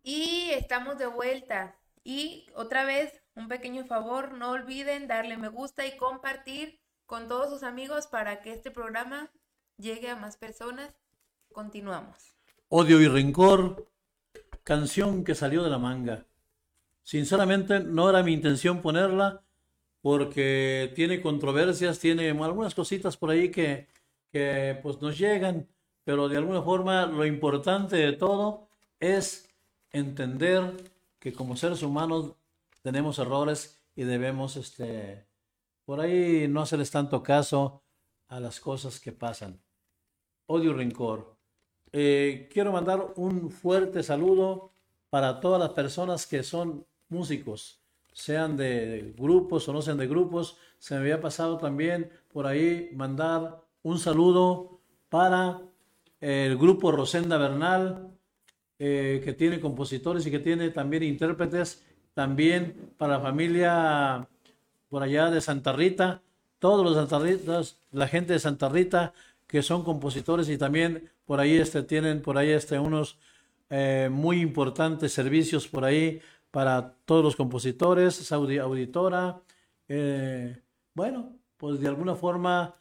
Y 0.08 0.52
estamos 0.52 0.98
de 0.98 1.06
vuelta. 1.06 1.76
Y 2.02 2.46
otra 2.56 2.86
vez, 2.86 3.22
un 3.36 3.50
pequeño 3.50 3.84
favor, 3.84 4.32
no 4.32 4.52
olviden 4.52 5.06
darle 5.06 5.36
me 5.36 5.50
gusta 5.50 5.86
y 5.86 5.98
compartir 5.98 6.80
con 7.06 7.28
todos 7.28 7.50
sus 7.50 7.62
amigos 7.62 8.08
para 8.08 8.42
que 8.42 8.54
este 8.54 8.72
programa 8.72 9.30
llegue 9.76 10.10
a 10.10 10.16
más 10.16 10.38
personas. 10.38 10.96
Continuamos. 11.52 12.38
Odio 12.70 13.02
y 13.02 13.10
rencor, 13.10 13.92
canción 14.64 15.26
que 15.26 15.36
salió 15.36 15.62
de 15.62 15.72
la 15.72 15.78
manga. 15.78 16.26
Sinceramente 17.04 17.82
no 17.82 18.10
era 18.10 18.24
mi 18.24 18.32
intención 18.32 18.82
ponerla 18.82 19.44
porque 20.00 20.94
tiene 20.96 21.20
controversias, 21.20 22.00
tiene 22.00 22.30
algunas 22.30 22.74
cositas 22.74 23.18
por 23.18 23.32
ahí 23.32 23.52
que, 23.52 23.90
que 24.32 24.80
pues 24.82 25.02
nos 25.02 25.18
llegan, 25.18 25.68
pero 26.06 26.30
de 26.30 26.38
alguna 26.38 26.62
forma 26.62 27.06
lo 27.08 27.26
importante 27.26 27.98
de 27.98 28.14
todo 28.14 28.70
es 29.02 29.47
entender 29.92 30.92
que 31.20 31.34
como 31.34 31.56
seres 31.56 31.84
humanos 31.84 32.34
tenemos 32.82 33.20
errores 33.20 33.82
y 33.96 34.04
debemos, 34.04 34.56
este, 34.58 35.26
por 35.86 36.00
ahí 36.00 36.48
no 36.48 36.62
hacerles 36.62 36.92
tanto 36.92 37.24
caso 37.24 37.84
a 38.28 38.40
las 38.40 38.60
cosas 38.60 39.00
que 39.00 39.12
pasan. 39.12 39.62
Odio 40.48 40.74
rencor. 40.74 41.36
Eh, 41.92 42.50
quiero 42.52 42.72
mandar 42.72 43.14
un 43.16 43.50
fuerte 43.50 44.04
saludo 44.04 44.72
para 45.10 45.40
todas 45.40 45.60
las 45.60 45.72
personas 45.72 46.28
que 46.28 46.44
son 46.44 46.86
músicos, 47.10 47.82
sean 48.12 48.58
de 48.58 49.14
grupos 49.18 49.68
o 49.70 49.74
no 49.74 49.82
sean 49.82 49.98
de 49.98 50.08
grupos. 50.08 50.58
Se 50.80 50.96
me 50.96 51.02
había 51.02 51.22
pasado 51.22 51.58
también 51.58 52.12
por 52.28 52.46
ahí 52.46 52.90
mandar 52.94 53.64
un 53.84 54.00
saludo 54.00 54.82
para 55.10 55.62
el 56.20 56.58
grupo 56.58 56.92
Rosenda 56.92 57.38
Bernal, 57.38 58.17
eh, 58.80 59.22
que 59.24 59.34
tiene 59.34 59.60
compositores 59.60 60.28
y 60.28 60.32
que 60.32 60.38
tiene 60.38 60.70
también 60.70 61.02
intérpretes, 61.02 61.84
también 62.14 62.92
para 62.96 63.14
la 63.14 63.20
familia 63.20 64.28
por 64.88 65.02
allá 65.02 65.32
de 65.32 65.42
Santa 65.42 65.74
Rita, 65.74 66.22
todos 66.60 66.86
los 66.86 66.96
Santa 66.96 67.18
Ritas, 67.18 67.80
la 67.92 68.08
gente 68.08 68.34
de 68.34 68.40
Santa 68.40 68.70
Rita 68.70 69.14
que 69.48 69.64
son 69.64 69.84
compositores 69.84 70.48
y 70.50 70.60
también 70.60 71.10
por 71.26 71.40
ahí 71.40 71.58
este, 71.58 71.82
tienen 71.82 72.22
por 72.22 72.38
ahí 72.38 72.52
este, 72.52 72.78
unos 72.78 73.18
eh, 73.72 74.10
muy 74.12 74.42
importantes 74.42 75.12
servicios 75.12 75.68
por 75.68 75.84
ahí 75.84 76.22
para 76.52 76.94
todos 77.06 77.24
los 77.24 77.36
compositores, 77.36 78.32
Auditora. 78.32 79.42
Eh, 79.88 80.56
bueno, 80.94 81.36
pues 81.58 81.80
de 81.80 81.88
alguna 81.88 82.16
forma 82.16 82.76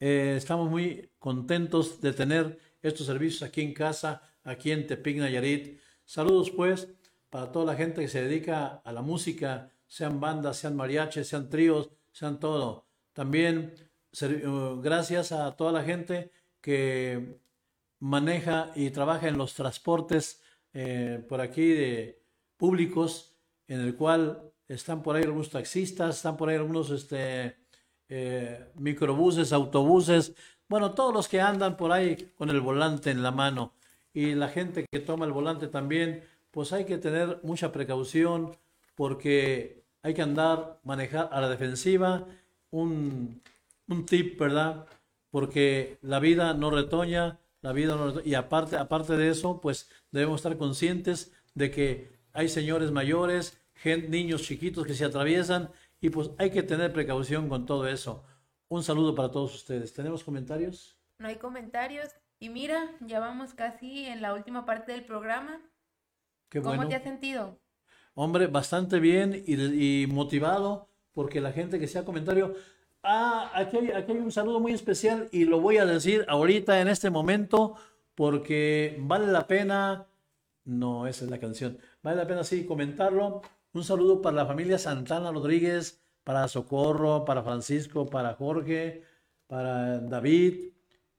estamos 0.00 0.70
muy 0.70 1.10
contentos 1.18 2.00
de 2.00 2.12
tener 2.12 2.58
estos 2.82 3.06
servicios 3.06 3.42
aquí 3.42 3.62
en 3.62 3.72
casa 3.72 4.22
aquí 4.44 4.70
en 4.70 4.86
Tepic, 4.86 5.16
Nayarit. 5.18 5.80
Saludos 6.04 6.50
pues 6.50 6.88
para 7.30 7.50
toda 7.50 7.66
la 7.72 7.74
gente 7.74 8.02
que 8.02 8.08
se 8.08 8.22
dedica 8.22 8.80
a 8.84 8.92
la 8.92 9.02
música, 9.02 9.72
sean 9.86 10.20
bandas, 10.20 10.58
sean 10.58 10.76
mariachis, 10.76 11.26
sean 11.26 11.48
tríos, 11.48 11.90
sean 12.12 12.38
todo. 12.38 12.86
También 13.12 13.74
uh, 14.22 14.80
gracias 14.80 15.32
a 15.32 15.56
toda 15.56 15.72
la 15.72 15.82
gente 15.82 16.30
que 16.60 17.40
maneja 17.98 18.70
y 18.76 18.90
trabaja 18.90 19.28
en 19.28 19.38
los 19.38 19.54
transportes 19.54 20.42
eh, 20.72 21.24
por 21.28 21.40
aquí 21.40 21.68
de 21.68 22.22
públicos, 22.56 23.34
en 23.66 23.80
el 23.80 23.96
cual 23.96 24.52
están 24.68 25.02
por 25.02 25.16
ahí 25.16 25.24
algunos 25.24 25.50
taxistas, 25.50 26.16
están 26.16 26.36
por 26.36 26.48
ahí 26.48 26.56
algunos 26.56 26.90
este, 26.90 27.56
eh, 28.08 28.70
microbuses, 28.76 29.52
autobuses, 29.52 30.34
bueno, 30.68 30.92
todos 30.92 31.12
los 31.12 31.28
que 31.28 31.40
andan 31.40 31.76
por 31.76 31.92
ahí 31.92 32.32
con 32.36 32.50
el 32.50 32.60
volante 32.60 33.10
en 33.10 33.22
la 33.22 33.30
mano 33.30 33.74
y 34.14 34.34
la 34.34 34.48
gente 34.48 34.86
que 34.90 35.00
toma 35.00 35.26
el 35.26 35.32
volante 35.32 35.66
también, 35.66 36.24
pues 36.50 36.72
hay 36.72 36.86
que 36.86 36.98
tener 36.98 37.40
mucha 37.42 37.72
precaución 37.72 38.56
porque 38.94 39.84
hay 40.02 40.14
que 40.14 40.22
andar, 40.22 40.78
manejar 40.84 41.28
a 41.32 41.40
la 41.40 41.50
defensiva, 41.50 42.24
un, 42.70 43.42
un 43.88 44.06
tip, 44.06 44.38
¿verdad? 44.38 44.86
Porque 45.30 45.98
la 46.00 46.20
vida 46.20 46.54
no 46.54 46.70
retoña, 46.70 47.40
la 47.60 47.72
vida 47.72 47.96
y 48.24 48.34
aparte, 48.34 48.76
aparte 48.76 49.16
de 49.16 49.30
eso, 49.30 49.60
pues 49.60 49.90
debemos 50.12 50.40
estar 50.40 50.56
conscientes 50.56 51.32
de 51.54 51.70
que 51.70 52.14
hay 52.32 52.48
señores 52.48 52.92
mayores, 52.92 53.58
niños 54.08 54.42
chiquitos 54.42 54.86
que 54.86 54.94
se 54.94 55.04
atraviesan 55.04 55.70
y 56.00 56.10
pues 56.10 56.30
hay 56.38 56.50
que 56.50 56.62
tener 56.62 56.92
precaución 56.92 57.48
con 57.48 57.66
todo 57.66 57.88
eso. 57.88 58.24
Un 58.68 58.82
saludo 58.82 59.14
para 59.14 59.30
todos 59.30 59.54
ustedes. 59.54 59.92
¿Tenemos 59.92 60.22
comentarios? 60.22 60.96
No 61.18 61.28
hay 61.28 61.36
comentarios. 61.36 62.10
Y 62.44 62.50
mira, 62.50 62.90
ya 63.00 63.20
vamos 63.20 63.54
casi 63.54 64.04
en 64.04 64.20
la 64.20 64.34
última 64.34 64.66
parte 64.66 64.92
del 64.92 65.02
programa. 65.02 65.62
¿Cómo 66.52 66.86
te 66.86 66.94
has 66.94 67.02
sentido? 67.02 67.58
Hombre, 68.12 68.48
bastante 68.48 69.00
bien 69.00 69.42
y, 69.46 70.06
motivado 70.08 70.90
porque 71.14 71.40
la 71.40 71.52
gente 71.52 71.80
que 71.80 71.86
sea 71.86 72.04
comentario, 72.04 72.54
ah, 73.02 73.50
aquí 73.54 73.78
hay, 73.78 73.92
aquí 73.92 74.12
hay 74.12 74.18
un 74.18 74.30
saludo 74.30 74.60
muy 74.60 74.72
especial 74.72 75.30
y 75.32 75.46
lo 75.46 75.58
voy 75.58 75.78
a 75.78 75.86
decir 75.86 76.26
ahorita 76.28 76.82
en 76.82 76.88
este 76.88 77.08
momento 77.08 77.76
porque 78.14 78.98
vale 79.00 79.28
la 79.28 79.46
pena, 79.46 80.06
no, 80.66 81.06
esa 81.06 81.24
es 81.24 81.30
la 81.30 81.40
canción, 81.40 81.78
vale 82.02 82.18
la 82.18 82.26
pena 82.26 82.44
sí 82.44 82.66
comentarlo. 82.66 83.40
Un 83.72 83.84
saludo 83.84 84.20
para 84.20 84.36
la 84.36 84.44
familia 84.44 84.76
Santana 84.76 85.32
Rodríguez, 85.32 86.04
para 86.24 86.46
Socorro, 86.48 87.24
para 87.24 87.42
Francisco, 87.42 88.04
para 88.04 88.34
Jorge, 88.34 89.02
para 89.46 89.98
David, 90.00 90.74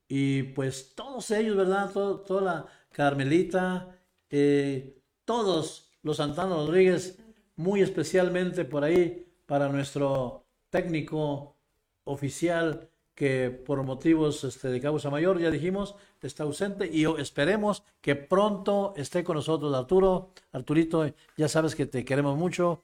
y 0.07 0.43
pues 0.43 0.93
todos 0.95 1.31
ellos, 1.31 1.55
¿verdad? 1.55 1.91
Todo- 1.91 2.19
toda 2.21 2.41
la 2.41 2.65
Carmelita, 2.91 3.97
eh, 4.29 5.01
todos 5.25 5.91
los 6.03 6.17
Santana 6.17 6.55
Rodríguez, 6.55 7.19
muy 7.55 7.81
especialmente 7.81 8.65
por 8.65 8.83
ahí 8.83 9.27
para 9.45 9.69
nuestro 9.69 10.45
técnico 10.69 11.55
oficial 12.03 12.89
que 13.15 13.49
por 13.49 13.81
motivos 13.83 14.43
este, 14.43 14.67
de 14.67 14.81
causa 14.81 15.09
mayor, 15.09 15.39
ya 15.39 15.49
dijimos, 15.49 15.95
está 16.21 16.43
ausente 16.43 16.89
y 16.91 17.05
esperemos 17.19 17.83
que 18.01 18.15
pronto 18.15 18.93
esté 18.97 19.23
con 19.23 19.37
nosotros 19.37 19.73
Arturo. 19.73 20.31
Arturito, 20.51 21.05
ya 21.37 21.47
sabes 21.47 21.75
que 21.75 21.85
te 21.85 22.03
queremos 22.03 22.37
mucho 22.37 22.83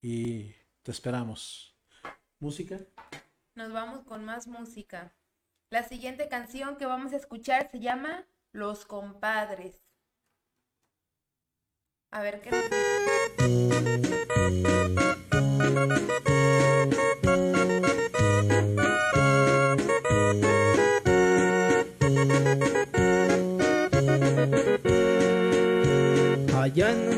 y 0.00 0.52
te 0.82 0.90
esperamos. 0.92 1.74
¿Música? 2.40 2.80
Nos 3.54 3.72
vamos 3.72 4.00
con 4.04 4.24
más 4.24 4.46
música. 4.46 5.12
La 5.68 5.82
siguiente 5.82 6.28
canción 6.28 6.76
que 6.76 6.86
vamos 6.86 7.12
a 7.12 7.16
escuchar 7.16 7.68
se 7.72 7.80
llama 7.80 8.24
Los 8.52 8.84
Compadres. 8.84 9.82
A 12.12 12.22
ver 12.22 12.40
qué 12.40 12.50
nos 12.52 12.62
dice. 15.90 16.26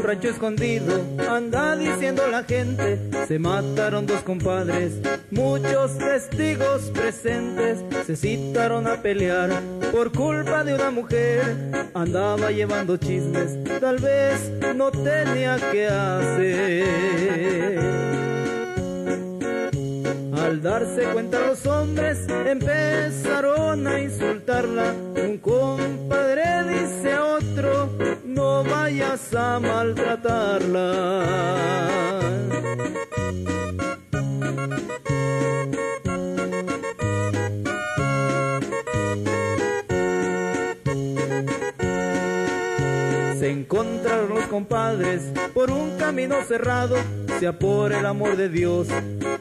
Rancho 0.09 0.29
escondido 0.31 1.05
anda 1.29 1.77
diciendo 1.77 2.27
la 2.29 2.43
gente, 2.43 2.99
se 3.27 3.39
mataron 3.39 4.07
dos 4.07 4.23
compadres, 4.23 4.95
muchos 5.31 5.99
testigos 5.99 6.91
presentes 6.95 7.85
se 8.07 8.17
citaron 8.17 8.87
a 8.87 9.03
pelear 9.03 9.51
por 9.93 10.11
culpa 10.11 10.65
de 10.65 10.73
una 10.73 10.91
mujer, 10.91 11.91
andaba 11.93 12.51
llevando 12.51 12.97
chismes, 12.97 13.63
tal 13.81 13.99
vez 13.99 14.51
no 14.75 14.91
tenía 14.91 15.59
que 15.71 15.87
hacer. 15.89 17.29
Al 20.43 20.63
darse 20.63 21.03
cuenta 21.13 21.41
los 21.47 21.67
hombres 21.67 22.27
empezaron 22.29 23.87
a 23.87 24.01
insultarla. 24.01 24.95
Un 25.17 25.39
compadre 25.39 26.65
dice 26.69 27.13
a 27.13 27.25
otro, 27.25 27.91
no 28.25 28.65
vayas 28.65 29.35
a 29.35 29.59
maltratarla. 29.61 31.59
Encontraron 43.49 44.29
los 44.29 44.45
compadres 44.49 45.23
por 45.55 45.71
un 45.71 45.97
camino 45.97 46.37
cerrado, 46.47 46.97
sea 47.41 47.59
por 47.59 47.95
el 47.95 48.05
amor 48.05 48.37
de 48.37 48.51
Dios, 48.51 48.89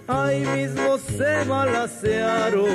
ahí 0.08 0.46
mismo 0.46 0.98
se 0.98 1.44
balacearon. 1.44 2.70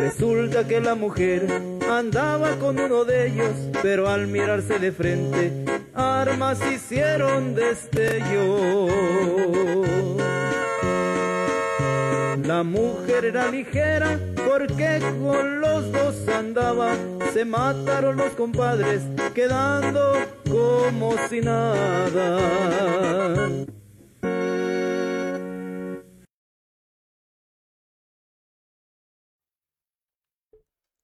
Resulta 0.00 0.68
que 0.68 0.82
la 0.82 0.94
mujer 0.94 1.46
andaba 1.90 2.56
con 2.58 2.78
uno 2.78 3.06
de 3.06 3.28
ellos, 3.28 3.54
pero 3.80 4.10
al 4.10 4.26
mirarse 4.26 4.78
de 4.78 4.92
frente, 4.92 5.64
armas 5.94 6.58
hicieron 6.70 7.54
destello. 7.54 8.88
La 12.44 12.64
mujer 12.64 13.24
era 13.24 13.48
ligera 13.48 14.18
porque 14.48 14.98
con 15.22 15.60
los 15.60 15.92
dos 15.92 16.28
andaba. 16.28 16.96
Se 17.32 17.44
mataron 17.44 18.16
los 18.16 18.32
compadres 18.32 19.02
quedando 19.32 20.14
como 20.50 21.16
si 21.28 21.40
nada. 21.40 22.38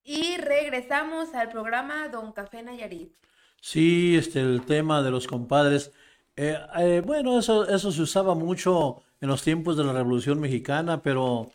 Y 0.03 0.37
regresamos 0.37 1.33
al 1.33 1.49
programa 1.49 2.09
Don 2.09 2.33
Café 2.33 2.63
Nayarit. 2.63 3.13
Sí, 3.61 4.17
este, 4.17 4.41
el 4.41 4.65
tema 4.65 5.01
de 5.01 5.11
los 5.11 5.25
compadres. 5.25 5.93
Eh, 6.35 6.57
eh, 6.79 7.01
bueno, 7.05 7.39
eso, 7.39 7.67
eso 7.67 7.91
se 7.91 8.01
usaba 8.01 8.35
mucho 8.35 9.03
en 9.21 9.29
los 9.29 9.43
tiempos 9.43 9.77
de 9.77 9.83
la 9.83 9.93
Revolución 9.93 10.39
Mexicana, 10.39 11.01
pero 11.01 11.51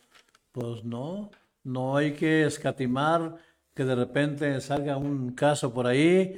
pues 0.52 0.84
no, 0.84 1.30
no 1.62 1.96
hay 1.96 2.12
que 2.12 2.44
escatimar 2.44 3.36
que 3.74 3.84
de 3.84 3.94
repente 3.94 4.60
salga 4.60 4.96
un 4.96 5.32
caso 5.32 5.72
por 5.74 5.86
ahí. 5.86 6.34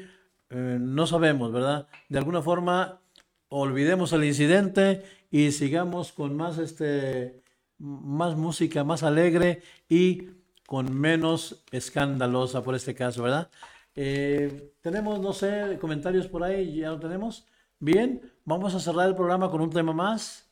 Eh, 0.51 0.79
no 0.81 1.07
sabemos, 1.07 1.53
¿verdad? 1.53 1.89
De 2.09 2.19
alguna 2.19 2.43
forma, 2.43 3.01
olvidemos 3.49 4.13
el 4.13 4.25
incidente 4.25 5.05
y 5.31 5.53
sigamos 5.53 6.13
con 6.13 6.37
más, 6.37 6.59
este, 6.59 7.43
más 7.79 8.37
música, 8.37 8.85
más 8.85 9.03
alegre 9.03 9.63
y 9.89 10.29
con 10.67 10.99
menos 10.99 11.65
escandalosa 11.71 12.63
por 12.63 12.75
este 12.75 12.95
caso, 12.95 13.23
¿verdad? 13.23 13.51
Eh, 13.95 14.73
tenemos, 14.81 15.21
no 15.21 15.33
sé, 15.33 15.79
comentarios 15.81 16.27
por 16.29 16.43
ahí, 16.43 16.77
ya 16.77 16.91
lo 16.91 17.01
tenemos. 17.01 17.47
Bien, 17.79 18.23
vamos 18.45 18.75
a 18.75 18.81
cerrar 18.81 19.09
el 19.09 19.15
programa 19.15 19.51
con 19.51 19.61
un 19.61 19.71
tema 19.71 19.93
más. 19.93 20.46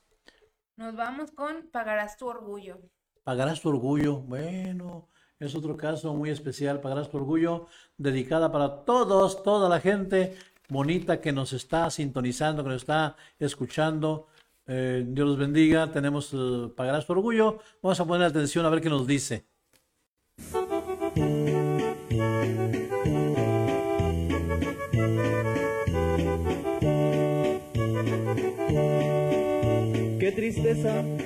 Nos 0.77 0.97
vamos 0.97 1.31
con 1.31 1.69
Pagarás 1.71 2.17
tu 2.17 2.27
orgullo. 2.27 2.81
Pagarás 3.23 3.61
tu 3.61 3.69
orgullo. 3.69 4.17
Bueno, 4.17 5.09
es 5.39 5.55
otro 5.55 5.77
caso 5.77 6.15
muy 6.15 6.31
especial. 6.31 6.81
Pagarás 6.81 7.09
tu 7.11 7.17
orgullo, 7.17 7.69
dedicada 7.97 8.51
para 8.51 8.85
todos, 8.85 9.45
toda 9.45 9.69
la 9.69 9.81
gente 9.81 10.37
bonita 10.69 11.21
que 11.21 11.31
nos 11.31 11.53
está 11.53 11.89
sintonizando, 11.91 12.65
que 12.65 12.71
nos 12.71 12.83
está 12.83 13.15
escuchando. 13.39 14.27
Eh, 14.67 15.05
Dios 15.07 15.29
los 15.29 15.39
bendiga. 15.39 15.93
Tenemos 15.93 16.33
eh, 16.35 16.73
Pagarás 16.77 17.07
tu 17.07 17.13
orgullo. 17.13 17.61
Vamos 17.81 18.01
a 18.01 18.05
poner 18.05 18.27
atención 18.27 18.67
a 18.67 18.71
ver 18.71 18.81
qué 18.81 18.91
nos 18.91 19.07
dice. 19.07 19.47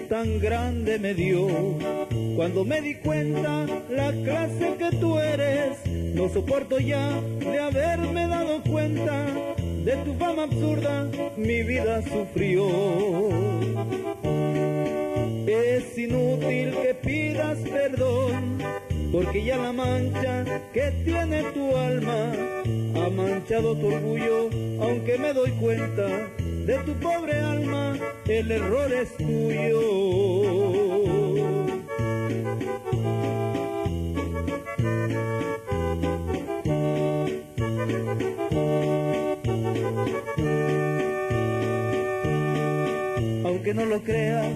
Tan 0.09 0.39
grande 0.41 0.99
me 0.99 1.15
dio 1.15 1.49
cuando 2.37 2.65
me 2.65 2.81
di 2.83 2.97
cuenta 2.97 3.67
la 3.89 4.13
clase 4.13 4.75
que 4.79 4.97
tú 4.97 5.19
eres. 5.19 5.79
No 6.15 6.29
soporto 6.29 6.79
ya 6.79 7.21
de 7.41 7.59
haberme 7.59 8.27
dado 8.27 8.63
cuenta 8.63 9.27
de 9.85 9.97
tu 10.05 10.15
fama 10.15 10.45
absurda, 10.45 11.09
mi 11.37 11.63
vida 11.63 12.03
sufrió. 12.03 12.69
Es 15.47 15.97
inútil 15.97 16.75
que 16.83 16.95
pidas 16.95 17.59
perdón, 17.59 18.59
porque 19.13 19.45
ya 19.45 19.57
la 19.57 19.73
mancha 19.73 20.45
que 20.73 20.93
tiene 21.05 21.43
tu 21.55 21.77
alma 21.77 22.33
ha 22.97 23.11
manchado 23.11 23.75
tu 23.77 23.87
orgullo, 23.87 24.51
aunque 24.81 25.19
me 25.19 25.33
doy 25.33 25.51
cuenta 25.53 26.07
de 26.67 26.79
tu 26.85 26.93
pobre 26.95 27.33
alma, 27.41 27.97
el 28.27 28.51
error 28.51 28.93
es 28.93 29.17
tuyo. 29.17 29.81
Aunque 43.45 43.73
no 43.73 43.87
lo 43.87 44.03
creas, 44.03 44.53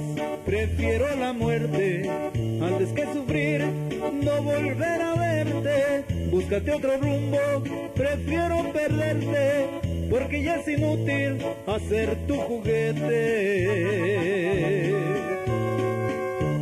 prefiero 0.53 1.07
la 1.17 1.33
muerte 1.33 2.11
antes 2.61 2.91
que 2.91 3.11
sufrir, 3.11 3.65
no 4.23 4.43
volver 4.43 5.01
a 5.01 5.15
verte. 5.15 6.05
Búscate 6.31 6.73
otro 6.73 6.99
rumbo, 6.99 7.39
prefiero 7.95 8.71
perderte, 8.71 9.65
porque 10.11 10.43
ya 10.43 10.57
es 10.57 10.69
inútil 10.69 11.39
hacer 11.67 12.19
tu 12.27 12.37
juguete. 12.37 13.71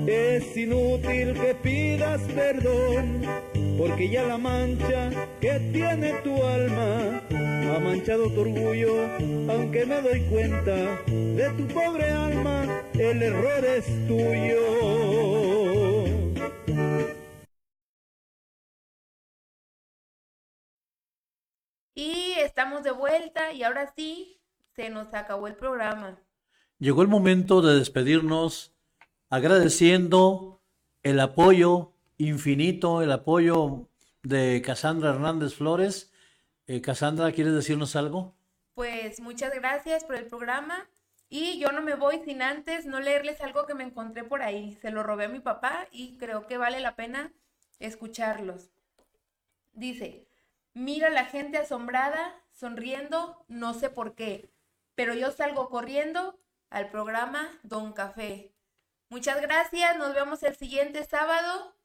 Es 0.06 0.56
inútil 0.56 1.34
que 1.34 1.56
pidas 1.60 2.20
perdón, 2.32 3.22
porque 3.76 4.08
ya 4.08 4.22
la 4.22 4.38
mancha 4.38 5.10
que 5.40 5.58
tiene 5.72 6.12
tu 6.22 6.40
alma 6.44 7.22
ha 7.74 7.78
manchado 7.80 8.30
tu 8.30 8.42
orgullo, 8.42 8.94
aunque 9.48 9.84
me 9.84 10.00
doy 10.00 10.20
cuenta 10.30 10.76
de 11.06 11.50
tu 11.56 11.66
pobre 11.74 12.08
alma, 12.08 12.82
el 13.00 13.22
error 13.22 13.64
es 13.64 13.86
tuyo. 14.06 14.60
Y 21.94 22.32
estamos 22.38 22.82
de 22.82 22.90
vuelta 22.90 23.52
y 23.52 23.62
ahora 23.62 23.92
sí, 23.96 24.40
se 24.76 24.90
nos 24.90 25.14
acabó 25.14 25.46
el 25.46 25.56
programa. 25.56 26.18
Llegó 26.78 27.02
el 27.02 27.08
momento 27.08 27.62
de 27.62 27.78
despedirnos 27.78 28.74
agradeciendo 29.28 30.62
el 31.02 31.20
apoyo 31.20 31.94
infinito 32.18 33.00
el 33.00 33.12
apoyo 33.12 33.88
de 34.22 34.62
Casandra 34.64 35.10
Hernández 35.10 35.54
Flores. 35.54 36.12
Eh, 36.66 36.82
Casandra, 36.82 37.32
¿quieres 37.32 37.54
decirnos 37.54 37.96
algo? 37.96 38.34
Pues 38.74 39.20
muchas 39.20 39.54
gracias 39.54 40.04
por 40.04 40.16
el 40.16 40.26
programa. 40.26 40.88
Y 41.32 41.60
yo 41.60 41.70
no 41.70 41.80
me 41.80 41.94
voy 41.94 42.20
sin 42.24 42.42
antes 42.42 42.86
no 42.86 42.98
leerles 42.98 43.40
algo 43.40 43.64
que 43.64 43.74
me 43.74 43.84
encontré 43.84 44.24
por 44.24 44.42
ahí. 44.42 44.76
Se 44.82 44.90
lo 44.90 45.04
robé 45.04 45.26
a 45.26 45.28
mi 45.28 45.38
papá 45.38 45.86
y 45.92 46.18
creo 46.18 46.48
que 46.48 46.58
vale 46.58 46.80
la 46.80 46.96
pena 46.96 47.32
escucharlos. 47.78 48.72
Dice, 49.72 50.26
mira 50.74 51.06
a 51.06 51.10
la 51.10 51.26
gente 51.26 51.56
asombrada, 51.56 52.34
sonriendo, 52.50 53.44
no 53.46 53.74
sé 53.74 53.90
por 53.90 54.16
qué, 54.16 54.50
pero 54.96 55.14
yo 55.14 55.30
salgo 55.30 55.70
corriendo 55.70 56.36
al 56.68 56.90
programa 56.90 57.48
Don 57.62 57.92
Café. 57.92 58.52
Muchas 59.08 59.40
gracias, 59.40 59.96
nos 59.98 60.14
vemos 60.14 60.42
el 60.42 60.56
siguiente 60.56 61.04
sábado 61.04 61.76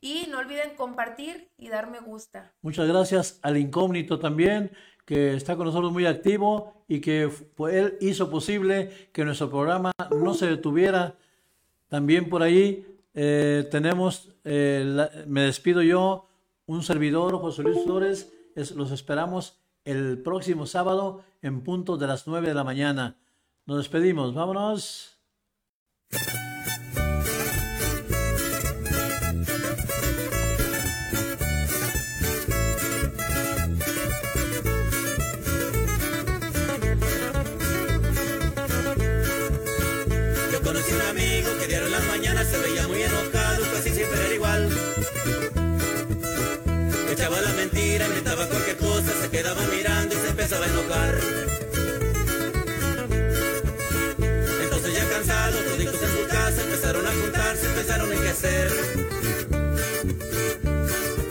y 0.00 0.26
no 0.30 0.38
olviden 0.38 0.76
compartir 0.76 1.50
y 1.56 1.68
dar 1.68 1.90
me 1.90 1.98
gusta. 2.00 2.52
Muchas 2.60 2.86
gracias 2.86 3.40
al 3.42 3.56
incógnito 3.56 4.20
también 4.20 4.72
que 5.04 5.34
está 5.34 5.56
con 5.56 5.66
nosotros 5.66 5.92
muy 5.92 6.06
activo 6.06 6.84
y 6.88 7.00
que 7.00 7.30
él 7.70 7.98
hizo 8.00 8.30
posible 8.30 9.08
que 9.12 9.24
nuestro 9.24 9.50
programa 9.50 9.92
no 10.10 10.34
se 10.34 10.46
detuviera. 10.46 11.16
También 11.88 12.28
por 12.28 12.42
ahí 12.42 12.86
eh, 13.14 13.68
tenemos, 13.70 14.30
eh, 14.44 15.24
me 15.26 15.42
despido 15.42 15.82
yo, 15.82 16.26
un 16.66 16.82
servidor, 16.82 17.38
José 17.38 17.62
Luis 17.62 17.82
Flores, 17.84 18.32
los 18.74 18.90
esperamos 18.92 19.58
el 19.84 20.18
próximo 20.18 20.66
sábado 20.66 21.22
en 21.42 21.62
punto 21.62 21.96
de 21.96 22.06
las 22.06 22.26
9 22.26 22.48
de 22.48 22.54
la 22.54 22.64
mañana. 22.64 23.16
Nos 23.66 23.78
despedimos, 23.78 24.34
vámonos. 24.34 25.21
Se 49.22 49.30
quedaba 49.30 49.62
mirando 49.66 50.14
y 50.14 50.18
se 50.18 50.28
empezaba 50.28 50.64
a 50.64 50.68
enojar. 50.68 51.14
Entonces 54.62 54.94
ya 54.94 55.08
cansados, 55.08 55.64
toditos 55.64 56.02
en 56.02 56.10
su 56.10 56.28
casa, 56.28 56.62
empezaron 56.62 57.06
a 57.06 57.10
juntarse, 57.10 57.66
empezaron 57.66 58.12
en 58.12 58.22
qué 58.22 58.28
hacer. 58.28 58.72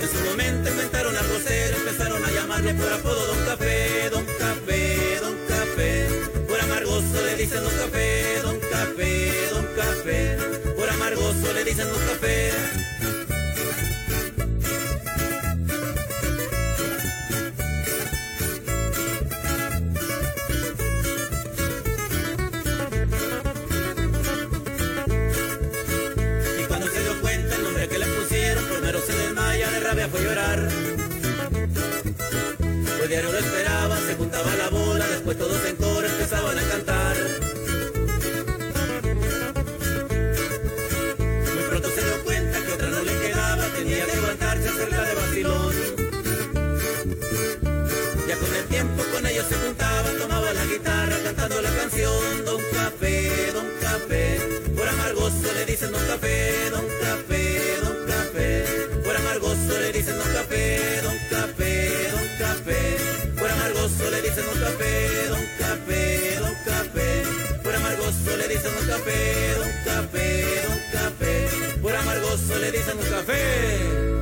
En 0.01 0.09
su 0.09 0.29
momento 0.29 0.69
inventaron 0.69 1.15
a 1.15 1.23
José, 1.23 1.75
empezaron 1.75 2.23
a 2.23 2.31
llamarle 2.31 2.73
por 2.73 2.93
apodo 2.93 3.27
Don 3.27 3.45
Café, 3.45 4.09
Don 4.09 4.25
Café, 4.25 5.19
Don 5.21 5.35
Café. 5.47 6.07
Por 6.47 6.59
amargoso 6.61 7.25
le 7.25 7.35
dicen 7.35 7.63
Don 7.63 7.73
Café, 7.73 8.41
Don 8.43 8.59
Café, 8.59 9.49
Don 9.51 9.65
Café 9.75 10.51
amargoso 11.01 11.53
le 11.53 11.63
dicen 11.63 11.87
los 11.87 11.97
cafés. 11.97 12.80
Cantando 51.41 51.61
la 51.61 51.75
canción 51.75 52.45
Don 52.45 52.61
Café, 52.71 53.51
Don 53.53 53.65
Café. 53.81 54.39
Por 54.75 54.87
amargoso 54.87 55.53
le 55.55 55.65
dicen 55.65 55.91
Don 55.91 56.05
Café, 56.05 56.69
Don 56.69 56.85
Café, 57.01 57.61
Don 57.83 58.07
Café. 58.07 58.65
Por 59.03 59.15
amargoso 59.15 59.79
le 59.79 59.91
dicen 59.91 60.17
Don 60.19 60.33
Café, 60.33 61.01
Don 61.01 61.17
Café, 61.31 62.11
Don 62.11 62.27
Café. 62.37 62.97
Por 63.39 63.49
amargoso 63.49 64.11
le 64.11 64.21
dicen 64.21 64.45
Don 64.45 64.59
Café, 64.59 65.27
Don 65.29 65.45
Café, 65.57 66.39
Don 66.39 66.55
Café. 66.63 67.23
Por 67.63 67.75
amargoso 67.75 68.37
le 68.37 68.47
dicen 68.47 68.71
Don 68.75 68.87
Café, 68.87 69.55
Don 69.57 69.71
Café, 69.85 70.63
Don 70.67 70.79
Café. 70.93 71.79
Por 71.81 71.95
amargoso 71.95 72.59
le 72.59 72.71
dicen 72.71 72.97
Don 72.97 73.09
Café. 73.09 74.20